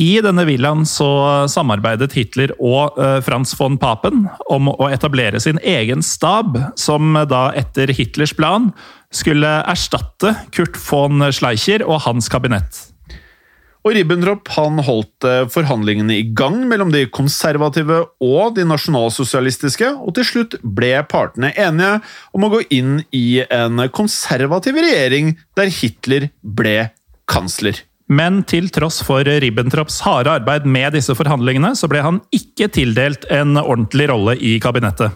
I 0.00 0.12
denne 0.24 0.46
villaen 0.48 0.86
så 0.88 1.08
samarbeidet 1.52 2.14
Hitler 2.16 2.54
og 2.56 2.96
uh, 2.96 3.18
Frans 3.24 3.52
von 3.58 3.76
Papen 3.80 4.26
om 4.52 4.70
å 4.72 4.88
etablere 4.88 5.40
sin 5.44 5.60
egen 5.60 6.04
stab, 6.04 6.56
som 6.80 7.18
da 7.28 7.50
etter 7.56 7.92
Hitlers 7.92 8.32
plan 8.36 8.70
skulle 9.12 9.58
erstatte 9.68 10.36
Kurt 10.56 10.78
von 10.86 11.28
Schleicher 11.32 11.84
og 11.84 12.04
hans 12.06 12.32
kabinett. 12.32 12.89
Og 13.80 13.94
Ribbentrop 13.96 14.50
han 14.58 14.80
holdt 14.84 15.24
eh, 15.24 15.46
forhandlingene 15.48 16.18
i 16.18 16.24
gang 16.36 16.58
mellom 16.68 16.90
de 16.92 17.06
konservative 17.08 18.02
og 18.20 18.56
de 18.58 18.66
nasjonalsosialistiske, 18.68 19.94
og 20.04 20.16
til 20.18 20.26
slutt 20.28 20.58
ble 20.60 20.92
partene 21.08 21.54
enige 21.56 21.94
om 22.36 22.44
å 22.44 22.52
gå 22.52 22.64
inn 22.76 22.98
i 23.16 23.40
en 23.46 23.80
konservativ 23.96 24.76
regjering 24.82 25.32
der 25.56 25.72
Hitler 25.72 26.28
ble 26.44 26.90
kansler. 27.30 27.80
Men 28.10 28.42
til 28.42 28.68
tross 28.74 29.00
for 29.06 29.24
Ribbentrops 29.24 30.00
harde 30.02 30.32
arbeid 30.40 30.66
med 30.68 30.96
disse 30.98 31.14
forhandlingene, 31.16 31.72
så 31.78 31.88
ble 31.88 32.02
han 32.04 32.20
ikke 32.34 32.68
tildelt 32.74 33.24
en 33.32 33.54
ordentlig 33.62 34.10
rolle 34.10 34.34
i 34.36 34.56
kabinettet. 34.60 35.14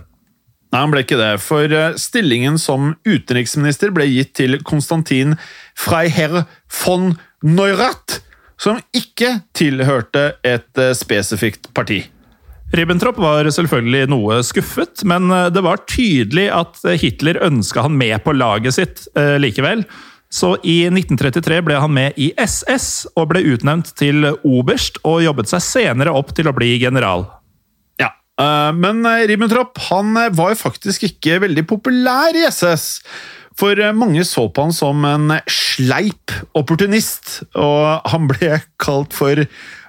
Nei, 0.71 0.81
han 0.81 0.91
ble 0.91 1.05
ikke 1.05 1.21
det, 1.21 1.33
for 1.45 1.71
eh, 1.71 1.99
stillingen 2.01 2.57
som 2.59 2.95
utenriksminister 3.05 3.93
ble 3.95 4.09
gitt 4.11 4.33
til 4.41 4.57
Konstantin 4.67 5.37
Freiherr 5.79 6.47
von 6.81 7.13
Neurath, 7.45 8.25
som 8.61 8.81
ikke 8.95 9.39
tilhørte 9.57 10.35
et 10.47 10.81
eh, 10.81 10.95
spesifikt 10.97 11.71
parti. 11.75 12.03
Ribbentrop 12.75 13.21
var 13.23 13.47
selvfølgelig 13.55 14.09
noe 14.11 14.41
skuffet, 14.47 15.05
men 15.07 15.31
eh, 15.31 15.51
det 15.55 15.63
var 15.67 15.85
tydelig 15.91 16.49
at 16.55 16.81
Hitler 17.01 17.41
ønska 17.45 17.87
han 17.87 17.97
med 17.99 18.17
på 18.25 18.35
laget 18.37 18.79
sitt 18.79 19.07
eh, 19.19 19.37
likevel. 19.43 19.85
Så 20.35 20.57
i 20.67 20.81
1933 20.89 21.61
ble 21.63 21.79
han 21.79 21.93
med 21.95 22.17
i 22.19 22.33
SS 22.41 23.07
og 23.15 23.29
ble 23.31 23.45
utnevnt 23.55 23.93
til 23.99 24.27
oberst, 24.43 24.99
og 25.07 25.23
jobbet 25.23 25.53
seg 25.53 25.63
senere 25.63 26.15
opp 26.15 26.33
til 26.35 26.51
å 26.51 26.55
bli 26.57 26.73
general. 26.83 27.29
Ja, 28.03 28.11
Men 28.75 29.07
Ribbentrop 29.31 29.79
han 29.93 30.11
var 30.35 30.51
jo 30.51 30.59
faktisk 30.59 31.07
ikke 31.07 31.39
veldig 31.45 31.63
populær 31.71 32.35
i 32.35 32.43
SS. 32.49 33.05
For 33.61 33.79
eh, 33.79 33.95
mange 33.95 34.25
så 34.27 34.49
på 34.51 34.67
han 34.67 34.75
som 34.75 35.05
en 35.07 35.37
sleip 35.51 36.35
opportunist, 36.59 37.43
og 37.55 38.07
han 38.11 38.29
ble 38.31 38.59
kalt 38.83 39.15
for 39.15 39.45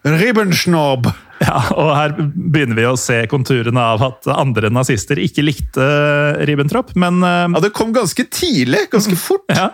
Ribbenschnob. 0.06 1.10
Ja, 1.43 1.60
og 1.75 1.89
her 1.97 2.13
begynner 2.15 2.78
vi 2.78 2.88
å 2.88 2.95
se 2.99 3.17
konturene 3.28 3.82
av 3.95 4.04
at 4.06 4.28
andre 4.32 4.69
nazister 4.71 5.19
ikke 5.19 5.43
likte 5.43 5.86
Ribbentrop, 6.47 6.93
men 6.99 7.21
eh, 7.25 7.45
Ja, 7.58 7.63
det 7.65 7.73
kom 7.75 7.93
ganske 7.95 8.28
tidlig, 8.30 8.88
ganske 8.93 9.17
fort. 9.19 9.47
Ja. 9.56 9.71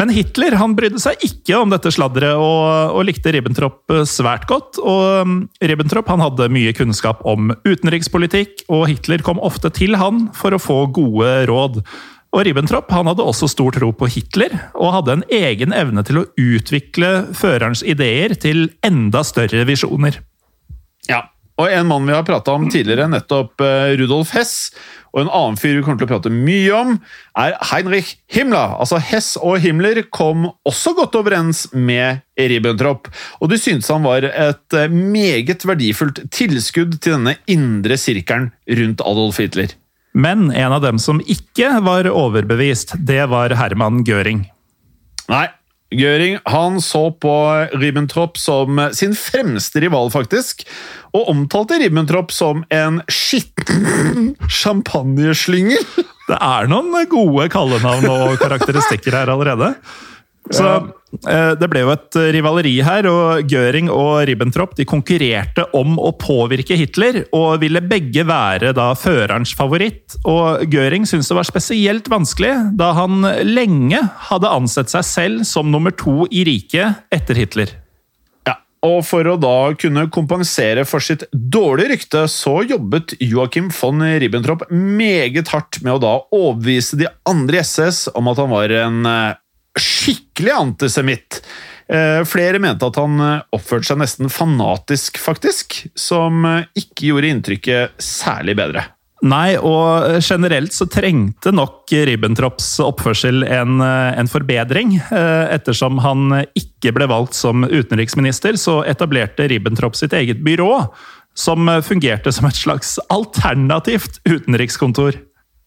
Men 0.00 0.08
Hitler 0.14 0.54
han 0.56 0.72
brydde 0.78 0.96
seg 1.02 1.20
ikke 1.26 1.58
om 1.60 1.72
dette 1.74 1.90
sladderet 1.92 2.38
og, 2.40 2.94
og, 2.94 3.02
likte 3.04 3.34
Ribbentrop 3.34 3.92
eh, 3.92 4.06
svært 4.08 4.46
godt. 4.48 4.78
og 4.80 5.28
mm, 5.28 5.34
Ribbentrop 5.68 6.08
han 6.08 6.24
hadde 6.24 6.48
mye 6.52 6.72
kunnskap 6.76 7.20
om 7.28 7.52
utenrikspolitikk, 7.66 8.64
og 8.72 8.86
Hitler 8.88 9.20
kom 9.26 9.42
ofte 9.44 9.68
til 9.76 9.98
han 10.00 10.30
for 10.36 10.56
å 10.56 10.62
få 10.62 10.78
gode 10.96 11.34
råd. 11.50 11.82
Og 12.30 12.44
Ribbentrop 12.46 12.90
han 12.94 13.10
hadde 13.10 13.26
også 13.26 13.48
stor 13.50 13.74
tro 13.74 13.90
på 13.96 14.06
Hitler, 14.12 14.54
og 14.78 14.94
hadde 14.94 15.18
en 15.18 15.26
egen 15.34 15.74
evne 15.74 16.04
til 16.06 16.20
å 16.20 16.28
utvikle 16.38 17.10
førerens 17.34 17.82
ideer 17.82 18.36
til 18.38 18.68
enda 18.86 19.24
større 19.26 19.64
visjoner. 19.66 20.20
Ja, 21.10 21.24
og 21.60 21.68
en 21.74 21.88
mann 21.90 22.06
vi 22.08 22.14
har 22.14 22.24
prata 22.24 22.54
om 22.56 22.68
tidligere, 22.70 23.08
nettopp 23.10 23.60
eh, 23.64 23.96
Rudolf 24.00 24.30
Hess, 24.36 24.70
og 25.10 25.24
en 25.24 25.32
annen 25.34 25.58
fyr 25.58 25.74
vi 25.74 25.82
kommer 25.82 25.98
til 26.00 26.06
å 26.06 26.12
prate 26.12 26.30
mye 26.32 26.70
om, 26.76 26.94
er 27.42 27.56
Heinrich 27.72 28.14
Himmler. 28.30 28.76
Altså 28.78 29.00
Hess 29.02 29.34
og 29.36 29.58
Himmler 29.64 30.04
kom 30.14 30.46
også 30.68 30.94
godt 30.96 31.18
overens 31.18 31.66
med 31.74 32.22
Ribbentrop, 32.38 33.10
og 33.42 33.50
de 33.50 33.58
syntes 33.60 33.90
han 33.90 34.06
var 34.06 34.28
et 34.30 34.78
eh, 34.78 34.94
meget 34.94 35.66
verdifullt 35.66 36.22
tilskudd 36.30 37.00
til 37.00 37.18
denne 37.18 37.36
indre 37.50 37.98
sirkelen 38.00 38.52
rundt 38.80 39.02
Adolf 39.02 39.42
Hitler. 39.42 39.74
Men 40.12 40.50
en 40.50 40.74
av 40.74 40.82
dem 40.82 40.98
som 40.98 41.20
ikke 41.22 41.76
var 41.86 42.08
overbevist, 42.10 42.96
det 42.98 43.22
var 43.30 43.54
Herman 43.54 44.02
Gøring. 44.06 44.44
Nei, 45.30 45.46
Göring 45.90 46.38
han 46.44 46.80
så 46.80 47.10
på 47.10 47.66
Ribbentrop 47.72 48.38
som 48.38 48.78
sin 48.94 49.14
fremste 49.18 49.80
rival, 49.82 50.10
faktisk. 50.10 50.62
Og 51.10 51.28
omtalte 51.32 51.80
Ribbentrop 51.82 52.30
som 52.32 52.62
en 52.70 53.00
skitten 53.10 54.36
champagneslynger. 54.60 55.82
Det 56.30 56.38
er 56.38 56.70
noen 56.70 56.94
gode 57.10 57.48
kallenavn 57.50 58.06
og 58.06 58.38
karakteristikker 58.38 59.18
her 59.18 59.34
allerede. 59.34 59.72
Så 60.50 60.66
eh, 61.30 61.52
Det 61.58 61.68
ble 61.70 61.84
jo 61.84 61.92
et 61.94 62.18
rivaleri 62.34 62.74
her, 62.84 63.06
og 63.10 63.50
Göring 63.50 63.90
og 63.92 64.24
Ribbentrop 64.28 64.74
de 64.78 64.86
konkurrerte 64.88 65.66
om 65.76 65.98
å 66.00 66.12
påvirke 66.18 66.78
Hitler, 66.78 67.22
og 67.36 67.60
ville 67.62 67.82
begge 67.84 68.26
være 68.28 68.74
da 68.76 68.90
førerens 68.98 69.54
favoritt. 69.56 70.18
Og 70.28 70.64
Göring 70.70 71.06
syntes 71.08 71.30
det 71.30 71.38
var 71.38 71.48
spesielt 71.48 72.10
vanskelig, 72.10 72.54
da 72.78 72.92
han 72.98 73.22
lenge 73.46 74.02
hadde 74.30 74.50
ansett 74.50 74.92
seg 74.92 75.06
selv 75.06 75.46
som 75.48 75.70
nummer 75.70 75.94
to 75.94 76.24
i 76.30 76.44
riket 76.48 77.06
etter 77.14 77.38
Hitler. 77.38 77.76
Ja, 78.48 78.56
og 78.86 79.04
For 79.06 79.28
å 79.28 79.36
da 79.38 79.70
kunne 79.78 80.08
kompensere 80.12 80.86
for 80.88 81.04
sitt 81.04 81.26
dårlige 81.30 81.94
rykte, 81.94 82.24
så 82.32 82.60
jobbet 82.66 83.14
Joachim 83.22 83.70
von 83.76 84.02
Ribbentrop 84.02 84.66
meget 84.72 85.52
hardt 85.54 85.82
med 85.84 85.94
å 85.94 86.02
da 86.02 86.16
overbevise 86.34 86.98
de 86.98 87.10
andre 87.28 87.60
i 87.60 87.62
SS 87.62 88.08
om 88.16 88.32
at 88.32 88.42
han 88.42 88.50
var 88.50 88.74
en 88.80 89.06
eh, 89.06 89.38
skikkelig 89.78 90.54
antisemitt. 90.56 91.42
Eh, 91.90 92.22
Flere 92.24 92.60
mente 92.62 92.86
at 92.86 92.98
han 93.00 93.18
eh, 93.24 93.42
oppførte 93.56 93.90
seg 93.90 94.00
nesten 94.02 94.30
fanatisk, 94.30 95.18
faktisk, 95.22 95.82
som 95.98 96.44
eh, 96.46 96.64
ikke 96.78 97.10
gjorde 97.10 97.30
inntrykket 97.34 98.02
særlig 98.02 98.56
bedre. 98.60 98.86
Nei, 99.20 99.58
og 99.58 100.22
generelt 100.24 100.72
så 100.72 100.86
trengte 100.88 101.50
nok 101.52 101.92
Ribbentrops 101.92 102.78
oppførsel 102.80 103.42
en, 103.44 103.82
en 103.84 104.30
forbedring. 104.32 104.94
Ettersom 105.12 106.00
han 106.00 106.38
ikke 106.56 106.94
ble 106.96 107.04
valgt 107.10 107.36
som 107.36 107.66
utenriksminister, 107.68 108.56
så 108.56 108.78
etablerte 108.88 109.44
Ribbentrop 109.52 109.98
sitt 109.98 110.16
eget 110.16 110.40
byrå, 110.40 110.86
som 111.36 111.68
fungerte 111.84 112.32
som 112.32 112.48
et 112.48 112.62
slags 112.62 112.96
alternativt 113.12 114.22
utenrikskontor. 114.24 115.20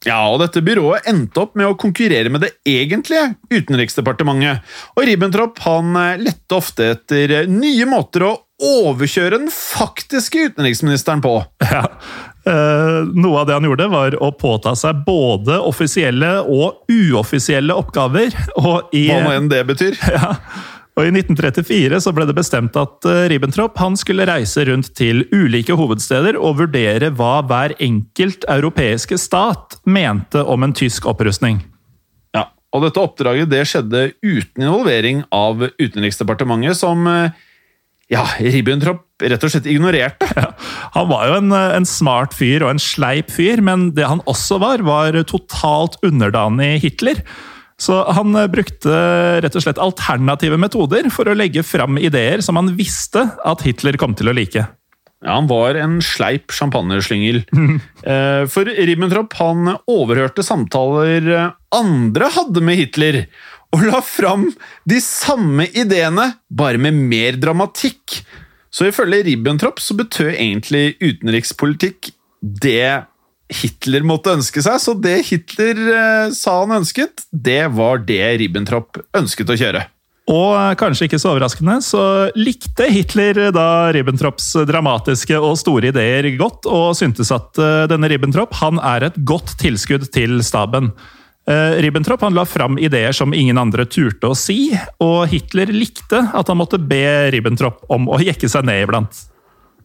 Ja, 0.07 0.19
og 0.27 0.41
dette 0.41 0.63
byrået 0.63 1.07
endte 1.07 1.45
opp 1.45 1.53
med 1.59 1.69
å 1.69 1.77
konkurrere 1.79 2.31
med 2.31 2.43
det 2.43 2.51
egentlige 2.67 3.33
Utenriksdepartementet, 3.53 4.63
og 4.97 5.07
Ribbentrop 5.07 5.61
han 5.63 5.95
eh, 5.99 6.19
lette 6.25 6.57
ofte 6.57 6.89
etter 6.97 7.37
eh, 7.39 7.47
nye 7.49 7.87
måter 7.87 8.27
å 8.27 8.33
overkjøre 8.63 9.39
den 9.39 9.49
faktiske 9.53 10.49
utenriksministeren 10.51 11.23
på. 11.23 11.39
Ja. 11.73 11.87
Eh, 12.43 13.05
noe 13.15 13.39
av 13.39 13.47
det 13.47 13.55
han 13.55 13.63
gjorde, 13.63 13.85
var 13.87 14.15
å 14.19 14.33
påta 14.35 14.73
seg 14.75 15.05
både 15.05 15.55
offisielle 15.63 16.33
og 16.41 16.91
uoffisielle 16.91 17.75
oppgaver. 17.79 18.35
Og 18.59 18.91
i, 18.91 19.05
Hva 19.07 19.21
nå 19.23 19.31
enn 19.37 19.47
det 19.51 19.61
betyr. 19.69 19.95
ja, 20.17 20.33
og 20.93 21.07
I 21.07 21.09
1934 21.09 21.99
så 22.05 22.11
ble 22.13 22.27
det 22.29 22.35
bestemt 22.37 22.75
at 22.77 23.07
eh, 23.09 23.25
Ribbentrop 23.31 23.79
han 23.81 23.95
skulle 23.97 24.27
reise 24.29 24.65
rundt 24.69 24.91
til 24.97 25.23
ulike 25.33 25.73
hovedsteder 25.77 26.37
og 26.37 26.59
vurdere 26.59 27.09
hva 27.17 27.39
hver 27.49 27.73
enkelt 27.81 28.45
europeiske 28.51 29.17
stat 29.17 29.79
mente 29.89 30.43
om 30.45 30.65
en 30.65 30.75
tysk 30.77 31.07
opprustning. 31.09 31.63
Ja, 32.37 32.51
og 32.75 32.85
dette 32.85 33.01
oppdraget 33.01 33.49
det 33.49 33.63
skjedde 33.71 34.11
uten 34.21 34.67
involvering 34.67 35.23
av 35.33 35.65
Utenriksdepartementet, 35.81 36.77
som 36.77 37.09
eh, 37.09 37.33
ja, 38.13 38.27
Ribbentrop 38.37 39.07
rett 39.23 39.47
og 39.47 39.53
slett 39.53 39.69
ignorerte. 39.71 40.29
Ja, 40.37 40.51
han 40.93 41.09
var 41.09 41.25
jo 41.31 41.39
en, 41.39 41.55
eh, 41.57 41.71
en 41.79 41.89
smart 41.89 42.37
fyr 42.37 42.67
og 42.67 42.75
en 42.75 42.83
sleip 42.83 43.33
fyr, 43.33 43.65
men 43.65 43.89
det 43.97 44.05
han 44.11 44.21
også 44.29 44.61
var, 44.61 44.85
var 44.85 45.17
totalt 45.25 45.97
underdanig 46.05 46.83
Hitler. 46.85 47.25
Så 47.81 47.97
han 48.13 48.35
eh, 48.37 48.47
brukte 48.51 48.93
rett 49.43 49.57
og 49.57 49.65
slett 49.65 49.81
alternative 49.81 50.59
metoder 50.61 51.09
for 51.13 51.29
å 51.29 51.35
legge 51.37 51.63
fram 51.65 51.97
ideer 51.97 52.43
som 52.45 52.59
han 52.59 52.73
visste 52.77 53.25
at 53.45 53.65
Hitler 53.65 53.97
kom 54.01 54.15
til 54.17 54.29
å 54.31 54.35
like. 54.35 54.65
Ja, 55.23 55.37
Han 55.39 55.47
var 55.47 55.75
en 55.79 56.01
sleip 56.03 56.51
champagneslyngel. 56.51 57.43
Eh, 58.03 58.43
For 58.51 58.67
Ribbentrop 58.67 59.31
han 59.39 59.77
overhørte 59.87 60.43
samtaler 60.43 61.27
eh, 61.31 61.51
andre 61.71 62.27
hadde 62.35 62.59
med 62.59 62.75
Hitler, 62.81 63.21
og 63.73 63.85
la 63.87 64.01
fram 64.03 64.49
de 64.85 64.99
samme 65.01 65.69
ideene, 65.71 66.33
bare 66.51 66.77
med 66.77 66.97
mer 67.07 67.39
dramatikk. 67.39 68.19
Så 68.73 68.89
ifølge 68.89 69.23
Ribbentrop 69.29 69.79
så 69.81 69.95
betød 69.97 70.33
egentlig 70.33 70.97
utenrikspolitikk 70.99 72.11
det 72.43 73.05
Hitler 73.53 74.05
måtte 74.07 74.33
ønske 74.35 74.63
seg, 74.65 74.79
så 74.81 74.95
det 74.97 75.19
Hitler 75.29 75.79
eh, 75.93 76.27
sa 76.35 76.59
han 76.63 76.79
ønsket, 76.81 77.27
det 77.31 77.65
var 77.75 78.03
det 78.07 78.23
Ribbentrop 78.41 79.01
ønsket 79.17 79.53
å 79.53 79.59
kjøre. 79.59 79.83
Og 80.31 80.51
eh, 80.55 80.75
kanskje 80.79 81.09
ikke 81.09 81.19
så 81.19 81.33
overraskende, 81.33 81.79
så 81.83 82.03
likte 82.39 82.87
Hitler 82.91 83.49
da 83.55 83.67
Ribbentrops 83.95 84.53
dramatiske 84.69 85.39
og 85.39 85.57
store 85.59 85.91
ideer 85.91 86.29
godt, 86.39 86.69
og 86.69 86.93
syntes 86.99 87.33
at 87.35 87.59
eh, 87.59 87.83
denne 87.91 88.11
Ribbentrop 88.11 88.55
han 88.61 88.79
er 88.79 89.09
et 89.09 89.19
godt 89.27 89.57
tilskudd 89.61 90.07
til 90.15 90.39
staben. 90.45 90.93
Eh, 91.49 91.81
Ribbentrop 91.83 92.23
han 92.23 92.37
la 92.37 92.45
fram 92.47 92.79
ideer 92.79 93.11
som 93.15 93.35
ingen 93.35 93.59
andre 93.59 93.83
turte 93.83 94.31
å 94.31 94.37
si, 94.37 94.71
og 95.03 95.27
Hitler 95.33 95.73
likte 95.75 96.23
at 96.31 96.47
han 96.47 96.59
måtte 96.61 96.79
be 96.79 97.03
Ribbentrop 97.35 97.83
om 97.91 98.07
å 98.07 98.21
jekke 98.23 98.47
seg 98.47 98.63
ned 98.69 98.85
iblant. 98.85 99.25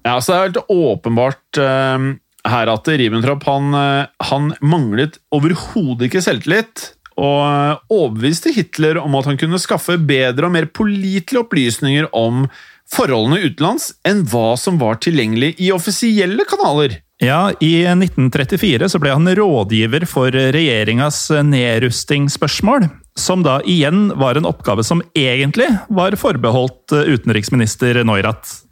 Ja, 0.06 0.20
så 0.22 0.30
det 0.30 0.38
er 0.38 0.46
helt 0.46 0.70
åpenbart 0.70 1.58
eh, 1.58 2.10
her 2.52 2.70
at 2.72 2.88
Ribbentrop 2.88 3.44
han, 3.48 3.74
eh, 3.74 4.06
han 4.30 4.52
manglet 4.60 5.18
overhodet 5.34 6.08
ikke 6.08 6.24
selvtillit, 6.24 6.92
og 7.18 7.40
eh, 7.44 7.84
overbeviste 7.92 8.54
Hitler 8.54 9.00
om 9.02 9.16
at 9.18 9.28
han 9.30 9.40
kunne 9.40 9.60
skaffe 9.62 9.98
bedre 9.98 10.48
og 10.48 10.54
mer 10.54 10.68
pålitelige 10.70 11.42
opplysninger 11.44 12.10
om 12.16 12.46
forholdene 12.88 13.42
utenlands 13.44 13.90
enn 14.08 14.22
hva 14.30 14.54
som 14.60 14.78
var 14.80 15.00
tilgjengelig 15.04 15.54
i 15.60 15.72
offisielle 15.74 16.46
kanaler. 16.48 17.00
Ja, 17.20 17.50
I 17.60 17.82
1934 17.90 18.88
så 18.92 19.00
ble 19.02 19.10
han 19.10 19.26
rådgiver 19.26 20.06
for 20.06 20.30
regjeringas 20.30 21.24
nedrustingsspørsmål, 21.50 22.86
som 23.18 23.42
da 23.42 23.58
igjen 23.66 24.12
var 24.22 24.38
en 24.38 24.46
oppgave 24.46 24.86
som 24.86 25.02
egentlig 25.18 25.66
var 25.90 26.14
forbeholdt 26.20 26.94
utenriksminister 26.94 28.04
Neurath. 28.06 28.67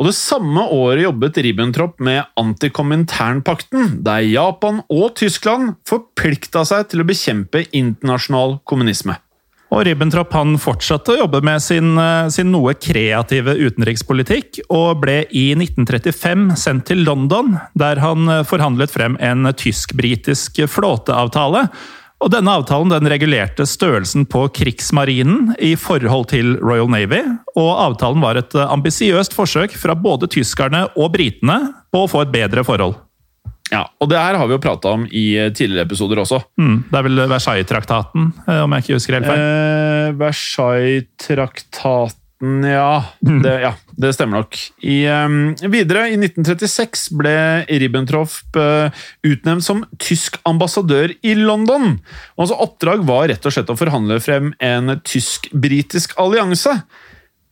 Og 0.00 0.06
det 0.08 0.16
samme 0.16 0.62
året 0.72 1.04
jobbet 1.04 1.38
Ribbentrop 1.44 1.98
med 2.00 2.22
Antikominternpakten, 2.40 3.98
der 4.00 4.24
Japan 4.24 4.80
og 4.88 5.10
Tyskland 5.20 5.74
forplikta 5.88 6.62
seg 6.64 6.88
til 6.88 7.02
å 7.02 7.08
bekjempe 7.10 7.66
internasjonal 7.76 8.62
kommunisme. 8.64 9.18
Og 9.70 9.84
Ribbentrop 9.86 10.32
han 10.34 10.56
fortsatte 10.58 11.12
å 11.12 11.20
jobbe 11.20 11.42
med 11.46 11.60
sin, 11.62 11.92
eh, 11.98 12.28
sin 12.32 12.50
noe 12.50 12.72
kreative 12.74 13.54
utenrikspolitikk, 13.54 14.64
og 14.72 15.02
ble 15.04 15.26
i 15.30 15.54
1935 15.54 16.56
sendt 16.56 16.88
til 16.88 17.04
London, 17.04 17.60
der 17.76 18.00
han 18.02 18.26
eh, 18.28 18.42
forhandlet 18.42 18.90
frem 18.90 19.20
en 19.20 19.52
tysk-britisk 19.52 20.64
flåteavtale. 20.66 21.68
Og 22.20 22.28
denne 22.34 22.52
avtalen 22.52 22.92
den 22.92 23.08
regulerte 23.08 23.64
størrelsen 23.68 24.26
på 24.28 24.44
krigsmarinen 24.52 25.54
i 25.56 25.72
forhold 25.80 26.28
til 26.34 26.58
Royal 26.60 26.90
Navy, 26.92 27.22
og 27.56 27.70
avtalen 27.86 28.20
var 28.20 28.36
et 28.40 28.54
eh, 28.54 28.72
ambisiøst 28.76 29.32
forsøk 29.36 29.72
fra 29.80 29.96
både 29.96 30.28
tyskerne 30.30 30.86
og 31.00 31.14
britene 31.16 31.58
på 31.90 32.04
å 32.04 32.10
få 32.10 32.26
et 32.26 32.34
bedre 32.34 32.64
forhold. 32.66 32.94
Ja, 33.70 33.84
og 34.02 34.10
det 34.10 34.18
her 34.18 34.34
har 34.36 34.46
vi 34.50 34.56
jo 34.56 34.62
prata 34.62 34.90
om 34.98 35.06
i 35.06 35.38
eh, 35.38 35.52
tidligere 35.54 35.86
episoder 35.88 36.18
også. 36.20 36.38
Mm, 36.60 36.78
det 36.90 36.96
er 36.98 37.04
vel 37.06 37.18
Versailles-traktaten, 37.30 38.22
eh, 38.44 38.62
om 38.66 38.72
jeg 38.74 38.80
ikke 38.84 38.96
husker 38.98 39.14
helt 39.16 39.28
feil. 39.30 39.40
Eh, 39.40 40.08
Versailles-traktaten 40.20 42.18
ja 42.40 43.04
det, 43.20 43.52
ja, 43.60 43.74
det 44.00 44.14
stemmer 44.16 44.40
nok. 44.40 44.56
I, 44.80 45.02
um, 45.12 45.52
videre, 45.72 46.06
i 46.08 46.16
1936 46.16 47.10
ble 47.20 47.34
Ribbentrop 47.68 48.56
uh, 48.56 48.88
utnevnt 49.26 49.66
som 49.66 49.82
tysk 50.00 50.38
ambassadør 50.48 51.12
i 51.20 51.34
London. 51.36 51.98
Og 52.38 52.46
hans 52.46 52.54
oppdrag 52.56 53.04
var 53.08 53.28
rett 53.32 53.44
og 53.44 53.54
slett 53.54 53.72
å 53.72 53.76
forhandle 53.78 54.16
frem 54.24 54.54
en 54.56 54.96
tysk-britisk 55.04 56.16
allianse. 56.20 56.78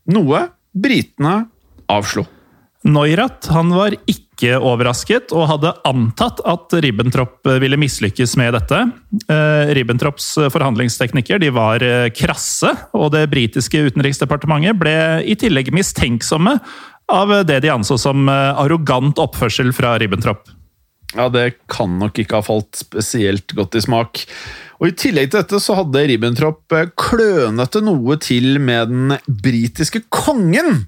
Noe 0.09 0.47
britene 0.73 1.43
avslo. 1.93 2.25
Neurath 2.89 3.53
han 3.53 3.75
var 3.77 3.97
ikke 4.07 4.28
overrasket, 4.47 5.33
og 5.35 5.49
hadde 5.51 5.73
antatt 5.89 6.39
at 6.47 6.77
Ribbentrop 6.85 7.49
ville 7.59 7.79
mislykkes 7.81 8.37
med 8.39 8.55
dette. 8.55 8.83
Eh, 9.27 9.73
Ribbentrops 9.75 10.31
forhandlingsteknikker 10.55 11.43
de 11.43 11.51
var 11.55 11.83
eh, 11.85 12.11
krasse, 12.15 12.71
og 12.95 13.11
det 13.17 13.27
britiske 13.33 13.83
utenriksdepartementet 13.91 14.79
ble 14.79 14.95
i 15.27 15.35
tillegg 15.39 15.73
mistenksomme 15.75 16.59
av 17.09 17.33
det 17.49 17.63
de 17.65 17.73
anså 17.73 17.99
som 18.01 18.29
eh, 18.29 18.63
arrogant 18.63 19.19
oppførsel 19.21 19.73
fra 19.77 19.97
Ribbentrop. 20.01 20.49
Ja, 21.17 21.29
det 21.33 21.65
kan 21.73 21.95
nok 22.01 22.19
ikke 22.21 22.43
ha 22.43 22.45
falt 22.45 22.77
spesielt 22.77 23.55
godt 23.57 23.79
i 23.79 23.85
smak. 23.85 24.27
Og 24.79 24.91
I 24.91 24.97
tillegg 24.99 25.31
til 25.31 25.41
dette 25.41 25.61
så 25.63 25.79
hadde 25.79 26.05
Ribbentrop 26.11 26.77
eh, 26.77 26.91
klønete 27.01 27.83
noe 27.85 28.19
til 28.21 28.61
med 28.61 28.93
den 28.93 29.17
britiske 29.27 30.05
kongen. 30.13 30.85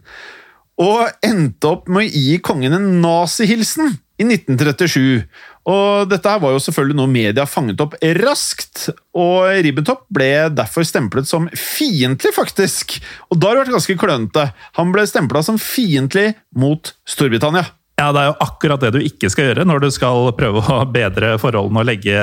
Og 0.81 1.25
endte 1.27 1.69
opp 1.69 1.91
med 1.93 2.07
å 2.07 2.09
gi 2.09 2.39
kongen 2.45 2.77
en 2.77 2.93
nazihilsen 3.03 3.99
i 4.21 4.27
1937. 4.27 5.25
Og 5.71 6.09
dette 6.09 6.31
her 6.33 6.41
var 6.41 6.55
jo 6.55 6.63
selvfølgelig 6.63 6.97
noe 6.97 7.11
media 7.11 7.45
fanget 7.49 7.83
opp 7.85 7.97
raskt, 8.21 8.87
og 9.17 9.51
Ribbentrop 9.65 10.07
ble 10.13 10.49
derfor 10.57 10.87
stemplet 10.89 11.29
som 11.29 11.51
fiendtlig, 11.53 12.33
faktisk. 12.37 12.97
Og 13.29 13.41
da 13.41 13.51
har 13.51 13.59
det 13.59 13.67
vært 13.67 13.77
ganske 13.77 13.99
klønete. 14.01 14.47
Han 14.81 14.95
ble 14.95 15.05
stempla 15.09 15.45
som 15.45 15.61
fiendtlig 15.61 16.33
mot 16.57 16.95
Storbritannia. 17.09 17.69
Ja, 18.01 18.13
Det 18.17 18.23
er 18.23 18.31
jo 18.31 18.39
akkurat 18.41 18.81
det 18.81 18.95
du 18.95 19.03
ikke 19.05 19.29
skal 19.29 19.51
gjøre 19.51 19.67
når 19.69 19.85
du 19.85 19.91
skal 19.93 20.31
prøve 20.33 20.65
å 20.65 20.81
bedre 20.89 21.35
forholdene 21.43 21.83
og 21.83 21.89
legge 21.91 22.17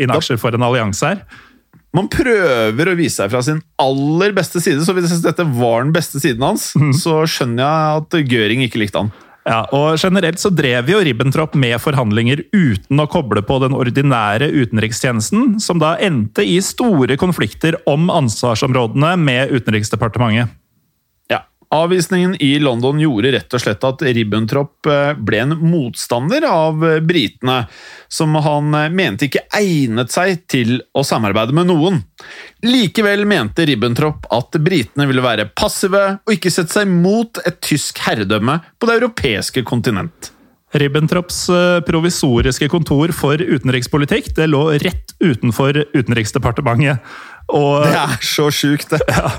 inn 0.00 0.12
aksjer 0.14 0.40
for 0.40 0.56
en 0.56 0.64
allianse 0.64 1.12
her. 1.12 1.20
Man 1.96 2.06
prøver 2.10 2.92
å 2.92 2.94
vise 2.98 3.18
seg 3.18 3.32
fra 3.32 3.40
sin 3.42 3.58
aller 3.82 4.34
beste 4.36 4.62
side, 4.62 4.84
så 4.86 4.94
hvis 4.94 5.16
dette 5.24 5.46
var 5.56 5.82
den 5.82 5.94
beste 5.94 6.22
siden 6.22 6.44
hans, 6.46 6.70
så 7.02 7.24
skjønner 7.26 7.64
jeg 7.64 8.04
at 8.04 8.30
Göring 8.30 8.62
ikke 8.66 8.84
likte 8.84 9.02
han. 9.02 9.10
Ja, 9.48 9.64
og 9.74 9.96
Generelt 9.98 10.38
så 10.38 10.50
drev 10.52 10.90
jo 10.92 11.00
Ribbentrop 11.02 11.56
med 11.58 11.80
forhandlinger 11.82 12.44
uten 12.52 13.00
å 13.00 13.08
koble 13.10 13.42
på 13.42 13.56
den 13.62 13.74
ordinære 13.74 14.50
utenrikstjenesten, 14.52 15.56
som 15.64 15.80
da 15.82 15.94
endte 15.98 16.44
i 16.44 16.58
store 16.62 17.16
konflikter 17.18 17.78
om 17.90 18.10
ansvarsområdene 18.12 19.14
med 19.18 19.54
Utenriksdepartementet. 19.56 20.52
Avvisningen 21.74 22.42
i 22.42 22.58
London 22.58 22.98
gjorde 22.98 23.30
rett 23.30 23.54
og 23.54 23.62
slett 23.62 23.84
at 23.86 24.00
Ribbentrop 24.02 24.88
eh, 24.90 25.12
ble 25.14 25.38
en 25.44 25.54
motstander 25.62 26.42
av 26.48 26.82
eh, 26.82 26.96
britene, 26.98 27.60
som 28.10 28.34
han 28.42 28.74
eh, 28.74 28.88
mente 28.90 29.28
ikke 29.28 29.44
egnet 29.54 30.10
seg 30.10 30.42
til 30.50 30.80
å 30.98 31.04
samarbeide 31.06 31.54
med 31.54 31.70
noen. 31.70 32.00
Likevel 32.66 33.22
mente 33.22 33.68
Ribbentrop 33.70 34.26
at 34.34 34.58
britene 34.58 35.06
ville 35.06 35.22
være 35.22 35.46
passive 35.54 36.02
og 36.18 36.34
ikke 36.34 36.50
sette 36.50 36.74
seg 36.74 36.90
mot 36.90 37.38
et 37.46 37.62
tysk 37.62 38.02
herredømme 38.02 38.58
på 38.74 38.90
det 38.90 38.98
europeiske 38.98 39.62
kontinent. 39.62 40.32
Ribbentrops 40.74 41.44
provisoriske 41.86 42.66
kontor 42.70 43.10
for 43.14 43.38
utenrikspolitikk 43.38 44.34
det 44.36 44.50
lå 44.50 44.68
rett 44.82 45.14
utenfor 45.18 45.80
Utenriksdepartementet. 45.94 47.02
Og, 47.56 47.82
Det 47.84 47.96
er 47.98 48.14
så 48.24 48.46
sjukt, 48.54 48.92
det. 48.94 49.00
ja, 49.10 49.30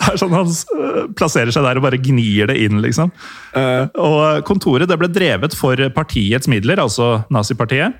det 0.00 0.10
er 0.10 0.18
sånn 0.20 0.34
Han 0.34 0.50
øh, 0.50 0.98
plasserer 1.18 1.54
seg 1.54 1.66
der 1.66 1.80
og 1.80 1.86
bare 1.86 2.00
gnir 2.02 2.50
det 2.50 2.58
inn, 2.66 2.80
liksom. 2.84 3.12
Og 3.54 4.44
Kontoret 4.48 4.90
det 4.90 4.98
ble 4.98 5.10
drevet 5.12 5.54
for 5.56 5.78
partiets 5.94 6.50
midler, 6.50 6.82
altså 6.82 7.24
nazipartiet. 7.32 7.94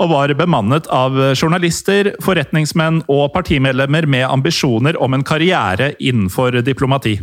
Og 0.00 0.08
var 0.10 0.32
bemannet 0.38 0.86
av 0.94 1.18
journalister, 1.34 2.14
forretningsmenn 2.24 3.02
og 3.12 3.26
partimedlemmer 3.34 4.06
med 4.08 4.24
ambisjoner 4.30 4.96
om 5.02 5.14
en 5.14 5.26
karriere 5.26 5.92
innenfor 6.00 6.62
diplomati. 6.64 7.18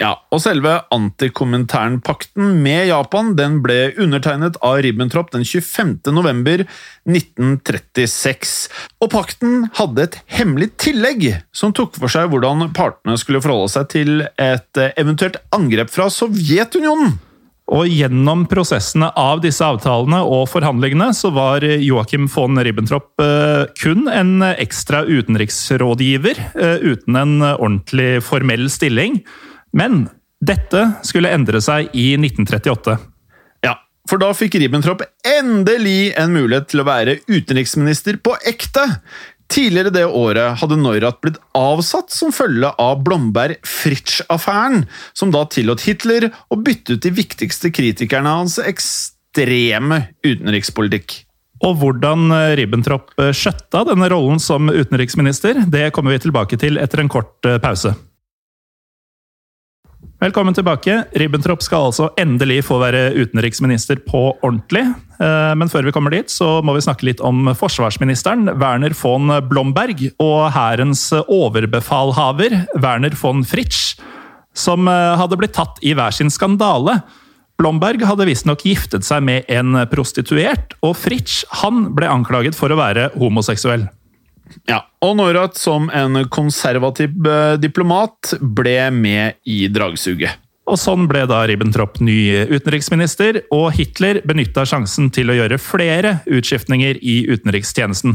Ja, 0.00 0.14
og 0.32 0.40
selve 0.40 0.78
antikominternpakten 0.94 2.54
med 2.64 2.86
Japan 2.88 3.34
den 3.36 3.58
ble 3.64 3.90
undertegnet 4.00 4.56
av 4.64 4.78
Ribbentrop 4.86 5.32
den 5.34 5.44
25. 5.44 5.98
november 6.16 6.64
1936. 7.04 8.54
Og 9.04 9.10
pakten 9.12 9.66
hadde 9.76 10.06
et 10.06 10.16
hemmelig 10.38 10.70
tillegg 10.80 11.26
som 11.52 11.74
tok 11.76 11.98
for 12.00 12.12
seg 12.12 12.32
hvordan 12.32 12.70
partene 12.72 13.18
skulle 13.20 13.42
forholde 13.44 13.74
seg 13.74 13.90
til 13.92 14.24
et 14.40 14.82
eventuelt 14.96 15.36
angrep 15.52 15.92
fra 15.92 16.08
Sovjetunionen. 16.12 17.18
Og 17.72 17.86
gjennom 17.88 18.42
prosessene 18.50 19.12
av 19.16 19.40
disse 19.44 19.64
avtalene 19.64 20.18
og 20.26 20.48
forhandlingene 20.50 21.12
så 21.16 21.30
var 21.32 21.64
Joachim 21.64 22.26
von 22.32 22.58
Ribbentrop 22.60 23.22
eh, 23.22 23.68
kun 23.78 24.08
en 24.12 24.42
ekstra 24.50 25.04
utenriksrådgiver, 25.06 26.42
eh, 26.52 26.84
uten 26.84 27.16
en 27.16 27.38
ordentlig 27.52 28.18
formell 28.26 28.68
stilling. 28.72 29.22
Men 29.76 30.06
dette 30.42 30.88
skulle 31.06 31.32
endre 31.32 31.60
seg 31.64 31.92
i 31.96 32.12
1938. 32.18 32.96
Ja, 33.64 33.76
for 34.10 34.20
da 34.22 34.32
fikk 34.36 34.58
Ribbentrop 34.58 35.04
endelig 35.26 36.12
en 36.18 36.34
mulighet 36.34 36.72
til 36.72 36.82
å 36.82 36.88
være 36.88 37.20
utenriksminister 37.30 38.18
på 38.24 38.34
ekte. 38.48 38.84
Tidligere 39.52 39.92
det 39.92 40.04
året 40.08 40.58
hadde 40.62 40.78
Neurath 40.80 41.20
blitt 41.22 41.40
avsatt 41.56 42.12
som 42.14 42.32
følge 42.32 42.72
av 42.80 43.02
Blomberg-Fritsch-affæren, 43.04 44.86
som 45.12 45.34
da 45.34 45.44
tillot 45.50 45.84
Hitler 45.84 46.30
å 46.48 46.56
bytte 46.56 46.96
ut 46.96 47.04
de 47.04 47.12
viktigste 47.14 47.72
kritikerne 47.74 48.30
av 48.30 48.44
hans 48.44 48.56
ekstreme 48.62 50.06
utenrikspolitikk. 50.24 51.20
Og 51.62 51.76
hvordan 51.78 52.32
Ribbentrop 52.58 53.12
skjøtta 53.14 53.84
denne 53.92 54.08
rollen 54.10 54.40
som 54.42 54.72
utenriksminister, 54.72 55.62
det 55.70 55.92
kommer 55.94 56.16
vi 56.16 56.24
tilbake 56.24 56.58
til 56.58 56.80
etter 56.82 57.04
en 57.04 57.12
kort 57.12 57.46
eh, 57.46 57.60
pause. 57.62 57.92
Velkommen 60.22 60.54
tilbake. 60.54 61.00
Ribbentrop 61.18 61.64
skal 61.66 61.88
altså 61.88 62.04
endelig 62.20 62.60
få 62.68 62.76
være 62.78 63.08
utenriksminister 63.16 63.98
på 64.06 64.20
ordentlig. 64.46 64.84
Eh, 65.18 65.54
Men 65.58 65.66
før 65.66 65.82
vi 65.82 65.90
kommer 65.90 66.14
dit, 66.14 66.30
så 66.30 66.60
må 66.62 66.76
vi 66.76 66.84
snakke 66.84 67.08
litt 67.08 67.18
om 67.20 67.50
forsvarsministeren, 67.58 68.46
Werner 68.54 68.94
von 68.94 69.32
Blomberg, 69.50 70.12
og 70.22 70.52
hærens 70.54 71.08
overbefalhaver, 71.26 72.54
Werner 72.78 73.16
von 73.18 73.42
Fritsch, 73.42 73.98
som 74.54 74.86
eh, 74.86 75.16
hadde 75.18 75.40
blitt 75.40 75.56
tatt 75.58 75.82
i 75.82 75.90
hver 75.98 76.14
sin 76.14 76.30
skandale. 76.30 77.00
Blomberg 77.58 78.06
hadde 78.06 78.28
visstnok 78.30 78.62
giftet 78.62 79.02
seg 79.02 79.26
med 79.26 79.50
en 79.50 79.74
prostituert, 79.90 80.78
og 80.86 80.94
Fritsch 81.02 81.42
han 81.64 81.88
ble 81.98 82.06
anklaget 82.06 82.54
for 82.54 82.70
å 82.70 82.78
være 82.78 83.10
homoseksuell. 83.18 83.88
Ja, 84.68 84.82
og 85.02 85.16
Neurath 85.18 85.58
som 85.60 85.88
en 85.94 86.24
konservativ 86.32 87.14
eh, 87.26 87.54
diplomat 87.60 88.34
ble 88.40 88.78
med 88.94 89.38
i 89.48 89.64
dragsuget. 89.72 90.38
Og 90.70 90.78
sånn 90.78 91.08
ble 91.10 91.24
da 91.26 91.40
Ribbentrop 91.48 91.98
ny 92.04 92.46
utenriksminister, 92.52 93.40
og 93.54 93.72
Hitler 93.74 94.20
benytta 94.28 94.62
sjansen 94.68 95.10
til 95.14 95.32
å 95.32 95.36
gjøre 95.40 95.58
flere 95.58 96.20
utskiftninger 96.30 97.00
i 97.02 97.16
utenrikstjenesten. 97.32 98.14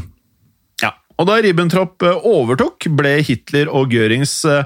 Ja, 0.83 0.93
og 1.19 1.27
da 1.27 1.41
Ribbentrop 1.43 2.05
eh, 2.07 2.29
overtok, 2.31 2.87
ble 2.95 3.17
Hitler 3.27 3.67
og 3.67 3.91
Görings 3.93 4.39
eh, 4.47 4.63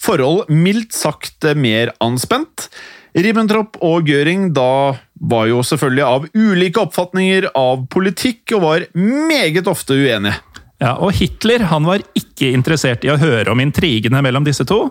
forhold 0.00 0.50
mildt 0.50 0.96
sagt 0.96 1.46
mer 1.54 1.94
anspent. 2.02 2.70
Ribbentrop 3.14 3.78
og 3.82 4.06
Göring 4.06 4.50
da 4.54 4.96
var 5.20 5.48
jo 5.50 5.62
selvfølgelig 5.66 6.04
av 6.06 6.26
ulike 6.34 6.82
oppfatninger 6.82 7.50
av 7.58 7.86
politikk, 7.92 8.54
og 8.56 8.62
var 8.64 8.86
meget 8.94 9.70
ofte 9.70 9.98
uenige. 9.98 10.38
Ja, 10.80 10.94
og 10.96 11.12
Hitler 11.18 11.66
han 11.68 11.84
var 11.88 12.02
ikke 12.16 12.54
interessert 12.56 13.04
i 13.04 13.12
å 13.12 13.18
høre 13.20 13.52
om 13.52 13.60
intrigene 13.60 14.22
mellom 14.24 14.46
disse 14.46 14.64
to. 14.68 14.86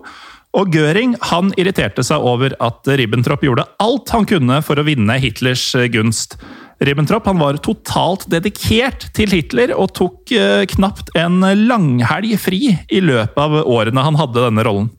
Og 0.57 0.73
Göring 0.73 1.15
han 1.29 1.51
irriterte 1.61 2.03
seg 2.05 2.25
over 2.25 2.55
at 2.63 2.87
Ribbentrop 2.89 3.43
gjorde 3.45 3.67
alt 3.81 4.13
han 4.13 4.25
kunne 4.29 4.61
for 4.65 4.81
å 4.81 4.85
vinne 4.85 5.17
Hitlers 5.21 5.65
gunst. 5.93 6.37
Ribbentrop 6.81 7.25
han 7.27 7.41
var 7.41 7.59
totalt 7.61 8.23
dedikert 8.31 9.09
til 9.17 9.33
Hitler 9.35 9.73
og 9.75 9.91
tok 9.97 10.31
eh, 10.31 10.63
knapt 10.71 11.11
en 11.19 11.41
langhelg 11.67 12.37
fri 12.39 12.61
i 12.71 13.01
løpet 13.03 13.41
av 13.41 13.59
årene 13.65 14.05
han 14.05 14.17
hadde 14.17 14.45
denne 14.45 14.65
rollen. 14.65 14.89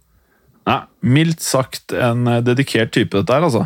Ja, 0.68 0.82
mildt 1.00 1.40
sagt 1.42 1.94
en 1.96 2.28
eh, 2.28 2.42
dedikert 2.44 2.92
type, 2.94 3.16
dette 3.16 3.32
her, 3.32 3.46
altså. 3.48 3.64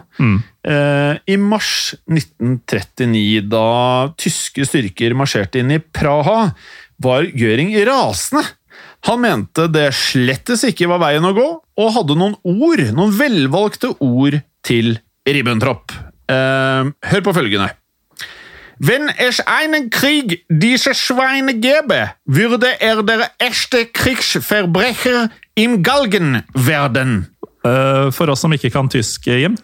Eh, 0.65 1.19
I 1.35 1.37
mars 1.43 1.97
1939, 2.07 3.43
da 3.51 3.67
tyske 4.21 4.65
styrker 4.69 5.17
marsjerte 5.19 5.61
inn 5.61 5.75
i 5.75 5.83
Praha, 5.83 6.53
var 7.03 7.27
Gjøring 7.27 7.73
rasende. 7.87 8.45
Han 9.05 9.21
mente 9.21 9.67
det 9.69 9.91
slettes 9.95 10.65
ikke 10.65 10.89
var 10.89 11.03
veien 11.03 11.27
å 11.29 11.35
gå, 11.37 11.47
og 11.77 11.95
hadde 11.97 12.17
noen 12.17 12.37
ord, 12.41 12.81
noen 12.97 13.13
velvalgte 13.19 13.93
ord 14.01 14.39
til 14.65 14.97
Ribbentrop. 15.29 15.93
Eh, 16.31 16.93
hør 17.11 17.25
på 17.27 17.35
følgende. 17.37 17.71
Wenn 18.81 19.09
es 19.23 19.39
einen 19.47 19.91
Krieg 19.91 20.41
diese 20.49 20.95
Schweine 20.95 21.55
gäbe, 21.61 22.15
würde 22.27 22.73
er 22.81 23.03
der 23.03 23.31
erste 23.39 23.85
Kriegsverbrecher 23.87 25.31
im 25.55 25.83
Galgen 25.83 26.43
werden. 26.55 27.29
Eh, 27.65 28.11
For 28.11 28.29
oss 28.33 28.41
som 28.41 28.53
ikke 28.53 28.73
kan 28.73 28.89
tysk, 28.89 29.27
Jim. 29.27 29.57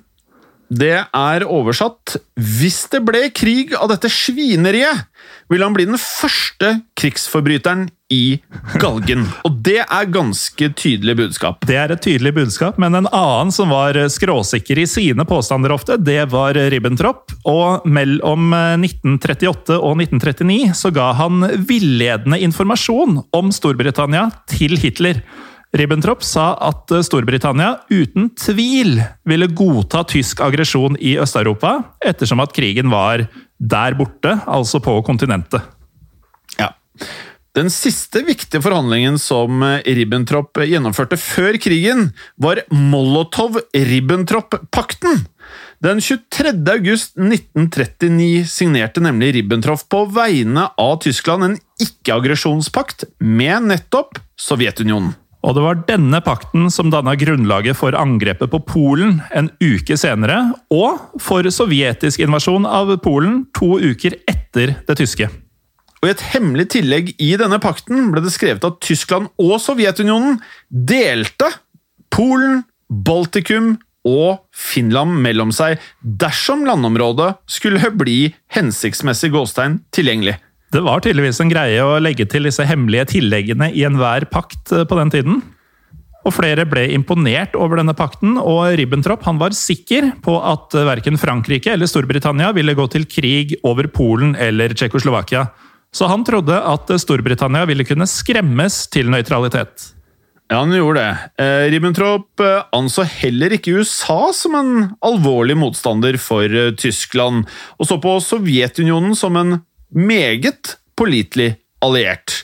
Det 0.71 0.97
er 1.03 1.45
oversatt 1.51 2.15
Hvis 2.39 2.85
det 2.93 3.03
ble 3.03 3.25
krig 3.35 3.75
av 3.75 3.91
dette 3.91 4.11
svineriet, 4.13 5.07
vil 5.51 5.65
han 5.65 5.75
bli 5.75 5.89
den 5.89 5.99
første 5.99 6.77
krigsforbryteren 6.99 7.89
i 8.15 8.39
galgen. 8.83 9.25
Og 9.47 9.59
det 9.67 9.81
er 9.83 10.11
ganske 10.11 10.69
tydelig 10.79 11.17
budskap. 11.19 11.67
Det 11.67 11.77
er 11.79 11.95
et 11.95 12.03
tydelig 12.03 12.33
budskap, 12.39 12.79
men 12.83 12.95
en 12.99 13.09
annen 13.11 13.51
som 13.55 13.71
var 13.75 13.99
skråsikker 14.11 14.79
i 14.83 14.87
sine 14.91 15.27
påstander 15.27 15.75
ofte, 15.75 15.99
det 15.99 16.23
var 16.33 16.59
Ribbentrop. 16.73 17.35
Og 17.51 17.87
mellom 17.91 18.55
1938 18.55 19.79
og 19.79 19.99
1939 20.07 20.75
så 20.79 20.95
ga 20.95 21.11
han 21.19 21.47
villedende 21.67 22.41
informasjon 22.47 23.23
om 23.37 23.55
Storbritannia 23.55 24.29
til 24.51 24.79
Hitler. 24.79 25.23
Ribbentrop 25.71 26.25
sa 26.27 26.57
at 26.67 26.91
Storbritannia 27.07 27.87
uten 27.95 28.33
tvil 28.35 28.97
ville 29.29 29.47
godta 29.55 30.01
tysk 30.11 30.41
aggresjon 30.43 30.97
i 30.99 31.13
Øst-Europa, 31.23 31.95
ettersom 32.03 32.43
at 32.43 32.51
krigen 32.57 32.91
var 32.91 33.29
der 33.61 33.95
borte, 33.95 34.41
altså 34.51 34.81
på 34.83 35.03
kontinentet. 35.07 35.63
Ja. 36.59 36.75
Den 37.55 37.71
siste 37.71 38.27
viktige 38.27 38.59
forhandlingen 38.63 39.19
som 39.23 39.63
Ribbentrop 39.87 40.59
gjennomførte 40.59 41.17
før 41.21 41.59
krigen, 41.63 42.11
var 42.35 42.61
Molotov-Ribbentrop-pakten. 42.75 45.27
Den 45.83 46.01
23. 46.03 46.51
august 46.75 47.17
1939 47.17 48.45
signerte 48.51 49.01
nemlig 49.07 49.35
Ribbentrop 49.39 49.89
på 49.91 50.05
vegne 50.19 50.67
av 50.75 50.99
Tyskland 51.07 51.45
en 51.47 51.59
ikke-aggresjonspakt 51.79 53.05
med 53.23 53.63
nettopp 53.71 54.19
Sovjetunionen. 54.35 55.15
Og 55.41 55.57
det 55.57 55.63
var 55.65 55.79
denne 55.89 56.21
pakten 56.21 56.69
som 56.73 56.91
danna 56.93 57.15
grunnlaget 57.17 57.79
for 57.79 57.97
angrepet 57.97 58.51
på 58.53 58.61
Polen 58.69 59.21
en 59.33 59.49
uke 59.63 59.97
senere, 59.97 60.53
og 60.69 61.21
for 61.23 61.47
sovjetisk 61.49 62.21
invasjon 62.27 62.69
av 62.69 62.93
Polen 63.01 63.47
to 63.57 63.79
uker 63.81 64.19
etter 64.29 64.77
det 64.85 64.99
tyske. 65.01 65.31
Og 66.01 66.09
I 66.09 66.13
et 66.15 66.27
hemmelig 66.33 66.71
tillegg 66.77 67.13
i 67.21 67.35
denne 67.41 67.61
pakten 67.61 68.09
ble 68.13 68.23
det 68.25 68.33
skrevet 68.33 68.65
at 68.65 68.81
Tyskland 68.85 69.29
og 69.41 69.57
Sovjetunionen 69.61 70.39
delte 70.69 71.49
Polen, 72.13 72.65
Baltikum 72.91 73.75
og 74.09 74.41
Finland 74.57 75.21
mellom 75.25 75.53
seg 75.55 75.81
dersom 76.01 76.65
landområdet 76.69 77.35
skulle 77.49 77.93
bli 77.97 78.33
hensiktsmessig 78.57 79.33
gåstein 79.35 79.83
tilgjengelig. 79.95 80.39
Det 80.71 80.83
var 80.87 81.03
tydeligvis 81.03 81.41
en 81.43 81.51
greie 81.51 81.83
å 81.83 81.99
legge 81.99 82.29
til 82.31 82.47
disse 82.47 82.63
hemmelige 82.67 83.09
tilleggene 83.17 83.73
i 83.75 83.83
enhver 83.89 84.29
pakt 84.31 84.71
eh, 84.75 84.87
på 84.87 84.99
den 85.01 85.11
tiden. 85.11 85.41
Og 86.21 86.35
flere 86.37 86.67
ble 86.69 86.85
imponert 86.95 87.57
over 87.57 87.81
denne 87.81 87.97
pakten, 87.97 88.37
og 88.39 88.77
Ribbentrop 88.79 89.25
han 89.27 89.41
var 89.41 89.57
sikker 89.57 90.13
på 90.23 90.35
at 90.45 90.77
verken 90.87 91.17
Frankrike 91.19 91.73
eller 91.73 91.89
Storbritannia 91.89 92.53
ville 92.55 92.77
gå 92.77 92.85
til 92.93 93.09
krig 93.09 93.57
over 93.67 93.89
Polen 93.91 94.37
eller 94.37 94.77
Tsjekkoslovakia. 94.77 95.47
Så 95.97 96.07
han 96.07 96.23
trodde 96.29 96.55
at 96.55 96.93
Storbritannia 97.03 97.65
ville 97.67 97.87
kunne 97.89 98.07
skremmes 98.07 98.85
til 98.93 99.11
nøytralitet. 99.11 99.89
Ja, 100.51 100.61
han 100.65 100.75
gjorde 100.75 101.03
det. 101.03 101.45
Eh, 101.45 101.65
Ribbentrop 101.71 102.43
eh, 102.43 102.63
anså 102.75 103.05
heller 103.07 103.55
ikke 103.55 103.77
USA 103.79 104.33
som 104.35 104.57
en 104.59 104.73
alvorlig 105.07 105.55
motstander 105.59 106.19
for 106.19 106.43
eh, 106.51 106.73
Tyskland, 106.75 107.45
og 107.79 107.87
så 107.87 108.01
på 108.03 108.17
Sovjetunionen 108.27 109.15
som 109.19 109.39
en 109.39 109.61
meget 109.95 110.77
pålitelig 110.99 111.55
alliert. 111.85 112.43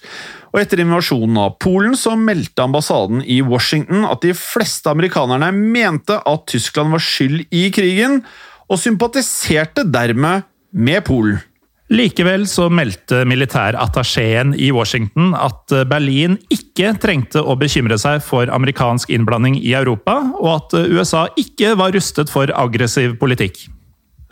Og 0.55 0.63
etter 0.63 0.81
invasjonen 0.81 1.37
av 1.43 1.59
Polen 1.61 1.97
så 2.01 2.15
meldte 2.17 2.65
ambassaden 2.65 3.21
i 3.21 3.43
Washington 3.45 4.07
at 4.09 4.23
de 4.25 4.33
fleste 4.37 4.89
amerikanerne 4.89 5.51
mente 5.53 6.17
at 6.17 6.47
Tyskland 6.49 6.95
var 6.97 7.05
skyld 7.05 7.45
i 7.53 7.67
krigen, 7.75 8.23
og 8.67 8.81
sympatiserte 8.83 9.85
dermed 9.87 10.47
med 10.73 11.05
Polen. 11.07 11.39
Likevel 11.87 12.49
så 12.51 12.65
meldte 12.67 13.21
militærattachéen 13.31 14.57
i 14.59 14.73
Washington 14.75 15.37
at 15.39 15.71
Berlin 15.87 16.35
ikke 16.51 16.97
trengte 16.99 17.45
å 17.45 17.55
bekymre 17.61 17.95
seg 18.03 18.25
for 18.27 18.51
amerikansk 18.51 19.13
innblanding 19.15 19.61
i 19.61 19.77
Europa, 19.79 20.17
og 20.41 20.51
at 20.57 20.75
USA 20.91 21.29
ikke 21.39 21.77
var 21.79 21.95
rustet 21.95 22.33
for 22.33 22.51
aggressiv 22.51 23.15
politikk. 23.21 23.69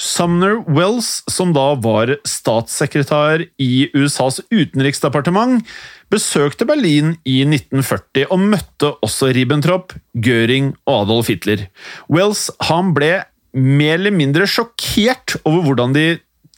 Sumner 0.00 0.58
Wells, 0.66 1.22
som 1.30 1.52
da 1.54 1.72
var 1.78 2.16
statssekretær 2.26 3.44
i 3.62 3.86
USAs 3.94 4.40
utenriksdepartement, 4.50 5.62
besøkte 6.12 6.66
Berlin 6.68 7.14
i 7.26 7.40
1940 7.46 8.26
og 8.28 8.42
møtte 8.42 8.90
også 9.04 9.30
Ribbentrop, 9.34 9.94
Göring 10.14 10.72
og 10.84 11.04
Adolf 11.04 11.30
Hitler. 11.30 11.68
Wells 12.10 12.48
han 12.68 12.92
ble 12.96 13.24
mer 13.54 14.00
eller 14.00 14.14
mindre 14.14 14.48
sjokkert 14.50 15.36
over 15.46 15.62
hvordan 15.68 15.94
de 15.94 16.06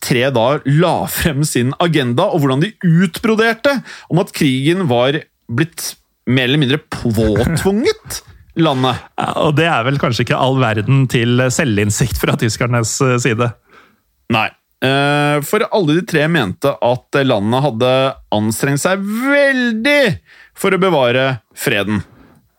tre 0.06 0.28
da 0.32 0.46
la 0.68 0.96
frem 1.10 1.44
sin 1.44 1.74
agenda, 1.82 2.28
og 2.30 2.42
hvordan 2.42 2.64
de 2.64 2.72
utbroderte 2.84 3.78
om 4.12 4.20
at 4.22 4.32
krigen 4.36 4.86
var 4.90 5.20
blitt 5.46 5.94
mer 6.26 6.48
eller 6.48 6.62
mindre 6.62 6.80
påtvunget 6.90 8.22
landet. 8.56 9.02
Og 9.42 9.54
det 9.58 9.66
er 9.70 9.84
vel 9.86 9.98
kanskje 10.00 10.26
ikke 10.26 10.38
all 10.40 10.58
verden 10.60 11.04
til 11.12 11.42
selvinnsikt 11.52 12.20
fra 12.22 12.36
tyskernes 12.40 12.96
eh, 13.04 13.18
side. 13.22 13.50
Nei. 14.32 14.48
Eh, 14.84 15.38
For 15.46 15.64
alle 15.70 15.98
de 16.00 16.04
tre 16.08 16.26
mente 16.28 16.72
at 16.72 17.20
landet 17.24 17.64
hadde 17.64 17.92
anstrengt 18.36 18.82
seg 18.82 19.00
veldig 19.04 20.00
for 20.56 20.76
å 20.76 20.80
bevare 20.80 21.30
freden. 21.56 22.02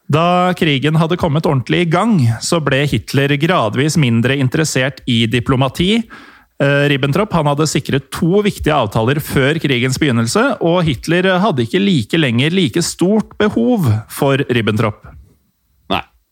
Da 0.07 0.53
krigen 0.55 0.95
hadde 0.95 1.19
kommet 1.19 1.45
ordentlig 1.49 1.83
i 1.83 1.91
gang, 1.91 2.15
så 2.39 2.61
ble 2.63 2.85
Hitler 2.87 3.33
gradvis 3.41 3.97
mindre 3.99 4.37
interessert 4.39 5.01
i 5.09 5.25
diplomati. 5.27 5.97
Eh, 6.57 6.83
Ribbentrop 6.89 7.35
han 7.35 7.49
hadde 7.51 7.67
sikret 7.69 8.07
to 8.15 8.39
viktige 8.45 8.73
avtaler 8.73 9.19
før 9.21 9.59
krigens 9.61 9.99
begynnelse, 9.99 10.45
og 10.63 10.79
Hitler 10.87 11.27
hadde 11.43 11.67
ikke 11.67 11.83
like 11.83 12.17
lenger 12.17 12.55
like 12.55 12.81
stort 12.81 13.35
behov 13.37 13.91
for 14.09 14.41
Ribbentrop. 14.47 15.03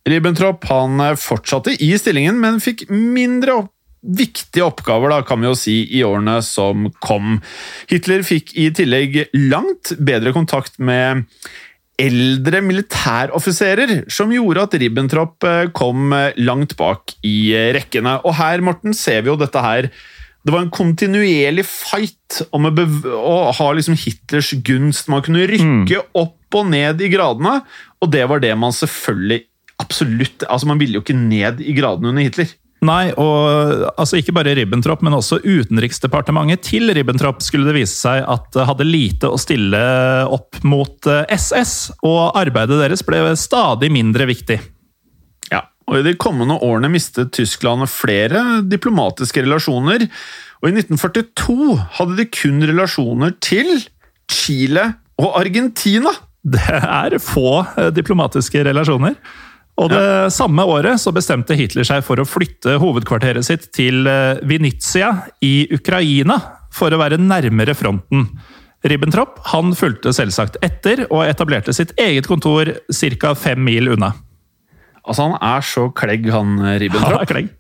Ribbentrop 0.05 0.65
han 0.69 0.99
eh, 1.01 1.15
fortsatte 1.19 1.75
i 1.81 1.93
stillingen, 1.99 2.37
men 2.41 2.61
fikk 2.63 2.87
mindre 2.91 3.61
opp 3.61 3.71
viktige 4.05 4.61
oppgaver, 4.67 5.09
da, 5.09 5.23
kan 5.25 5.41
vi 5.41 5.47
jo 5.49 5.55
si, 5.57 5.79
i 5.97 6.03
årene 6.05 6.37
som 6.45 6.89
kom. 7.01 7.39
Hitler 7.89 8.21
fikk 8.21 8.51
i 8.53 8.67
tillegg 8.75 9.23
langt 9.49 9.95
bedre 9.97 10.29
kontakt 10.35 10.77
med 10.77 11.25
eldre 11.97 12.59
militæroffiserer, 12.61 14.03
som 14.11 14.33
gjorde 14.33 14.67
at 14.67 14.75
Ribbentrop 14.81 15.47
eh, 15.47 15.63
kom 15.73 16.13
eh, 16.13 16.35
langt 16.37 16.75
bak 16.77 17.15
i 17.25 17.55
rekkene. 17.75 18.19
Og 18.27 18.35
her, 18.37 18.61
Morten, 18.65 18.93
ser 18.93 19.23
vi 19.23 19.33
jo 19.33 19.39
dette 19.41 19.63
her 19.63 19.89
det 20.45 20.53
var 20.53 20.61
en 20.61 20.69
kontinuerlig 20.69 21.63
fight 21.65 22.43
om 22.53 22.67
å, 22.69 22.71
å 23.17 23.35
ha 23.57 23.69
liksom 23.73 23.95
Hitlers 23.97 24.51
gunst. 24.61 25.07
Man 25.09 25.23
kunne 25.25 25.47
rykke 25.49 26.03
opp 26.13 26.59
og 26.59 26.69
ned 26.69 27.01
i 27.01 27.09
gradene, 27.09 27.63
og 27.97 28.11
det 28.13 28.21
var 28.29 28.43
det 28.43 28.53
man 28.59 28.75
selvfølgelig 28.75 29.41
absolutt 29.81 30.45
altså 30.47 30.69
Man 30.69 30.79
ville 30.81 30.99
jo 30.99 31.03
ikke 31.03 31.17
ned 31.17 31.59
i 31.63 31.75
gradene 31.77 32.11
under 32.11 32.25
Hitler. 32.25 32.53
Nei, 32.85 33.09
og 33.17 33.85
altså 33.95 34.19
ikke 34.19 34.33
bare 34.35 34.53
Ribbentrop, 34.57 35.01
men 35.05 35.15
også 35.15 35.39
utenriksdepartementet 35.41 36.61
til 36.67 36.91
Ribbentrop 36.93 37.39
skulle 37.41 37.65
det 37.69 37.77
vise 37.79 37.95
seg 37.95 38.21
at 38.29 38.57
hadde 38.67 38.85
lite 38.85 39.31
å 39.31 39.39
stille 39.41 39.79
opp 40.29 40.59
mot 40.67 41.07
SS, 41.31 41.95
og 42.05 42.35
arbeidet 42.37 42.77
deres 42.83 43.01
ble 43.07 43.23
stadig 43.39 43.89
mindre 43.95 44.27
viktig. 44.29 44.59
Ja, 45.53 45.63
og 45.87 46.01
I 46.01 46.05
de 46.05 46.17
kommende 46.19 46.59
årene 46.65 46.91
mistet 46.93 47.33
Tyskland 47.37 47.87
flere 47.89 48.43
diplomatiske 48.67 49.45
relasjoner. 49.47 50.05
og 50.61 50.69
I 50.69 50.75
1942 50.75 51.79
hadde 51.97 52.19
de 52.19 52.27
kun 52.29 52.61
relasjoner 52.69 53.33
til 53.39 53.71
Chile 54.31 54.91
og 55.21 55.39
Argentina. 55.39 56.11
Det 56.45 56.61
er 56.69 57.17
få 57.23 57.63
eh, 57.79 57.89
diplomatiske 57.95 58.61
relasjoner. 58.67 59.15
Og 59.75 59.89
det 59.91 60.31
samme 60.31 60.63
året 60.71 61.01
så 61.03 61.11
bestemte 61.11 61.57
Hitler 61.59 61.83
seg 61.87 62.03
for 62.07 62.21
å 62.21 62.27
flytte 62.27 62.77
hovedkvarteret 62.79 63.43
sitt 63.43 63.67
til 63.75 64.07
Venezia 64.47 65.09
i 65.43 65.65
Ukraina, 65.75 66.37
for 66.75 66.95
å 66.95 66.99
være 67.01 67.19
nærmere 67.19 67.75
fronten. 67.75 68.29
Ribbentrop 68.85 69.41
han 69.51 69.73
fulgte 69.75 70.13
selvsagt 70.15 70.59
etter, 70.63 71.03
og 71.09 71.25
etablerte 71.25 71.73
sitt 71.75 71.91
eget 71.99 72.29
kontor 72.29 72.71
ca. 72.87 73.33
fem 73.35 73.63
mil 73.65 73.91
unna. 73.95 74.13
Altså, 75.05 75.27
han 75.27 75.37
er 75.41 75.65
så 75.65 75.89
klegg, 75.91 76.29
han 76.33 76.57
Ribbentrop. 76.79 77.11
Han 77.11 77.21
er 77.25 77.31
klegg. 77.31 77.51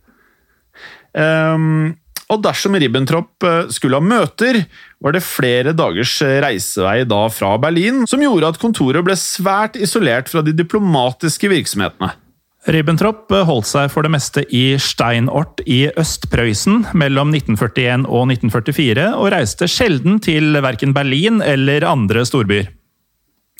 Ehm, 1.15 1.95
og 2.33 2.41
dersom 2.41 2.77
Ribbentrop 2.79 3.45
eh, 3.45 3.71
skulle 3.73 3.99
ha 3.99 4.03
møter, 4.03 4.63
var 5.03 5.13
det 5.13 5.23
flere 5.25 5.75
dagers 5.77 6.17
eh, 6.25 6.39
reisevei 6.43 7.03
da 7.07 7.25
fra 7.29 7.53
Berlin, 7.61 8.03
som 8.09 8.23
gjorde 8.23 8.49
at 8.53 8.61
kontoret 8.61 9.05
ble 9.05 9.17
svært 9.19 9.77
isolert 9.77 10.31
fra 10.31 10.41
de 10.45 10.55
diplomatiske 10.55 11.51
virksomhetene. 11.51 12.15
Ribbentrop 12.65 13.29
holdt 13.45 13.67
seg 13.69 13.91
for 13.93 14.01
det 14.01 14.09
meste 14.15 14.41
i 14.49 14.63
Steinort 14.81 15.61
i 15.69 15.83
Øst-Prøysen 16.01 16.87
mellom 16.97 17.35
1941 17.35 18.07
og 18.09 18.31
1944, 18.33 19.11
og 19.13 19.29
reiste 19.35 19.69
sjelden 19.69 20.17
til 20.17 20.57
verken 20.65 20.95
Berlin 20.97 21.43
eller 21.45 21.85
andre 21.85 22.25
storbyer. 22.25 22.71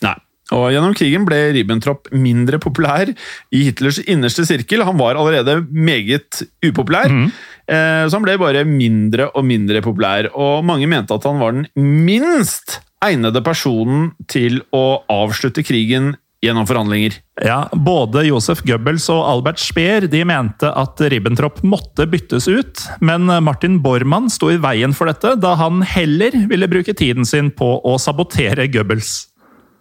Nei. 0.01 0.17
Og 0.53 0.67
Gjennom 0.69 0.93
krigen 0.93 1.23
ble 1.25 1.39
Ribbentrop 1.55 2.11
mindre 2.13 2.59
populær 2.61 3.09
i 3.09 3.61
Hitlers 3.65 3.97
innerste 4.05 4.45
sirkel. 4.45 4.83
Han 4.85 4.99
var 4.99 5.17
allerede 5.17 5.63
meget 5.73 6.43
upopulær, 6.61 7.09
eh, 7.09 7.31
så 7.65 8.13
han 8.13 8.25
ble 8.25 8.35
bare 8.41 8.65
mindre 8.69 9.31
og 9.33 9.45
mindre 9.47 9.81
populær. 9.85 10.29
Og 10.33 10.65
mange 10.67 10.89
mente 10.91 11.15
at 11.15 11.25
han 11.25 11.41
var 11.41 11.55
den 11.55 11.65
minst 12.05 12.79
egnede 13.05 13.41
personen 13.45 14.11
til 14.31 14.61
å 14.75 15.01
avslutte 15.11 15.65
krigen 15.65 16.13
gjennom 16.45 16.67
forhandlinger. 16.69 17.17
Ja, 17.41 17.65
Både 17.73 18.25
Josef 18.27 18.61
Goebbels 18.67 19.07
og 19.13 19.23
Albert 19.27 19.61
Speer 19.61 20.07
de 20.11 20.21
mente 20.27 20.69
at 20.69 21.01
Ribbentrop 21.11 21.61
måtte 21.65 22.07
byttes 22.09 22.47
ut, 22.47 22.85
men 23.05 23.27
Martin 23.43 23.79
Bormann 23.83 24.29
sto 24.33 24.51
i 24.53 24.59
veien 24.61 24.93
for 24.95 25.09
dette, 25.09 25.35
da 25.41 25.55
han 25.59 25.81
heller 25.95 26.35
ville 26.51 26.69
bruke 26.71 26.95
tiden 26.97 27.27
sin 27.27 27.51
på 27.55 27.77
å 27.81 27.97
sabotere 28.01 28.69
Goebbels. 28.73 29.13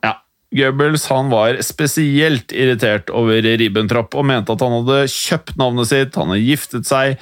Ja, 0.04 0.16
Goebbels 0.54 1.08
han 1.12 1.32
var 1.32 1.60
spesielt 1.66 2.54
irritert 2.54 3.12
over 3.12 3.44
Ribbentrop 3.44 4.16
og 4.16 4.28
mente 4.30 4.54
at 4.54 4.64
han 4.64 4.78
hadde 4.80 5.04
kjøpt 5.12 5.58
navnet 5.60 5.92
sitt, 5.92 6.16
han 6.16 6.32
hadde 6.32 6.46
giftet 6.48 6.88
seg 6.88 7.18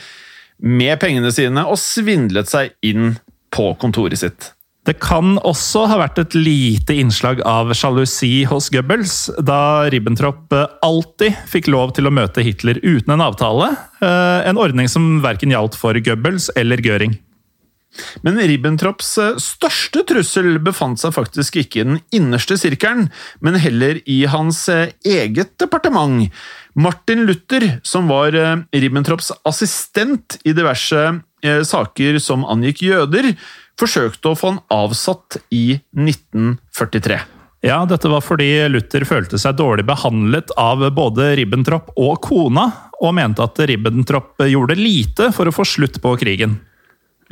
med 0.62 0.98
pengene 1.02 1.32
sine 1.34 1.66
og 1.66 1.78
svindlet 1.80 2.50
seg 2.50 2.74
inn 2.86 3.16
på 3.52 3.72
kontoret 3.82 4.22
sitt. 4.22 4.52
Det 4.82 4.96
kan 4.98 5.36
også 5.46 5.84
ha 5.86 5.96
vært 6.00 6.16
et 6.18 6.34
lite 6.34 6.96
innslag 6.98 7.38
av 7.46 7.70
sjalusi 7.78 8.42
hos 8.50 8.66
Goebbels, 8.74 9.28
da 9.38 9.86
Ribbentrop 9.92 10.50
eh, 10.58 10.64
alltid 10.82 11.36
fikk 11.52 11.68
lov 11.70 11.92
til 11.94 12.10
å 12.10 12.14
møte 12.14 12.42
Hitler 12.42 12.80
uten 12.82 13.14
en 13.14 13.22
avtale, 13.22 13.68
eh, 14.02 14.40
en 14.50 14.58
ordning 14.58 14.90
som 14.90 15.20
verken 15.22 15.54
gjaldt 15.54 15.78
for 15.78 15.94
Goebbels 15.94 16.50
eller 16.58 16.82
Göring. 16.82 17.14
Men 18.24 18.40
Ribbentrops 18.40 19.10
eh, 19.20 19.38
største 19.42 20.04
trussel 20.08 20.56
befant 20.64 21.00
seg 21.00 21.14
faktisk 21.16 21.58
ikke 21.62 21.82
i 21.82 21.88
den 21.88 22.00
innerste 22.14 22.56
sirkelen, 22.60 23.10
men 23.44 23.58
heller 23.60 24.00
i 24.08 24.22
hans 24.30 24.64
eh, 24.72 24.94
eget 25.04 25.54
departement. 25.60 26.30
Martin 26.78 27.26
Luther, 27.28 27.68
som 27.84 28.08
var 28.10 28.36
eh, 28.38 28.64
Ribbentrops 28.72 29.32
assistent 29.48 30.40
i 30.44 30.56
diverse 30.56 31.10
saker 31.42 32.20
som 32.22 32.44
angikk 32.46 32.84
jøder, 32.86 33.32
forsøkte 33.74 34.30
å 34.30 34.36
få 34.38 34.52
han 34.52 34.60
avsatt 34.70 35.40
i 35.50 35.80
1943. 35.98 37.16
Ja, 37.66 37.80
dette 37.86 38.10
var 38.10 38.22
fordi 38.22 38.46
Luther 38.70 39.02
følte 39.06 39.40
seg 39.42 39.58
dårlig 39.58 39.82
behandlet 39.86 40.54
av 40.58 40.84
både 40.94 41.32
Ribbentrop 41.38 41.90
og 41.98 42.20
kona, 42.22 42.68
og 43.02 43.16
mente 43.18 43.42
at 43.42 43.58
Ribbentrop 43.58 44.38
gjorde 44.46 44.78
lite 44.78 45.32
for 45.34 45.50
å 45.50 45.54
få 45.54 45.66
slutt 45.66 45.98
på 46.02 46.14
krigen. 46.22 46.60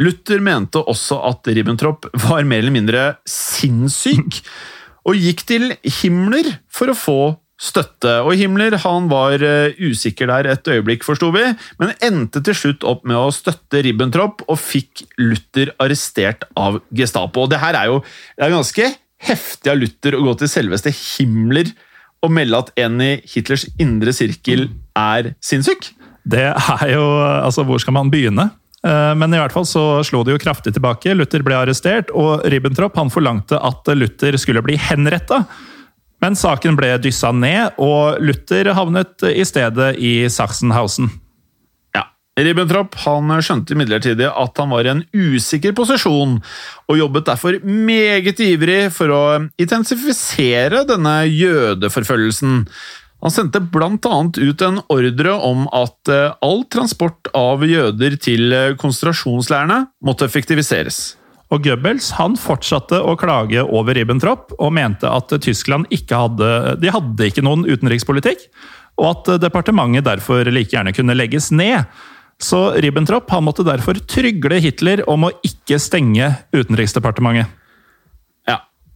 Luther 0.00 0.40
mente 0.44 0.80
også 0.80 1.18
at 1.28 1.50
Ribbentrop 1.50 2.08
var 2.26 2.46
mer 2.48 2.62
eller 2.62 2.74
mindre 2.74 3.04
sinnssyk, 3.28 4.40
og 5.08 5.16
gikk 5.16 5.44
til 5.48 5.70
Himmler 6.00 6.54
for 6.72 6.92
å 6.92 6.96
få 6.96 7.20
støtte. 7.60 8.20
Og 8.24 8.34
Himmler 8.40 8.78
han 8.82 9.08
var 9.10 9.42
eh, 9.44 9.76
usikker 9.76 10.30
der 10.30 10.48
et 10.54 10.70
øyeblikk, 10.72 11.04
forsto 11.04 11.28
vi, 11.34 11.44
men 11.80 11.92
endte 12.04 12.42
til 12.44 12.56
slutt 12.56 12.86
opp 12.88 13.04
med 13.08 13.18
å 13.18 13.28
støtte 13.34 13.82
Ribbentrop 13.84 14.44
og 14.46 14.60
fikk 14.60 15.04
Luther 15.20 15.74
arrestert 15.82 16.46
av 16.56 16.80
Gestapo. 16.96 17.44
Og 17.44 17.52
det 17.52 17.60
her 17.62 17.76
er 17.76 17.92
jo 17.92 18.00
er 18.40 18.54
ganske 18.54 18.88
heftig 19.20 19.72
av 19.72 19.80
Luther 19.80 20.16
å 20.16 20.24
gå 20.24 20.36
til 20.40 20.52
selveste 20.52 20.92
Himmler 20.96 21.74
og 22.24 22.32
melde 22.36 22.62
at 22.64 22.72
en 22.80 23.00
i 23.04 23.12
Hitlers 23.32 23.66
indre 23.80 24.12
sirkel 24.16 24.68
er 24.96 25.34
sinnssyk. 25.44 25.92
Det 26.30 26.50
er 26.52 26.88
jo 26.92 27.04
Altså, 27.20 27.64
hvor 27.64 27.80
skal 27.80 27.96
man 27.96 28.12
begynne? 28.12 28.50
Eh, 28.86 29.14
Men 29.14 29.34
i 29.34 29.40
hvert 29.40 29.52
fall 29.52 29.66
så 29.68 30.02
slo 30.06 30.22
de 30.24 30.34
jo 30.34 30.40
kraftig 30.40 30.72
tilbake. 30.76 31.14
Luther 31.14 31.44
ble 31.44 31.58
arrestert, 31.58 32.12
og 32.16 32.46
Ribbentrop 32.48 32.96
han 32.96 33.12
forlangte 33.12 33.58
at 33.60 33.90
Luther 33.96 34.38
skulle 34.40 34.62
bli 34.64 34.78
henretta. 34.80 35.44
Men 36.20 36.36
saken 36.36 36.76
ble 36.76 36.94
dyssa 37.00 37.32
ned, 37.32 37.76
og 37.80 38.20
Luther 38.20 38.72
havnet 38.76 39.24
i 39.30 39.44
stedet 39.48 39.94
i 39.96 40.28
Sachsenhausen. 40.28 41.08
Ja, 41.96 42.02
Ribbentrop 42.36 42.94
han 43.06 43.32
skjønte 43.40 43.72
imidlertid 43.72 44.20
at 44.28 44.60
han 44.60 44.72
var 44.72 44.84
i 44.84 44.92
en 44.92 45.04
usikker 45.16 45.72
posisjon, 45.76 46.38
og 46.88 47.00
jobbet 47.00 47.28
derfor 47.30 47.56
meget 47.64 48.40
ivrig 48.44 48.82
for 48.92 49.12
å 49.16 49.22
intensifisere 49.60 50.84
denne 50.88 51.22
jødeforfølgelsen. 51.28 52.66
Han 53.20 53.32
sendte 53.32 53.60
annet 53.60 54.38
ut 54.38 54.62
en 54.64 54.80
ordre 54.88 55.32
om 55.44 55.66
at 55.76 56.08
eh, 56.08 56.32
all 56.40 56.64
transport 56.72 57.28
av 57.36 57.64
jøder 57.66 58.16
til 58.16 58.52
eh, 58.52 58.76
konsentrasjonsleirene 58.80 59.82
måtte 60.04 60.24
effektiviseres. 60.24 61.16
Og 61.50 61.64
Goebbels 61.66 62.12
han 62.16 62.38
fortsatte 62.38 63.00
å 63.02 63.16
klage 63.18 63.62
over 63.66 63.98
Ribbentrop 63.98 64.54
og 64.56 64.72
mente 64.72 65.10
at 65.10 65.34
Tyskland 65.42 65.90
ikke 65.92 66.22
hadde, 66.22 66.50
de 66.80 66.92
hadde 66.94 67.26
ikke 67.26 67.44
noen 67.44 67.66
utenrikspolitikk, 67.66 68.46
og 69.00 69.10
at 69.10 69.30
departementet 69.42 70.06
derfor 70.06 70.46
like 70.52 70.72
gjerne 70.72 70.94
kunne 70.94 71.16
legges 71.18 71.50
ned. 71.50 71.90
Så 72.40 72.70
Ribbentrop 72.80 73.28
han 73.34 73.44
måtte 73.44 73.66
derfor 73.66 73.98
trygle 74.08 74.62
Hitler 74.62 75.02
om 75.10 75.26
å 75.28 75.34
ikke 75.44 75.76
stenge 75.82 76.30
Utenriksdepartementet. 76.56 77.59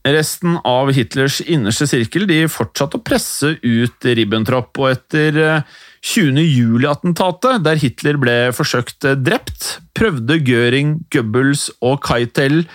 Resten 0.05 0.59
av 0.69 0.91
Hitlers 0.93 1.39
innerste 1.41 1.87
sirkel 1.89 2.27
de 2.29 2.43
fortsatte 2.53 2.99
å 2.99 3.05
presse 3.05 3.55
ut 3.65 4.05
Ribbentrop, 4.05 4.77
og 4.77 4.91
etter 4.91 5.39
eh, 5.41 5.79
20. 6.05 6.43
juli-attentatet, 6.45 7.63
der 7.65 7.81
Hitler 7.81 8.19
ble 8.21 8.35
forsøkt 8.53 9.07
eh, 9.09 9.17
drept, 9.17 9.79
prøvde 9.97 10.37
Göring, 10.45 10.99
Goebbels 11.15 11.71
og 11.81 12.05
Keitel 12.05 12.67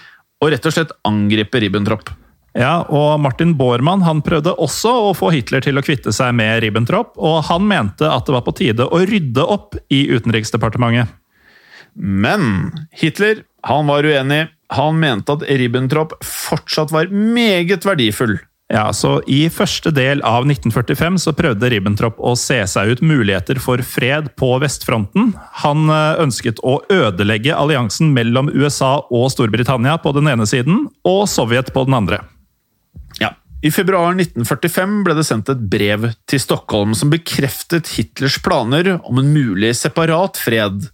å 0.42 0.50
rett 0.50 0.66
og 0.66 0.74
slett 0.74 0.96
angripe 1.06 1.62
Ribbentrop. 1.62 2.10
Ja, 2.58 2.82
og 2.90 3.20
Martin 3.22 3.54
Bormann 3.60 4.02
han 4.08 4.24
prøvde 4.26 4.56
også 4.58 4.90
å 5.12 5.14
få 5.14 5.30
Hitler 5.36 5.62
til 5.62 5.78
å 5.78 5.86
kvitte 5.86 6.10
seg 6.16 6.34
med 6.34 6.64
Ribbentrop, 6.64 7.14
og 7.22 7.44
han 7.52 7.68
mente 7.70 8.10
at 8.10 8.26
det 8.26 8.36
var 8.40 8.46
på 8.48 8.58
tide 8.58 8.90
å 8.90 9.04
rydde 9.06 9.46
opp 9.46 9.78
i 9.94 10.08
Utenriksdepartementet. 10.10 11.14
Men 11.94 12.72
Hitler 12.96 13.44
han 13.68 13.86
var 13.90 14.08
uenig. 14.08 14.48
Han 14.78 15.00
mente 15.02 15.34
at 15.34 15.44
Ribbentrop 15.50 16.14
fortsatt 16.26 16.94
var 16.94 17.10
meget 17.14 17.86
verdifull. 17.88 18.38
Ja, 18.70 18.92
så 18.94 19.16
I 19.26 19.48
første 19.50 19.90
del 19.90 20.20
av 20.22 20.46
1945 20.46 21.16
så 21.24 21.34
prøvde 21.34 21.72
Ribbentrop 21.74 22.20
å 22.22 22.36
se 22.38 22.60
seg 22.70 22.94
ut 22.94 23.02
muligheter 23.02 23.58
for 23.58 23.82
fred 23.82 24.30
på 24.38 24.52
vestfronten. 24.62 25.32
Han 25.64 25.90
eh, 25.90 26.22
ønsket 26.22 26.62
å 26.62 26.78
ødelegge 26.94 27.58
alliansen 27.58 28.14
mellom 28.14 28.52
USA 28.54 29.00
og 29.10 29.32
Storbritannia 29.34 29.98
på 30.04 30.14
den 30.14 30.30
ene 30.30 30.46
siden, 30.50 30.86
og 31.02 31.26
Sovjet 31.32 31.74
på 31.74 31.88
den 31.90 31.98
andre. 31.98 32.22
I 33.60 33.72
februar 33.76 34.14
1945 34.16 34.91
ble 35.03 35.14
det 35.18 35.26
sendt 35.28 35.49
et 35.51 35.64
brev 35.72 36.05
til 36.32 36.39
Stockholm 36.39 36.93
som 36.95 37.10
bekreftet 37.12 37.89
Hitlers 37.97 38.38
planer 38.39 38.93
om 39.03 39.20
en 39.20 39.32
mulig 39.34 39.74
separat 39.76 40.39
fred, 40.39 40.86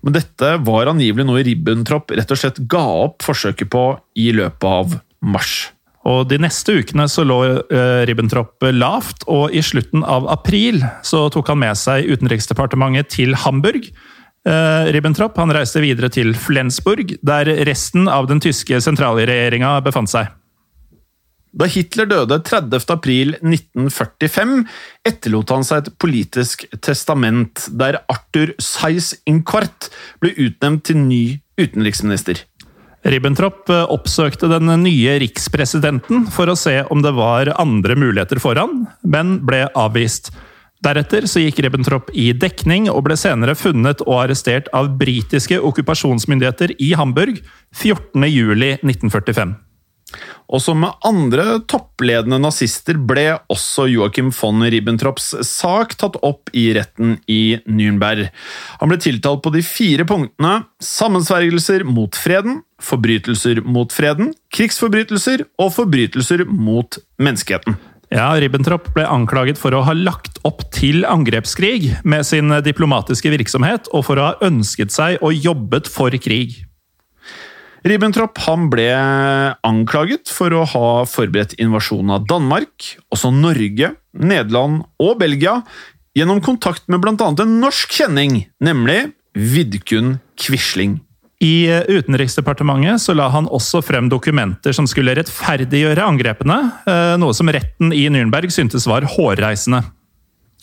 men 0.00 0.14
dette 0.16 0.54
var 0.64 0.88
angivelig 0.88 1.26
noe 1.28 1.42
Ribbentrop 1.44 2.14
rett 2.16 2.30
og 2.32 2.40
slett 2.40 2.62
ga 2.70 2.84
opp 3.02 3.26
forsøket 3.26 3.68
på 3.74 3.82
i 4.16 4.30
løpet 4.32 4.64
av 4.64 4.94
mars. 5.20 5.52
Og 6.08 6.24
De 6.30 6.38
neste 6.40 6.78
ukene 6.80 7.04
så 7.12 7.26
lå 7.28 7.38
eh, 7.44 8.04
Ribbentrop 8.08 8.64
lavt, 8.72 9.26
og 9.28 9.52
i 9.52 9.60
slutten 9.64 10.04
av 10.04 10.24
april 10.32 10.80
så 11.04 11.26
tok 11.32 11.52
han 11.52 11.60
med 11.60 11.76
seg 11.80 12.08
Utenriksdepartementet 12.08 13.10
til 13.12 13.36
Hamburg. 13.44 13.90
Eh, 14.48 14.88
Ribbentrop 14.96 15.36
han 15.40 15.52
reiste 15.52 15.84
videre 15.84 16.08
til 16.12 16.32
Flensburg, 16.36 17.18
der 17.20 17.52
resten 17.68 18.08
av 18.08 18.32
den 18.32 18.40
tyske 18.44 18.80
sentralregjeringa 18.84 19.76
befant 19.84 20.12
seg. 20.12 20.32
Da 21.54 21.68
Hitler 21.70 22.08
døde 22.10 22.40
30. 22.42 22.82
april 22.90 23.36
1945, 23.38 24.64
etterlot 25.06 25.52
han 25.54 25.66
seg 25.66 25.84
et 25.84 25.92
politisk 26.02 26.64
testament 26.82 27.68
der 27.70 28.00
Arthur 28.10 28.56
Seiss-Inquart 28.58 29.86
ble 30.24 30.32
utnevnt 30.48 30.82
til 30.88 30.98
ny 30.98 31.22
utenriksminister. 31.60 32.42
Ribbentrop 33.04 33.68
eh, 33.70 33.84
oppsøkte 33.92 34.48
den 34.50 34.70
nye 34.82 35.18
rikspresidenten 35.20 36.24
for 36.32 36.50
å 36.50 36.56
se 36.58 36.80
om 36.90 37.04
det 37.04 37.12
var 37.14 37.52
andre 37.60 37.94
muligheter 38.00 38.40
for 38.42 38.58
han, 38.58 38.86
men 39.06 39.36
ble 39.46 39.66
avvist. 39.78 40.32
Deretter 40.84 41.28
så 41.30 41.40
gikk 41.44 41.60
Ribbentrop 41.64 42.10
i 42.18 42.32
dekning 42.36 42.88
og 42.92 43.04
ble 43.06 43.16
senere 43.20 43.54
funnet 43.56 44.02
og 44.08 44.24
arrestert 44.24 44.66
av 44.76 44.90
britiske 45.00 45.60
okkupasjonsmyndigheter 45.70 46.74
i 46.82 46.90
Hamburg 46.98 47.38
14.07.1945. 47.76 49.54
Og 50.48 50.60
som 50.62 50.80
med 50.84 50.92
andre 51.06 51.60
toppledende 51.70 52.38
nazister 52.42 52.98
ble 52.98 53.26
også 53.52 53.86
Joachim 53.90 54.30
von 54.34 54.62
Ribbentrops 54.62 55.32
sak 55.46 55.96
tatt 56.00 56.18
opp 56.26 56.52
i 56.56 56.66
retten 56.76 57.16
i 57.30 57.56
Nürnberg. 57.64 58.28
Han 58.82 58.92
ble 58.92 59.00
tiltalt 59.02 59.42
på 59.44 59.54
de 59.54 59.64
fire 59.64 60.06
punktene 60.08 60.64
sammensvergelser 60.84 61.86
mot 61.88 62.16
freden, 62.18 62.60
forbrytelser 62.84 63.62
mot 63.64 63.92
freden, 63.94 64.34
krigsforbrytelser 64.54 65.46
og 65.62 65.74
forbrytelser 65.78 66.44
mot 66.50 67.00
menneskeheten. 67.22 67.78
Ja, 68.14 68.28
Ribbentrop 68.38 68.90
ble 68.94 69.06
anklaget 69.10 69.58
for 69.58 69.74
å 69.74 69.82
ha 69.86 69.94
lagt 69.96 70.38
opp 70.46 70.62
til 70.74 71.02
angrepskrig 71.08 72.04
med 72.06 72.26
sin 72.28 72.52
diplomatiske 72.62 73.32
virksomhet, 73.32 73.88
og 73.96 74.04
for 74.06 74.20
å 74.20 74.28
ha 74.28 74.46
ønsket 74.46 74.94
seg 74.94 75.18
og 75.24 75.34
jobbet 75.34 75.90
for 75.90 76.14
krig. 76.22 76.60
Ribbentrop 77.84 78.38
han 78.46 78.70
ble 78.72 78.88
anklaget 79.66 80.30
for 80.32 80.54
å 80.56 80.62
ha 80.72 80.86
forberedt 81.04 81.52
invasjonen 81.60 82.14
av 82.16 82.28
Danmark, 82.30 82.94
også 83.12 83.28
Norge, 83.34 83.90
Nederland 84.16 84.86
og 85.04 85.18
Belgia, 85.20 85.58
gjennom 86.16 86.40
kontakt 86.40 86.86
med 86.88 87.02
bl.a. 87.04 87.28
en 87.28 87.58
norsk 87.60 87.92
kjenning, 87.92 88.46
nemlig 88.64 89.10
Vidkun 89.36 90.16
Quisling. 90.40 90.96
I 91.44 91.68
Utenriksdepartementet 91.90 93.02
så 93.02 93.12
la 93.12 93.26
han 93.34 93.50
også 93.52 93.82
frem 93.84 94.08
dokumenter 94.08 94.72
som 94.72 94.88
skulle 94.88 95.12
rettferdiggjøre 95.18 96.06
angrepene, 96.08 96.56
eh, 96.88 97.16
noe 97.20 97.36
som 97.36 97.52
retten 97.52 97.92
i 97.92 98.06
Nürnberg 98.08 98.48
syntes 98.54 98.88
var 98.88 99.04
hårreisende. 99.12 99.82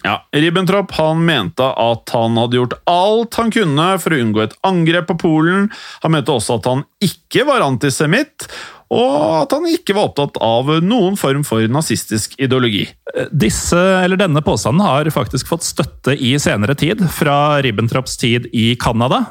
Ja, 0.04 0.18
Ribbentrop 0.34 0.92
han 0.98 1.26
mente 1.26 1.66
at 1.78 2.10
han 2.16 2.38
hadde 2.40 2.58
gjort 2.58 2.78
alt 2.90 3.38
han 3.38 3.52
kunne 3.54 3.88
for 4.02 4.16
å 4.16 4.22
unngå 4.24 4.44
et 4.44 4.56
angrep 4.66 5.10
på 5.12 5.18
Polen. 5.28 5.68
Han 6.02 6.16
mente 6.16 6.34
også 6.34 6.58
at 6.58 6.70
han 6.70 6.86
ikke 7.06 7.46
var 7.46 7.62
antisemitt, 7.66 8.48
og 8.92 9.14
at 9.46 9.54
han 9.56 9.68
ikke 9.72 9.96
var 9.96 10.10
opptatt 10.10 10.40
av 10.44 10.68
noen 10.84 11.16
form 11.20 11.46
for 11.48 11.64
nazistisk 11.72 12.34
ideologi. 12.42 12.88
Disse, 13.32 13.80
eller 14.02 14.20
Denne 14.20 14.42
påstanden 14.44 14.84
har 14.84 15.08
faktisk 15.14 15.52
fått 15.54 15.68
støtte 15.68 16.16
i 16.18 16.34
senere 16.42 16.76
tid, 16.76 17.04
fra 17.14 17.62
Ribbentrops 17.64 18.18
tid 18.20 18.50
i 18.52 18.74
Canada. 18.82 19.24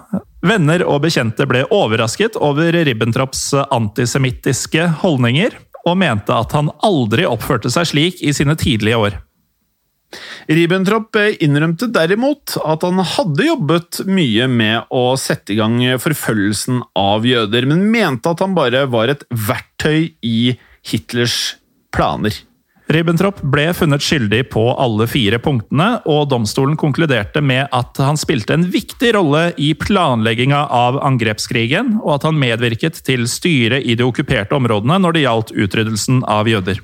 Venner 0.47 0.87
og 0.87 1.03
bekjente 1.05 1.45
ble 1.51 1.67
overrasket 1.69 2.39
over 2.41 2.73
Ribbentrops 2.87 3.51
antisemittiske 3.67 4.87
holdninger, 5.03 5.59
og 5.85 5.99
mente 6.01 6.33
at 6.37 6.55
han 6.57 6.71
aldri 6.85 7.27
oppførte 7.29 7.73
seg 7.73 7.91
slik 7.91 8.23
i 8.25 8.33
sine 8.37 8.57
tidlige 8.61 9.01
år. 9.01 9.19
Ribbentrop 10.51 11.17
innrømte 11.39 11.87
derimot 11.95 12.57
at 12.65 12.85
han 12.87 12.99
hadde 13.13 13.47
jobbet 13.47 14.03
mye 14.11 14.49
med 14.51 14.91
å 14.91 15.05
sette 15.21 15.55
i 15.55 15.61
gang 15.61 15.79
forfølgelsen 16.03 16.83
av 16.99 17.27
jøder, 17.29 17.69
men 17.71 17.87
mente 17.93 18.33
at 18.33 18.43
han 18.43 18.57
bare 18.59 18.87
var 18.91 19.13
et 19.13 19.27
verktøy 19.31 20.13
i 20.27 20.39
Hitlers 20.91 21.41
planer. 21.95 22.35
Ribbentrop 22.91 23.39
ble 23.53 23.69
funnet 23.77 24.03
skyldig 24.03 24.49
på 24.51 24.65
alle 24.83 25.07
fire 25.07 25.39
punktene, 25.43 26.01
og 26.11 26.27
domstolen 26.33 26.75
konkluderte 26.81 27.39
med 27.45 27.69
at 27.77 28.01
han 28.03 28.19
spilte 28.19 28.57
en 28.57 28.67
viktig 28.73 29.13
rolle 29.15 29.45
i 29.63 29.71
planlegginga 29.79 30.65
av 30.75 30.99
angrepskrigen, 31.07 32.01
og 32.03 32.17
at 32.17 32.27
han 32.27 32.41
medvirket 32.41 32.99
til 33.07 33.29
styret 33.31 33.87
i 33.87 33.95
de 33.95 34.07
okkuperte 34.09 34.59
områdene 34.59 34.99
når 35.05 35.15
det 35.15 35.27
gjaldt 35.29 35.55
utryddelsen 35.55 36.25
av 36.27 36.51
jøder. 36.51 36.83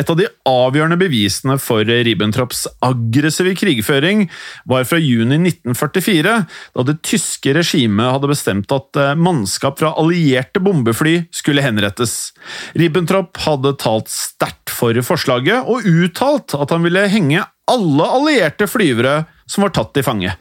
Et 0.00 0.08
av 0.10 0.16
de 0.16 0.26
avgjørende 0.48 0.96
bevisene 1.00 1.58
for 1.60 1.84
Ribbentrops 1.84 2.64
aggressive 2.86 3.52
krigføring 3.58 4.24
var 4.70 4.86
fra 4.88 5.00
juni 5.00 5.36
1944, 5.42 6.36
da 6.76 6.84
det 6.88 6.96
tyske 7.04 7.52
regimet 7.58 8.14
hadde 8.14 8.30
bestemt 8.30 8.72
at 8.72 9.00
eh, 9.00 9.16
mannskap 9.18 9.80
fra 9.82 9.92
allierte 10.00 10.62
bombefly 10.64 11.18
skulle 11.34 11.64
henrettes. 11.64 12.32
Ribbentrop 12.78 13.42
hadde 13.44 13.76
talt 13.82 14.08
sterkt 14.12 14.72
for 14.72 14.96
forslaget, 15.04 15.68
og 15.68 15.84
uttalt 15.84 16.56
at 16.56 16.72
han 16.72 16.86
ville 16.86 17.08
henge 17.12 17.44
alle 17.70 18.12
allierte 18.16 18.70
flyvere 18.70 19.24
som 19.50 19.66
var 19.66 19.74
tatt 19.76 19.92
til 19.96 20.06
fange. 20.06 20.32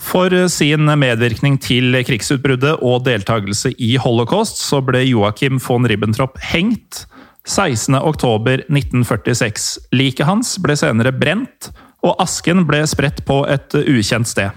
For 0.00 0.32
sin 0.48 0.88
medvirkning 0.88 1.58
til 1.60 1.92
krigsutbruddet 2.06 2.78
og 2.80 3.02
deltakelse 3.04 3.74
i 3.76 3.96
holocaust 4.00 4.62
så 4.62 4.80
ble 4.84 5.02
Joakim 5.04 5.58
von 5.60 5.84
Ribbentrop 5.88 6.38
hengt 6.52 7.04
16.10.1946. 7.50 9.78
Liket 9.96 10.26
hans 10.28 10.58
ble 10.62 10.76
senere 10.78 11.12
brent, 11.12 11.70
og 12.06 12.20
asken 12.22 12.66
ble 12.68 12.86
spredt 12.88 13.24
på 13.26 13.46
et 13.50 13.74
ukjent 13.80 14.28
sted. 14.30 14.50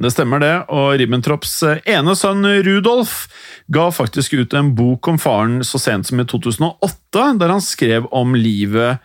Det 0.00 0.10
stemmer 0.14 0.38
det, 0.40 0.54
og 0.72 0.94
Ribbentrops 1.00 1.62
ene 1.88 2.14
sønn 2.16 2.44
Rudolf 2.64 3.28
ga 3.72 3.90
faktisk 3.92 4.32
ut 4.38 4.54
en 4.56 4.74
bok 4.76 5.08
om 5.10 5.18
faren 5.20 5.64
så 5.66 5.78
sent 5.82 6.06
som 6.08 6.20
i 6.22 6.24
2008, 6.28 7.34
der 7.40 7.48
han 7.52 7.62
skrev 7.64 8.02
om 8.14 8.34
livet 8.38 8.98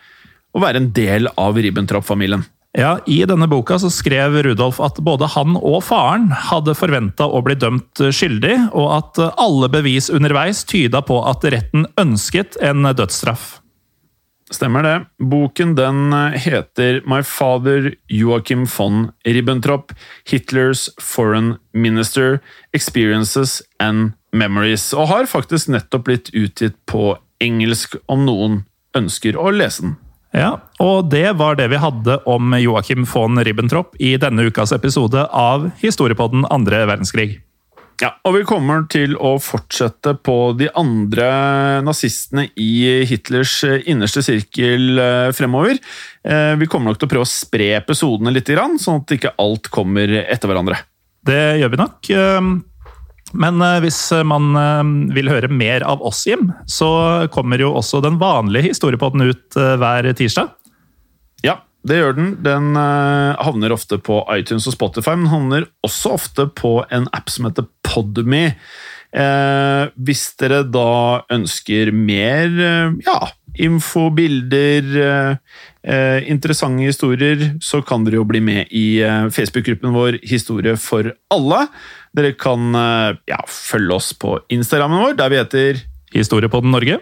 å 0.56 0.62
være 0.62 0.78
en 0.80 0.92
del 0.96 1.28
av 1.36 1.58
Ribbentrop-familien. 1.60 2.44
Ja, 2.76 2.98
I 3.06 3.22
denne 3.24 3.46
boka 3.48 3.78
så 3.80 3.88
skrev 3.88 4.34
Rudolf 4.44 4.82
at 4.84 4.98
både 5.00 5.30
han 5.32 5.54
og 5.56 5.78
faren 5.86 6.28
hadde 6.50 6.74
forventa 6.76 7.24
å 7.24 7.40
bli 7.44 7.56
dømt 7.56 8.02
skyldig, 8.12 8.52
og 8.76 8.90
at 8.98 9.20
alle 9.40 9.70
bevis 9.72 10.10
underveis 10.12 10.60
tyda 10.68 11.00
på 11.00 11.22
at 11.24 11.46
retten 11.54 11.88
ønsket 11.96 12.58
en 12.60 12.84
dødsstraff. 12.84 13.62
Stemmer 14.52 14.84
det. 14.84 14.94
Boken 15.18 15.72
den 15.74 16.12
heter 16.36 17.00
My 17.08 17.22
Father 17.24 17.94
Joachim 18.12 18.68
von 18.68 19.10
Ribbentrop, 19.24 19.96
Hitlers 20.28 20.90
Foreign 21.00 21.56
Minister, 21.72 22.42
Experiences 22.76 23.62
and 23.80 24.12
Memories, 24.36 24.92
og 24.92 25.08
har 25.14 25.32
faktisk 25.32 25.72
nettopp 25.72 26.10
blitt 26.10 26.34
utgitt 26.36 26.76
på 26.84 27.16
engelsk, 27.40 27.96
om 28.06 28.28
noen 28.28 28.66
ønsker 28.96 29.40
å 29.40 29.48
lese 29.48 29.88
den. 29.88 30.02
Ja, 30.36 30.58
og 30.84 31.08
det 31.08 31.30
var 31.40 31.56
det 31.56 31.70
vi 31.72 31.80
hadde 31.80 32.18
om 32.28 32.52
Joachim 32.60 33.06
von 33.08 33.40
Ribbentrop 33.40 33.96
i 33.96 34.18
denne 34.20 34.44
ukas 34.50 34.74
episode 34.76 35.22
av 35.32 35.70
Historiepodden 35.80 36.44
andre 36.52 36.82
verdenskrig. 36.88 37.38
Ja, 38.02 38.10
og 38.28 38.34
vi 38.36 38.42
kommer 38.44 38.82
til 38.92 39.14
å 39.16 39.38
fortsette 39.40 40.12
på 40.20 40.34
de 40.58 40.68
andre 40.76 41.80
nazistene 41.86 42.50
i 42.60 43.06
Hitlers 43.08 43.62
innerste 43.88 44.20
sirkel 44.20 45.00
eh, 45.00 45.30
fremover. 45.32 45.80
Eh, 46.20 46.52
Vi 46.60 46.68
kommer 46.68 46.92
nok 46.92 47.00
til 47.00 47.08
å 47.08 47.12
prøve 47.14 47.24
å 47.24 47.32
spre 47.32 47.70
episodene 47.78 48.34
litt, 48.36 48.52
sånn 48.52 49.00
at 49.00 49.16
ikke 49.16 49.32
alt 49.40 49.72
kommer 49.72 50.12
etter 50.26 50.52
hverandre. 50.52 50.82
Det 51.24 51.40
gjør 51.62 51.72
vi 51.72 51.80
nok. 51.80 52.12
Men 53.36 53.60
eh, 53.62 53.78
hvis 53.84 54.00
man 54.26 54.50
eh, 54.58 54.82
vil 55.16 55.30
høre 55.32 55.50
mer 55.52 55.84
av 55.86 56.02
oss, 56.04 56.24
Jim, 56.28 56.50
så 56.70 56.90
kommer 57.34 57.60
jo 57.62 57.74
også 57.76 58.02
den 58.04 58.18
vanlige 58.22 58.72
historiepodden 58.72 59.28
ut 59.28 59.58
eh, 59.60 59.76
hver 59.80 60.10
tirsdag. 60.16 60.52
Ja, 61.44 61.60
det 61.86 62.00
gjør 62.00 62.18
den. 62.18 62.34
Den 62.46 62.74
eh, 62.80 63.36
havner 63.46 63.74
ofte 63.76 64.00
på 64.02 64.22
iTunes 64.34 64.66
og 64.70 64.76
Spotify, 64.76 65.16
men 65.18 65.30
havner 65.32 65.70
også 65.86 66.16
ofte 66.16 66.48
på 66.58 66.78
en 66.90 67.08
app 67.16 67.32
som 67.32 67.48
heter 67.48 67.68
Podme. 67.86 68.44
Eh, 69.16 69.82
hvis 70.04 70.28
dere 70.40 70.64
da 70.68 71.22
ønsker 71.32 71.92
mer 71.94 72.50
eh, 72.50 72.96
ja, 73.06 73.18
info, 73.62 74.08
bilder, 74.16 75.38
eh, 75.86 76.26
interessante 76.30 76.86
historier, 76.86 77.52
så 77.62 77.80
kan 77.86 78.04
dere 78.06 78.20
jo 78.20 78.26
bli 78.28 78.42
med 78.44 78.72
i 78.74 79.00
eh, 79.04 79.28
Facebook-gruppen 79.32 79.94
vår 79.94 80.20
Historie 80.26 80.76
for 80.80 81.12
alle. 81.32 81.66
Dere 82.16 82.34
kan 82.38 82.74
eh, 82.74 83.18
ja, 83.32 83.40
følge 83.48 83.98
oss 83.98 84.12
på 84.18 84.36
Instagrammen 84.52 85.02
vår, 85.04 85.16
der 85.20 85.32
vi 85.32 85.40
heter 85.40 85.84
Historiepodden 86.16 86.74
Norge. 86.74 87.00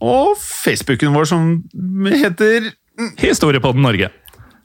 Og 0.00 0.32
Facebooken 0.40 1.12
vår, 1.16 1.28
som 1.28 1.52
heter 2.08 2.72
Historiepodden 3.20 3.84
Norge. 3.84 4.10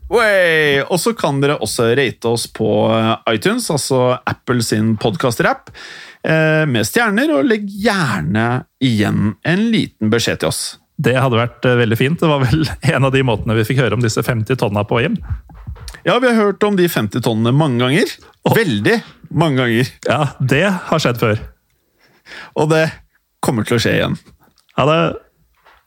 Og 0.10 1.00
så 1.02 1.16
kan 1.18 1.40
dere 1.42 1.58
også 1.64 1.90
rate 1.98 2.30
oss 2.30 2.46
på 2.54 2.70
eh, 2.94 3.14
iTunes, 3.34 3.70
altså 3.74 4.20
Apple 4.26 4.62
sin 4.64 4.96
podkaster-app, 5.02 5.72
eh, 6.24 6.64
med 6.70 6.86
stjerner, 6.86 7.34
og 7.34 7.50
legg 7.50 7.66
gjerne 7.66 8.66
igjen 8.84 9.36
en 9.44 9.70
liten 9.74 10.14
beskjed 10.14 10.44
til 10.44 10.52
oss. 10.54 10.64
Det 10.96 11.16
hadde 11.20 11.40
vært 11.40 11.66
eh, 11.68 11.78
veldig 11.82 11.98
fint. 12.00 12.20
Det 12.22 12.30
var 12.30 12.44
vel 12.46 12.68
en 12.96 13.08
av 13.08 13.14
de 13.16 13.24
måtene 13.28 13.58
vi 13.58 13.66
fikk 13.68 13.84
høre 13.84 13.98
om 13.98 14.04
disse 14.04 14.24
50 14.24 14.60
tonna 14.62 14.86
på, 14.88 15.02
Jim. 15.04 15.18
Ja, 16.06 16.20
vi 16.22 16.30
har 16.30 16.38
hørt 16.38 16.64
om 16.64 16.78
de 16.78 16.88
50 16.92 17.24
tonnene 17.26 17.56
mange 17.56 17.82
ganger. 17.82 18.16
Veldig 18.56 19.00
mange 19.34 19.64
ganger. 19.64 19.92
Ja, 20.08 20.22
det 20.40 20.66
har 20.90 21.02
skjedd 21.02 21.20
før. 21.22 21.42
Og 22.56 22.70
det 22.72 22.88
kommer 23.46 23.66
til 23.68 23.78
å 23.78 23.82
skje 23.82 23.98
igjen. 24.00 24.18
Ha 24.80 24.88
det! 24.90 25.02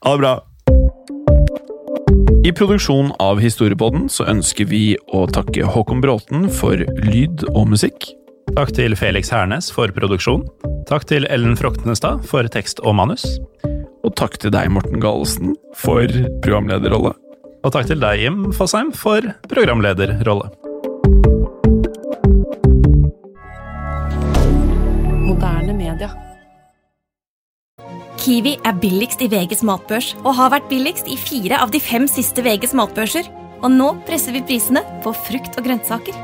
Ha 0.06 0.14
det 0.14 0.22
bra. 0.22 0.34
I 2.46 2.52
produksjonen 2.54 3.10
av 3.22 3.40
Historiepodden 3.42 4.06
så 4.12 4.28
ønsker 4.30 4.68
vi 4.70 4.82
å 5.14 5.24
takke 5.30 5.66
Håkon 5.66 6.02
Bråten 6.04 6.46
for 6.54 6.78
lyd 7.02 7.44
og 7.50 7.66
musikk. 7.74 8.12
Takk 8.54 8.72
til 8.78 8.94
Felix 8.98 9.32
Hernes 9.34 9.72
for 9.74 9.90
produksjon. 9.94 10.46
Takk 10.88 11.04
til 11.04 11.26
Ellen 11.28 11.52
Froktenestad 11.52 12.22
for 12.24 12.46
tekst 12.48 12.78
og 12.80 12.94
manus. 12.96 13.24
Og 14.08 14.14
takk 14.16 14.38
til 14.40 14.54
deg, 14.54 14.70
Morten 14.72 15.02
Galesen, 15.02 15.50
for 15.76 16.08
programlederrolle. 16.40 17.10
Og 17.60 17.74
takk 17.74 17.90
til 17.90 18.00
deg, 18.00 18.22
Jim 18.22 18.46
Fosheim, 18.56 18.94
for 18.96 19.20
programlederrolle. 19.50 20.48
Moderne 25.26 25.76
media. 25.76 26.08
Kiwi 28.16 28.56
er 28.64 28.80
billigst 28.80 29.20
i 29.20 29.28
VGs 29.28 29.66
matbørs 29.68 30.14
og 30.22 30.32
har 30.40 30.54
vært 30.56 30.72
billigst 30.72 31.12
i 31.12 31.20
fire 31.20 31.60
av 31.60 31.74
de 31.74 31.82
fem 31.84 32.08
siste 32.08 32.40
VGs 32.40 32.72
matbørser. 32.80 33.28
Og 33.60 33.68
nå 33.74 33.92
presser 34.08 34.32
vi 34.32 34.44
prisene 34.46 34.86
på 35.04 35.12
frukt 35.12 35.60
og 35.60 35.68
grønnsaker. 35.68 36.16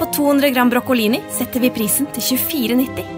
På 0.00 0.08
200 0.16 0.56
gram 0.56 0.72
broccolini 0.72 1.20
setter 1.28 1.60
vi 1.60 1.74
prisen 1.76 2.08
til 2.16 2.38
24,90. 2.38 3.17